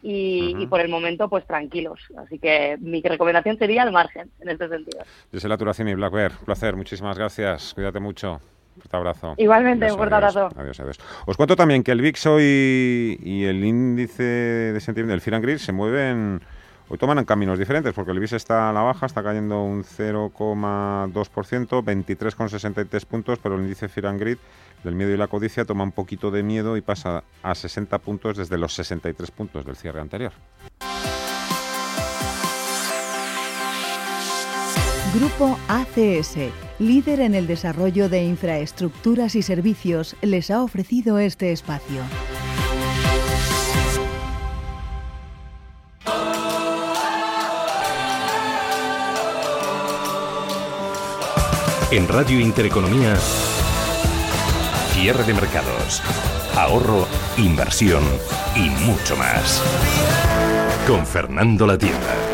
y, 0.02 0.66
por 0.66 0.80
el 0.80 0.88
momento, 0.88 1.28
pues 1.28 1.46
tranquilos. 1.46 2.00
Así 2.16 2.38
que 2.38 2.76
mi 2.80 3.02
recomendación 3.02 3.58
sería 3.58 3.82
al 3.82 3.92
margen, 3.92 4.30
en 4.40 4.48
este 4.48 4.68
sentido. 4.68 5.04
La 5.30 5.58
Turación 5.58 5.88
y 5.88 5.94
Black 5.94 6.12
Bear, 6.12 6.32
placer, 6.44 6.76
muchísimas 6.76 7.16
gracias, 7.16 7.74
cuídate 7.74 8.00
mucho. 8.00 8.40
Un 8.76 8.96
abrazo. 8.96 9.34
Igualmente, 9.36 9.90
un 9.90 9.96
fuerte 9.96 10.14
abrazo. 10.14 10.48
Adiós, 10.56 10.78
adiós. 10.78 11.00
Os 11.26 11.36
cuento 11.36 11.56
también 11.56 11.82
que 11.82 11.90
el 11.90 12.00
VIX 12.00 12.26
hoy 12.26 13.18
y 13.22 13.44
el 13.44 13.64
índice 13.64 14.22
de 14.22 14.80
sentimiento 14.80 15.12
del 15.12 15.20
Fear 15.20 15.58
se 15.58 15.72
mueven 15.72 16.40
Hoy 16.90 16.96
toman 16.96 17.22
caminos 17.26 17.58
diferentes 17.58 17.92
porque 17.92 18.12
el 18.12 18.20
BIS 18.20 18.32
está 18.32 18.70
a 18.70 18.72
la 18.72 18.80
baja, 18.80 19.04
está 19.04 19.22
cayendo 19.22 19.62
un 19.62 19.84
0,2%, 19.84 21.12
23,63 21.84 23.04
puntos, 23.04 23.38
pero 23.42 23.56
el 23.56 23.62
índice 23.62 23.88
Fear 23.88 24.06
and 24.06 24.38
del 24.84 24.94
miedo 24.94 25.12
y 25.12 25.18
la 25.18 25.26
codicia 25.26 25.66
toma 25.66 25.84
un 25.84 25.92
poquito 25.92 26.30
de 26.30 26.42
miedo 26.42 26.78
y 26.78 26.80
pasa 26.80 27.24
a 27.42 27.54
60 27.54 27.98
puntos 27.98 28.38
desde 28.38 28.56
los 28.56 28.72
63 28.74 29.30
puntos 29.32 29.66
del 29.66 29.76
cierre 29.76 30.00
anterior. 30.00 30.32
Grupo 35.14 35.58
ACS, 35.68 36.36
líder 36.78 37.20
en 37.20 37.34
el 37.34 37.46
desarrollo 37.46 38.08
de 38.08 38.24
infraestructuras 38.24 39.34
y 39.34 39.42
servicios, 39.42 40.16
les 40.22 40.50
ha 40.50 40.62
ofrecido 40.62 41.18
este 41.18 41.52
espacio. 41.52 42.00
En 51.90 52.06
Radio 52.06 52.38
Intereconomía, 52.38 53.16
cierre 54.92 55.24
de 55.24 55.32
mercados, 55.32 56.02
ahorro, 56.54 57.06
inversión 57.38 58.02
y 58.54 58.68
mucho 58.84 59.16
más. 59.16 59.62
Con 60.86 61.06
Fernando 61.06 61.66
La 61.66 61.78
Tienda. 61.78 62.27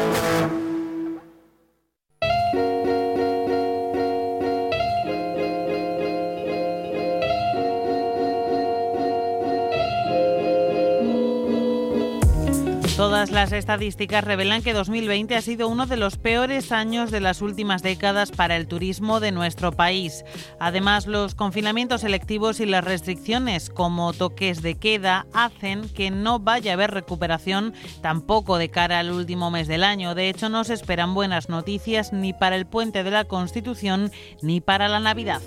Las 13.35 13.51
estadísticas 13.51 14.23
revelan 14.23 14.63
que 14.63 14.73
2020 14.73 15.35
ha 15.35 15.43
sido 15.43 15.67
uno 15.67 15.87
de 15.87 15.97
los 15.97 16.19
peores 16.19 16.71
años 16.71 17.11
de 17.11 17.21
las 17.21 17.43
últimas 17.43 17.83
décadas 17.83 18.31
para 18.31 18.55
el 18.57 18.69
turismo 18.69 19.19
de 19.19 19.33
nuestro 19.33 19.73
país. 19.73 20.25
Además, 20.61 21.09
los 21.09 21.35
confinamientos 21.35 22.03
selectivos 22.03 22.61
y 22.61 22.67
las 22.67 22.85
restricciones 22.85 23.71
como 23.71 24.13
toques 24.13 24.63
de 24.63 24.77
queda 24.77 25.27
hacen 25.35 25.89
que 25.89 26.13
no 26.13 26.39
vaya 26.39 26.71
a 26.71 26.75
haber 26.75 26.93
recuperación 26.93 27.75
tampoco 28.03 28.57
de 28.57 28.71
cara 28.71 29.01
al 29.01 29.11
último 29.11 29.51
mes 29.51 29.67
del 29.67 29.83
año. 29.83 30.15
De 30.15 30.29
hecho, 30.29 30.49
no 30.49 30.63
se 30.63 30.75
esperan 30.75 31.13
buenas 31.13 31.49
noticias 31.49 32.13
ni 32.13 32.33
para 32.33 32.55
el 32.55 32.67
puente 32.67 33.03
de 33.03 33.11
la 33.11 33.25
Constitución 33.25 34.13
ni 34.43 34.61
para 34.61 34.89
la 34.89 35.01
Navidad. 35.01 35.43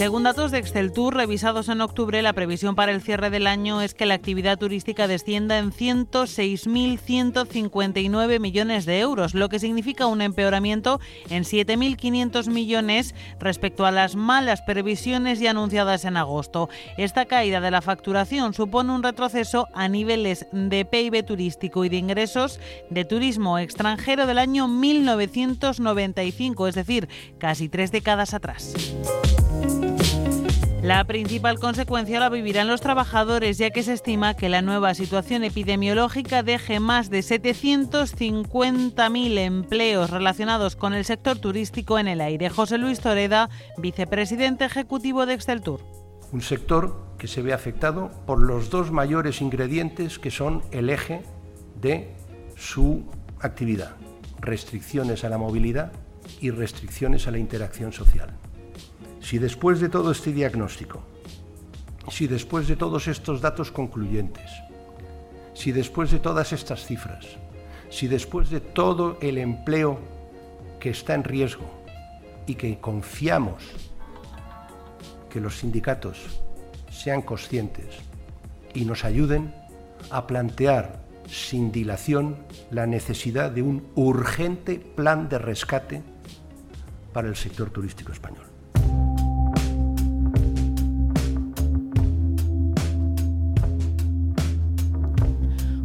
Según 0.00 0.22
datos 0.22 0.50
de 0.50 0.56
Excel 0.56 0.92
Tour 0.92 1.14
revisados 1.14 1.68
en 1.68 1.82
octubre, 1.82 2.22
la 2.22 2.32
previsión 2.32 2.74
para 2.74 2.90
el 2.90 3.02
cierre 3.02 3.28
del 3.28 3.46
año 3.46 3.82
es 3.82 3.92
que 3.92 4.06
la 4.06 4.14
actividad 4.14 4.56
turística 4.56 5.06
descienda 5.06 5.58
en 5.58 5.72
106.159 5.72 8.40
millones 8.40 8.86
de 8.86 9.00
euros, 9.00 9.34
lo 9.34 9.50
que 9.50 9.58
significa 9.58 10.06
un 10.06 10.22
empeoramiento 10.22 11.00
en 11.28 11.44
7.500 11.44 12.48
millones 12.48 13.14
respecto 13.40 13.84
a 13.84 13.90
las 13.90 14.16
malas 14.16 14.62
previsiones 14.62 15.38
ya 15.38 15.50
anunciadas 15.50 16.06
en 16.06 16.16
agosto. 16.16 16.70
Esta 16.96 17.26
caída 17.26 17.60
de 17.60 17.70
la 17.70 17.82
facturación 17.82 18.54
supone 18.54 18.94
un 18.94 19.02
retroceso 19.02 19.68
a 19.74 19.86
niveles 19.88 20.46
de 20.50 20.86
PIB 20.86 21.26
turístico 21.26 21.84
y 21.84 21.90
de 21.90 21.98
ingresos 21.98 22.58
de 22.88 23.04
turismo 23.04 23.58
extranjero 23.58 24.26
del 24.26 24.38
año 24.38 24.66
1995, 24.66 26.68
es 26.68 26.74
decir, 26.74 27.06
casi 27.36 27.68
tres 27.68 27.92
décadas 27.92 28.32
atrás. 28.32 28.72
La 30.82 31.04
principal 31.04 31.58
consecuencia 31.58 32.20
la 32.20 32.30
vivirán 32.30 32.66
los 32.66 32.80
trabajadores, 32.80 33.58
ya 33.58 33.70
que 33.70 33.82
se 33.82 33.92
estima 33.92 34.32
que 34.32 34.48
la 34.48 34.62
nueva 34.62 34.94
situación 34.94 35.44
epidemiológica 35.44 36.42
deje 36.42 36.80
más 36.80 37.10
de 37.10 37.18
750.000 37.18 39.38
empleos 39.38 40.08
relacionados 40.08 40.76
con 40.76 40.94
el 40.94 41.04
sector 41.04 41.38
turístico 41.38 41.98
en 41.98 42.08
el 42.08 42.22
aire. 42.22 42.48
José 42.48 42.78
Luis 42.78 43.00
Toreda, 43.00 43.50
vicepresidente 43.76 44.64
ejecutivo 44.64 45.26
de 45.26 45.34
Exceltur. 45.34 45.84
Un 46.32 46.40
sector 46.40 46.98
que 47.18 47.28
se 47.28 47.42
ve 47.42 47.52
afectado 47.52 48.10
por 48.24 48.42
los 48.42 48.70
dos 48.70 48.90
mayores 48.90 49.42
ingredientes 49.42 50.18
que 50.18 50.30
son 50.30 50.62
el 50.70 50.88
eje 50.88 51.20
de 51.78 52.14
su 52.56 53.04
actividad, 53.40 53.96
restricciones 54.40 55.24
a 55.24 55.28
la 55.28 55.36
movilidad 55.36 55.92
y 56.40 56.48
restricciones 56.50 57.28
a 57.28 57.32
la 57.32 57.38
interacción 57.38 57.92
social. 57.92 58.30
Si 59.20 59.38
después 59.38 59.80
de 59.80 59.88
todo 59.88 60.10
este 60.10 60.32
diagnóstico, 60.32 61.02
si 62.10 62.26
después 62.26 62.66
de 62.68 62.76
todos 62.76 63.06
estos 63.08 63.40
datos 63.40 63.70
concluyentes, 63.70 64.50
si 65.54 65.72
después 65.72 66.10
de 66.10 66.18
todas 66.18 66.52
estas 66.52 66.84
cifras, 66.84 67.26
si 67.90 68.08
después 68.08 68.50
de 68.50 68.60
todo 68.60 69.18
el 69.20 69.38
empleo 69.38 69.98
que 70.78 70.90
está 70.90 71.14
en 71.14 71.24
riesgo 71.24 71.68
y 72.46 72.54
que 72.54 72.78
confiamos 72.78 73.62
que 75.28 75.40
los 75.40 75.58
sindicatos 75.58 76.40
sean 76.90 77.22
conscientes 77.22 77.98
y 78.74 78.84
nos 78.84 79.04
ayuden 79.04 79.54
a 80.10 80.26
plantear 80.26 81.00
sin 81.28 81.70
dilación 81.70 82.36
la 82.70 82.86
necesidad 82.86 83.50
de 83.50 83.62
un 83.62 83.86
urgente 83.94 84.78
plan 84.78 85.28
de 85.28 85.38
rescate 85.38 86.02
para 87.12 87.28
el 87.28 87.36
sector 87.36 87.70
turístico 87.70 88.12
español. 88.12 88.49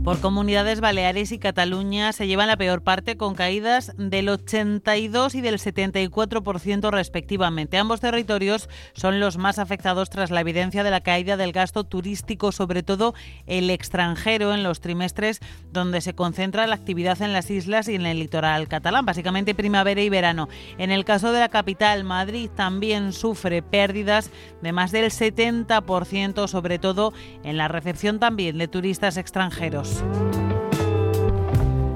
Por 0.05 0.21
comunidades 0.21 0.81
Baleares 0.81 1.31
y 1.31 1.39
Cataluña 1.39 2.13
se 2.13 2.27
llevan 2.27 2.47
la 2.47 2.57
peor 2.57 2.83
parte 2.83 3.17
con 3.17 3.33
caídas 3.33 3.91
del 3.97 4.29
82 4.29 5.33
y 5.33 5.41
del 5.41 5.57
74% 5.57 6.91
respectivamente. 6.91 7.79
Ambos 7.79 8.01
territorios 8.01 8.69
son 8.93 9.19
los 9.19 9.39
más 9.39 9.57
afectados 9.57 10.11
tras 10.11 10.29
la 10.29 10.41
evidencia 10.41 10.83
de 10.83 10.91
la 10.91 11.01
caída 11.01 11.37
del 11.37 11.53
gasto 11.53 11.85
turístico, 11.85 12.51
sobre 12.51 12.83
todo 12.83 13.15
el 13.47 13.71
extranjero 13.71 14.53
en 14.53 14.61
los 14.61 14.79
trimestres 14.79 15.39
donde 15.73 16.01
se 16.01 16.13
concentra 16.13 16.67
la 16.67 16.75
actividad 16.75 17.19
en 17.23 17.33
las 17.33 17.49
islas 17.49 17.87
y 17.87 17.95
en 17.95 18.05
el 18.05 18.19
litoral 18.19 18.67
catalán, 18.67 19.07
básicamente 19.07 19.55
primavera 19.55 20.03
y 20.03 20.09
verano. 20.09 20.49
En 20.77 20.91
el 20.91 21.03
caso 21.03 21.31
de 21.31 21.39
la 21.39 21.49
capital, 21.49 22.03
Madrid 22.03 22.51
también 22.55 23.11
sufre 23.11 23.63
pérdidas 23.63 24.29
de 24.61 24.71
más 24.71 24.91
del 24.91 25.05
70%, 25.05 26.47
sobre 26.47 26.77
todo 26.77 27.11
en 27.43 27.57
la 27.57 27.67
recepción 27.67 28.19
también 28.19 28.59
de 28.59 28.67
turistas 28.67 29.17
extranjeros. 29.17 29.94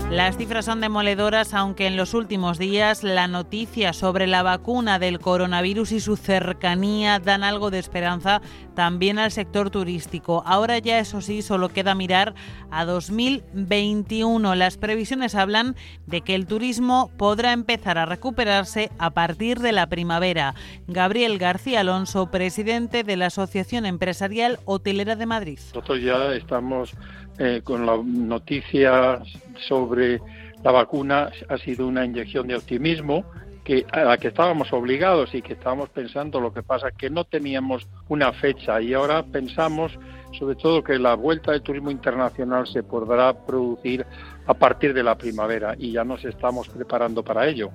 Las 0.10 0.38
cifras 0.38 0.66
son 0.66 0.82
demoledoras, 0.82 1.54
aunque 1.54 1.86
en 1.86 1.96
los 1.96 2.16
últimos 2.16 2.58
días 2.58 3.04
la 3.04 3.28
noticia 3.28 3.94
sobre 3.94 4.26
la 4.26 4.42
vacuna 4.42 4.98
del 4.98 5.20
coronavirus 5.20 5.92
y 5.92 6.00
su 6.00 6.18
cercanía 6.18 7.20
dan 7.20 7.44
algo 7.44 7.70
de 7.70 7.78
esperanza 7.78 8.42
también 8.74 9.20
al 9.20 9.32
sector 9.32 9.70
turístico. 9.70 10.42
Ahora 10.48 10.80
ya, 10.80 10.98
eso 10.98 11.22
sí, 11.22 11.44
solo 11.44 11.70
queda 11.70 11.94
mirar 11.94 12.34
a 12.72 12.86
2021. 12.86 14.56
Las 14.56 14.78
previsiones 14.78 15.36
hablan 15.36 15.76
de 16.08 16.22
que 16.22 16.34
el 16.34 16.48
turismo 16.48 17.12
podrá 17.16 17.54
empezar 17.54 18.00
a 18.00 18.08
recuperarse 18.08 18.90
a 18.98 19.12
partir 19.12 19.60
de 19.60 19.74
la 19.74 19.90
primavera. 19.90 20.56
Gabriel 20.88 21.38
García 21.38 21.82
Alonso, 21.82 22.32
presidente 22.32 23.04
de 23.04 23.16
la 23.16 23.28
Asociación 23.28 23.86
Empresarial 23.86 24.60
Hotelera 24.66 25.16
de 25.16 25.28
Madrid. 25.28 25.60
Nosotros 25.76 26.02
ya 26.02 26.34
estamos 26.34 26.96
eh, 27.40 27.62
con 27.64 27.86
la 27.86 27.98
noticia 28.04 29.22
sobre 29.68 30.20
la 30.64 30.72
vacuna 30.72 31.32
ha 31.48 31.58
sido 31.58 31.88
una 31.88 32.04
inyección 32.04 32.48
de 32.48 32.56
optimismo 32.56 33.24
que 33.64 33.86
a 33.92 34.04
la 34.04 34.18
que 34.18 34.28
estábamos 34.28 34.74
obligados 34.74 35.34
y 35.34 35.42
que 35.42 35.54
estábamos 35.54 35.90
pensando 35.90 36.42
lo 36.42 36.54
que 36.54 36.64
pasa 36.64 36.92
que 36.92 37.10
no 37.10 37.24
teníamos 37.24 37.88
una 38.10 38.34
fecha 38.34 38.82
y 38.82 38.94
ahora 38.94 39.24
pensamos 39.24 39.98
sobre 40.38 40.56
todo 40.56 40.84
que 40.84 41.00
la 41.00 41.16
vuelta 41.16 41.52
del 41.52 41.62
turismo 41.62 41.92
internacional 41.92 42.68
se 42.68 42.84
podrá 42.84 43.34
producir 43.34 44.06
a 44.46 44.54
partir 44.54 44.94
de 44.94 45.04
la 45.04 45.18
primavera 45.18 45.76
y 45.78 45.94
ya 45.94 46.04
nos 46.04 46.24
estamos 46.26 46.68
preparando 46.70 47.24
para 47.24 47.48
ello. 47.48 47.72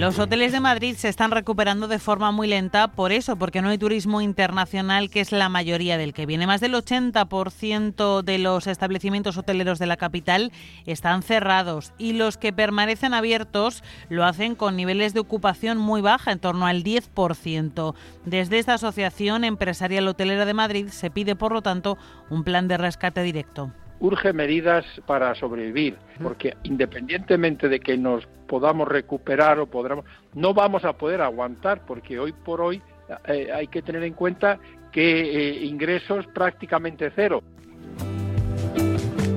Los 0.00 0.18
hoteles 0.18 0.50
de 0.52 0.60
Madrid 0.60 0.96
se 0.96 1.10
están 1.10 1.30
recuperando 1.30 1.86
de 1.86 1.98
forma 1.98 2.30
muy 2.32 2.48
lenta 2.48 2.88
por 2.88 3.12
eso, 3.12 3.36
porque 3.36 3.60
no 3.60 3.68
hay 3.68 3.76
turismo 3.76 4.22
internacional, 4.22 5.10
que 5.10 5.20
es 5.20 5.30
la 5.30 5.50
mayoría 5.50 5.98
del 5.98 6.14
que 6.14 6.24
viene. 6.24 6.46
Más 6.46 6.62
del 6.62 6.72
80% 6.72 8.22
de 8.22 8.38
los 8.38 8.66
establecimientos 8.66 9.36
hoteleros 9.36 9.78
de 9.78 9.84
la 9.84 9.98
capital 9.98 10.52
están 10.86 11.22
cerrados 11.22 11.92
y 11.98 12.14
los 12.14 12.38
que 12.38 12.50
permanecen 12.50 13.12
abiertos 13.12 13.84
lo 14.08 14.24
hacen 14.24 14.54
con 14.54 14.74
niveles 14.74 15.12
de 15.12 15.20
ocupación 15.20 15.76
muy 15.76 16.00
baja, 16.00 16.32
en 16.32 16.38
torno 16.38 16.64
al 16.64 16.82
10%. 16.82 17.94
Desde 18.24 18.58
esta 18.58 18.72
Asociación 18.72 19.44
Empresarial 19.44 20.08
Hotelera 20.08 20.46
de 20.46 20.54
Madrid 20.54 20.88
se 20.88 21.10
pide, 21.10 21.36
por 21.36 21.52
lo 21.52 21.60
tanto, 21.60 21.98
un 22.30 22.42
plan 22.42 22.68
de 22.68 22.78
rescate 22.78 23.22
directo 23.22 23.70
urge 24.00 24.32
medidas 24.32 24.84
para 25.06 25.34
sobrevivir, 25.34 25.96
porque 26.22 26.56
independientemente 26.64 27.68
de 27.68 27.80
que 27.80 27.96
nos 27.96 28.26
podamos 28.48 28.88
recuperar 28.88 29.60
o 29.60 29.66
podamos, 29.66 30.04
no 30.34 30.54
vamos 30.54 30.84
a 30.84 30.94
poder 30.94 31.20
aguantar, 31.20 31.84
porque 31.86 32.18
hoy 32.18 32.32
por 32.32 32.60
hoy 32.60 32.82
eh, 33.28 33.50
hay 33.52 33.66
que 33.68 33.82
tener 33.82 34.02
en 34.02 34.14
cuenta 34.14 34.58
que 34.90 35.20
eh, 35.20 35.64
ingresos 35.64 36.26
prácticamente 36.28 37.12
cero. 37.14 37.42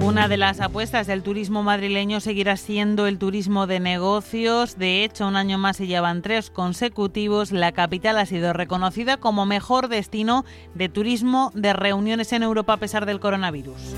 Una 0.04 0.28
de 0.28 0.36
las 0.36 0.60
apuestas 0.60 1.08
del 1.08 1.24
turismo 1.24 1.64
madrileño 1.64 2.20
seguirá 2.20 2.58
siendo 2.58 3.08
el 3.08 3.18
turismo 3.18 3.68
de 3.68 3.80
negocios. 3.80 4.78
De 4.78 5.06
hecho, 5.06 5.26
un 5.26 5.38
año 5.38 5.58
más 5.58 5.80
y 5.80 5.88
ya 5.88 6.02
van 6.02 6.22
tres 6.22 6.50
consecutivos. 6.50 7.54
La 7.54 7.72
capital 7.72 8.18
ha 8.18 8.26
sido 8.26 8.52
reconocida 8.52 9.16
como 9.16 9.46
mejor 9.46 9.88
destino 9.88 10.44
de 10.74 10.90
turismo 10.90 11.52
de 11.56 11.72
reuniones 11.72 12.34
en 12.34 12.44
Europa 12.44 12.74
a 12.74 12.78
pesar 12.78 13.06
del 13.06 13.22
coronavirus. 13.22 13.96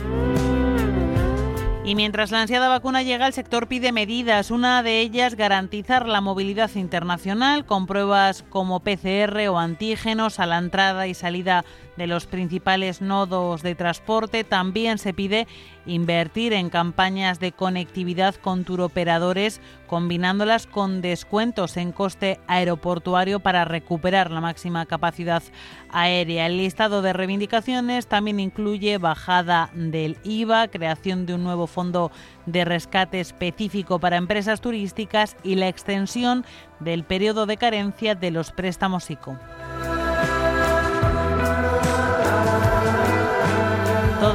Y 1.85 1.93
mientras 1.93 2.31
la 2.31 2.41
ansiada 2.41 2.67
vacuna 2.67 3.03
llega, 3.03 3.27
el 3.27 3.33
sector 3.33 3.67
pide 3.67 3.91
medidas. 3.91 4.49
Una 4.49 4.81
de 4.81 5.01
ellas, 5.01 5.35
garantizar 5.35 6.07
la 6.07 6.19
movilidad 6.19 6.71
internacional 6.73 7.63
con 7.63 7.85
pruebas 7.85 8.43
como 8.49 8.79
PCR 8.79 9.47
o 9.49 9.59
antígenos 9.59 10.39
a 10.39 10.47
la 10.47 10.57
entrada 10.57 11.05
y 11.05 11.13
salida 11.13 11.63
de 11.97 12.07
los 12.07 12.25
principales 12.25 13.01
nodos 13.01 13.61
de 13.61 13.75
transporte. 13.75 14.43
También 14.43 14.97
se 14.97 15.13
pide 15.13 15.47
invertir 15.85 16.53
en 16.53 16.69
campañas 16.69 17.39
de 17.39 17.51
conectividad 17.51 18.35
con 18.35 18.63
turoperadores, 18.63 19.61
combinándolas 19.87 20.67
con 20.67 21.01
descuentos 21.01 21.77
en 21.77 21.91
coste 21.91 22.39
aeroportuario 22.47 23.39
para 23.39 23.65
recuperar 23.65 24.31
la 24.31 24.41
máxima 24.41 24.85
capacidad 24.85 25.43
aérea. 25.89 26.47
El 26.47 26.57
listado 26.57 27.01
de 27.01 27.13
reivindicaciones 27.13 28.07
también 28.07 28.39
incluye 28.39 28.97
bajada 28.97 29.69
del 29.73 30.17
IVA, 30.23 30.67
creación 30.67 31.25
de 31.25 31.35
un 31.35 31.43
nuevo 31.43 31.67
fondo 31.67 32.11
de 32.45 32.65
rescate 32.65 33.19
específico 33.19 33.99
para 33.99 34.17
empresas 34.17 34.61
turísticas 34.61 35.37
y 35.43 35.55
la 35.55 35.67
extensión 35.67 36.45
del 36.79 37.03
periodo 37.03 37.45
de 37.45 37.57
carencia 37.57 38.15
de 38.15 38.31
los 38.31 38.51
préstamos 38.51 39.09
ICO. 39.09 39.37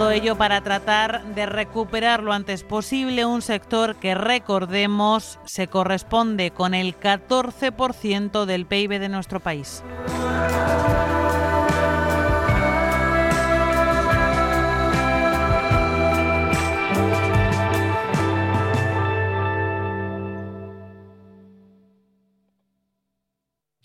Todo 0.00 0.12
ello 0.12 0.34
para 0.38 0.62
tratar 0.62 1.22
de 1.34 1.44
recuperar 1.44 2.22
lo 2.22 2.32
antes 2.32 2.64
posible 2.64 3.26
un 3.26 3.42
sector 3.42 3.96
que, 3.96 4.14
recordemos, 4.14 5.38
se 5.44 5.68
corresponde 5.68 6.52
con 6.52 6.72
el 6.72 6.98
14% 6.98 8.46
del 8.46 8.64
PIB 8.64 8.98
de 8.98 9.10
nuestro 9.10 9.40
país. 9.40 9.84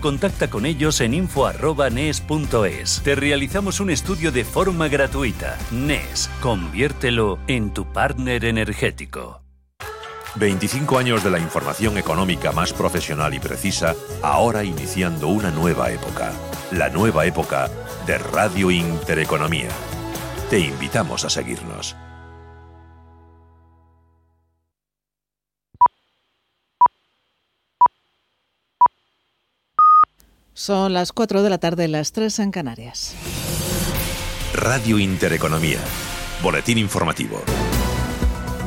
contacta 0.00 0.48
con 0.48 0.66
ellos 0.66 1.00
en 1.00 1.14
info.nes.es. 1.14 3.00
Te 3.02 3.14
realizamos 3.14 3.80
un 3.80 3.90
estudio 3.90 4.32
de 4.32 4.44
forma 4.44 4.88
gratuita. 4.88 5.58
NES, 5.70 6.30
conviértelo 6.40 7.38
en 7.46 7.72
tu 7.72 7.92
partner 7.92 8.44
energético. 8.44 9.42
25 10.36 10.98
años 10.98 11.24
de 11.24 11.30
la 11.30 11.38
información 11.38 11.96
económica 11.96 12.52
más 12.52 12.72
profesional 12.72 13.32
y 13.34 13.38
precisa, 13.38 13.94
ahora 14.22 14.64
iniciando 14.64 15.28
una 15.28 15.50
nueva 15.50 15.90
época. 15.90 16.32
La 16.72 16.90
nueva 16.90 17.24
época 17.26 17.70
de 18.06 18.18
Radio 18.18 18.70
Intereconomía. 18.70 19.70
Te 20.50 20.58
invitamos 20.58 21.24
a 21.24 21.30
seguirnos. 21.30 21.96
Son 30.58 30.94
las 30.94 31.12
4 31.12 31.42
de 31.42 31.50
la 31.50 31.58
tarde, 31.58 31.86
las 31.86 32.12
3 32.12 32.38
en 32.38 32.50
Canarias. 32.50 33.14
Radio 34.54 34.98
Intereconomía. 34.98 35.80
Boletín 36.42 36.78
informativo. 36.78 37.42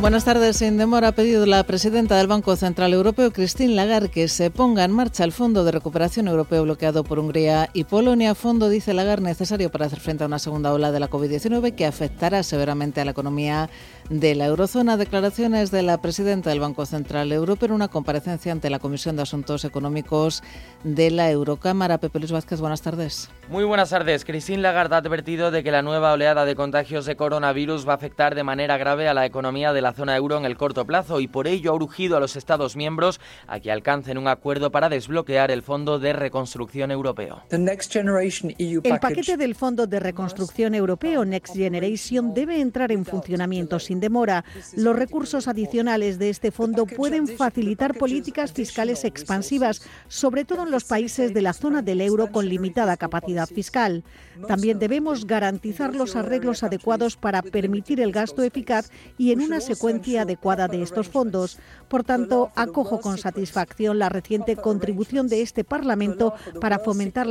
Buenas 0.01 0.23
tardes. 0.23 0.55
Sin 0.55 0.77
demora 0.77 1.09
ha 1.09 1.11
pedido 1.11 1.45
la 1.45 1.61
presidenta 1.65 2.15
del 2.15 2.27
Banco 2.27 2.55
Central 2.55 2.93
Europeo, 2.93 3.31
Christine 3.31 3.75
Lagarde, 3.75 4.07
que 4.07 4.29
se 4.29 4.49
ponga 4.49 4.85
en 4.85 4.91
marcha 4.91 5.25
el 5.25 5.33
Fondo 5.33 5.65
de 5.65 5.73
Recuperación 5.73 6.29
Europeo 6.29 6.63
bloqueado 6.63 7.03
por 7.03 7.19
Hungría 7.19 7.69
y 7.73 7.83
Polonia. 7.83 8.33
Fondo, 8.33 8.69
dice 8.69 8.93
Lagarde, 8.93 9.25
necesario 9.25 9.69
para 9.69 9.87
hacer 9.87 9.99
frente 9.99 10.23
a 10.23 10.27
una 10.27 10.39
segunda 10.39 10.71
ola 10.71 10.93
de 10.93 11.01
la 11.01 11.09
COVID-19 11.09 11.75
que 11.75 11.85
afectará 11.85 12.43
severamente 12.43 13.01
a 13.01 13.05
la 13.05 13.11
economía 13.11 13.69
de 14.09 14.35
la 14.35 14.45
eurozona. 14.45 14.95
Declaraciones 14.95 15.69
de 15.69 15.83
la 15.83 16.01
presidenta 16.01 16.49
del 16.49 16.61
Banco 16.61 16.85
Central 16.85 17.33
Europeo 17.33 17.67
en 17.67 17.73
una 17.73 17.89
comparecencia 17.89 18.53
ante 18.53 18.69
la 18.69 18.79
Comisión 18.79 19.17
de 19.17 19.23
Asuntos 19.23 19.65
Económicos 19.65 20.43
de 20.85 21.11
la 21.11 21.29
Eurocámara. 21.29 21.97
Pepe 21.97 22.19
Luis 22.19 22.31
Vázquez, 22.31 22.61
buenas 22.61 22.81
tardes. 22.81 23.29
Muy 23.49 23.65
buenas 23.65 23.89
tardes. 23.89 24.23
Christine 24.23 24.61
Lagarde 24.61 24.95
ha 24.95 24.99
advertido 24.99 25.51
de 25.51 25.61
que 25.61 25.71
la 25.71 25.81
nueva 25.81 26.13
oleada 26.13 26.45
de 26.45 26.55
contagios 26.55 27.05
de 27.05 27.17
coronavirus 27.17 27.85
va 27.85 27.91
a 27.91 27.95
afectar 27.97 28.33
de 28.33 28.43
manera 28.43 28.77
grave 28.77 29.09
a 29.09 29.13
la 29.13 29.25
economía 29.25 29.73
de 29.73 29.81
la 29.81 29.88
zona 29.93 30.15
euro 30.15 30.37
en 30.37 30.45
el 30.45 30.57
corto 30.57 30.85
plazo 30.85 31.19
y 31.19 31.27
por 31.27 31.47
ello 31.47 31.71
ha 31.71 31.75
urgido 31.75 32.17
a 32.17 32.19
los 32.19 32.35
Estados 32.35 32.75
miembros 32.75 33.19
a 33.47 33.59
que 33.59 33.71
alcancen 33.71 34.17
un 34.17 34.27
acuerdo 34.27 34.71
para 34.71 34.89
desbloquear 34.89 35.51
el 35.51 35.63
Fondo 35.63 35.99
de 35.99 36.13
Reconstrucción 36.13 36.91
Europeo. 36.91 37.43
El 37.49 38.99
paquete 38.99 39.37
del 39.37 39.55
Fondo 39.55 39.87
de 39.87 39.99
Reconstrucción 39.99 40.75
Europeo 40.75 41.25
Next 41.25 41.55
Generation 41.55 42.33
debe 42.33 42.61
entrar 42.61 42.91
en 42.91 43.05
funcionamiento 43.05 43.79
sin 43.79 43.99
demora. 43.99 44.45
Los 44.75 44.95
recursos 44.95 45.47
adicionales 45.47 46.19
de 46.19 46.29
este 46.29 46.51
fondo 46.51 46.85
pueden 46.85 47.27
facilitar 47.27 47.97
políticas 47.97 48.53
fiscales 48.53 49.03
expansivas, 49.03 49.81
sobre 50.07 50.45
todo 50.45 50.63
en 50.63 50.71
los 50.71 50.83
países 50.83 51.33
de 51.33 51.41
la 51.41 51.53
zona 51.53 51.81
del 51.81 52.01
euro 52.01 52.31
con 52.31 52.47
limitada 52.47 52.97
capacidad 52.97 53.47
fiscal. 53.47 54.03
También 54.47 54.79
debemos 54.79 55.25
garantizar 55.25 55.95
los 55.95 56.15
arreglos 56.15 56.63
adecuados 56.63 57.17
para 57.17 57.41
permitir 57.41 57.99
el 57.99 58.11
gasto 58.11 58.43
eficaz 58.43 58.89
y 59.17 59.31
en 59.31 59.41
una 59.41 59.59
secuencia 59.59 59.78
adecuada 60.17 60.67
de 60.67 60.81
estos 60.81 61.07
fondos. 61.07 61.57
Por 61.87 62.03
tanto, 62.03 62.51
acojo 62.55 62.99
con 63.01 63.17
satisfacción 63.17 63.99
la 63.99 64.09
reciente 64.09 64.55
contribución 64.55 65.27
de 65.27 65.41
este 65.41 65.63
Parlamento 65.63 66.33
para 66.61 66.79
fomentar 66.79 67.27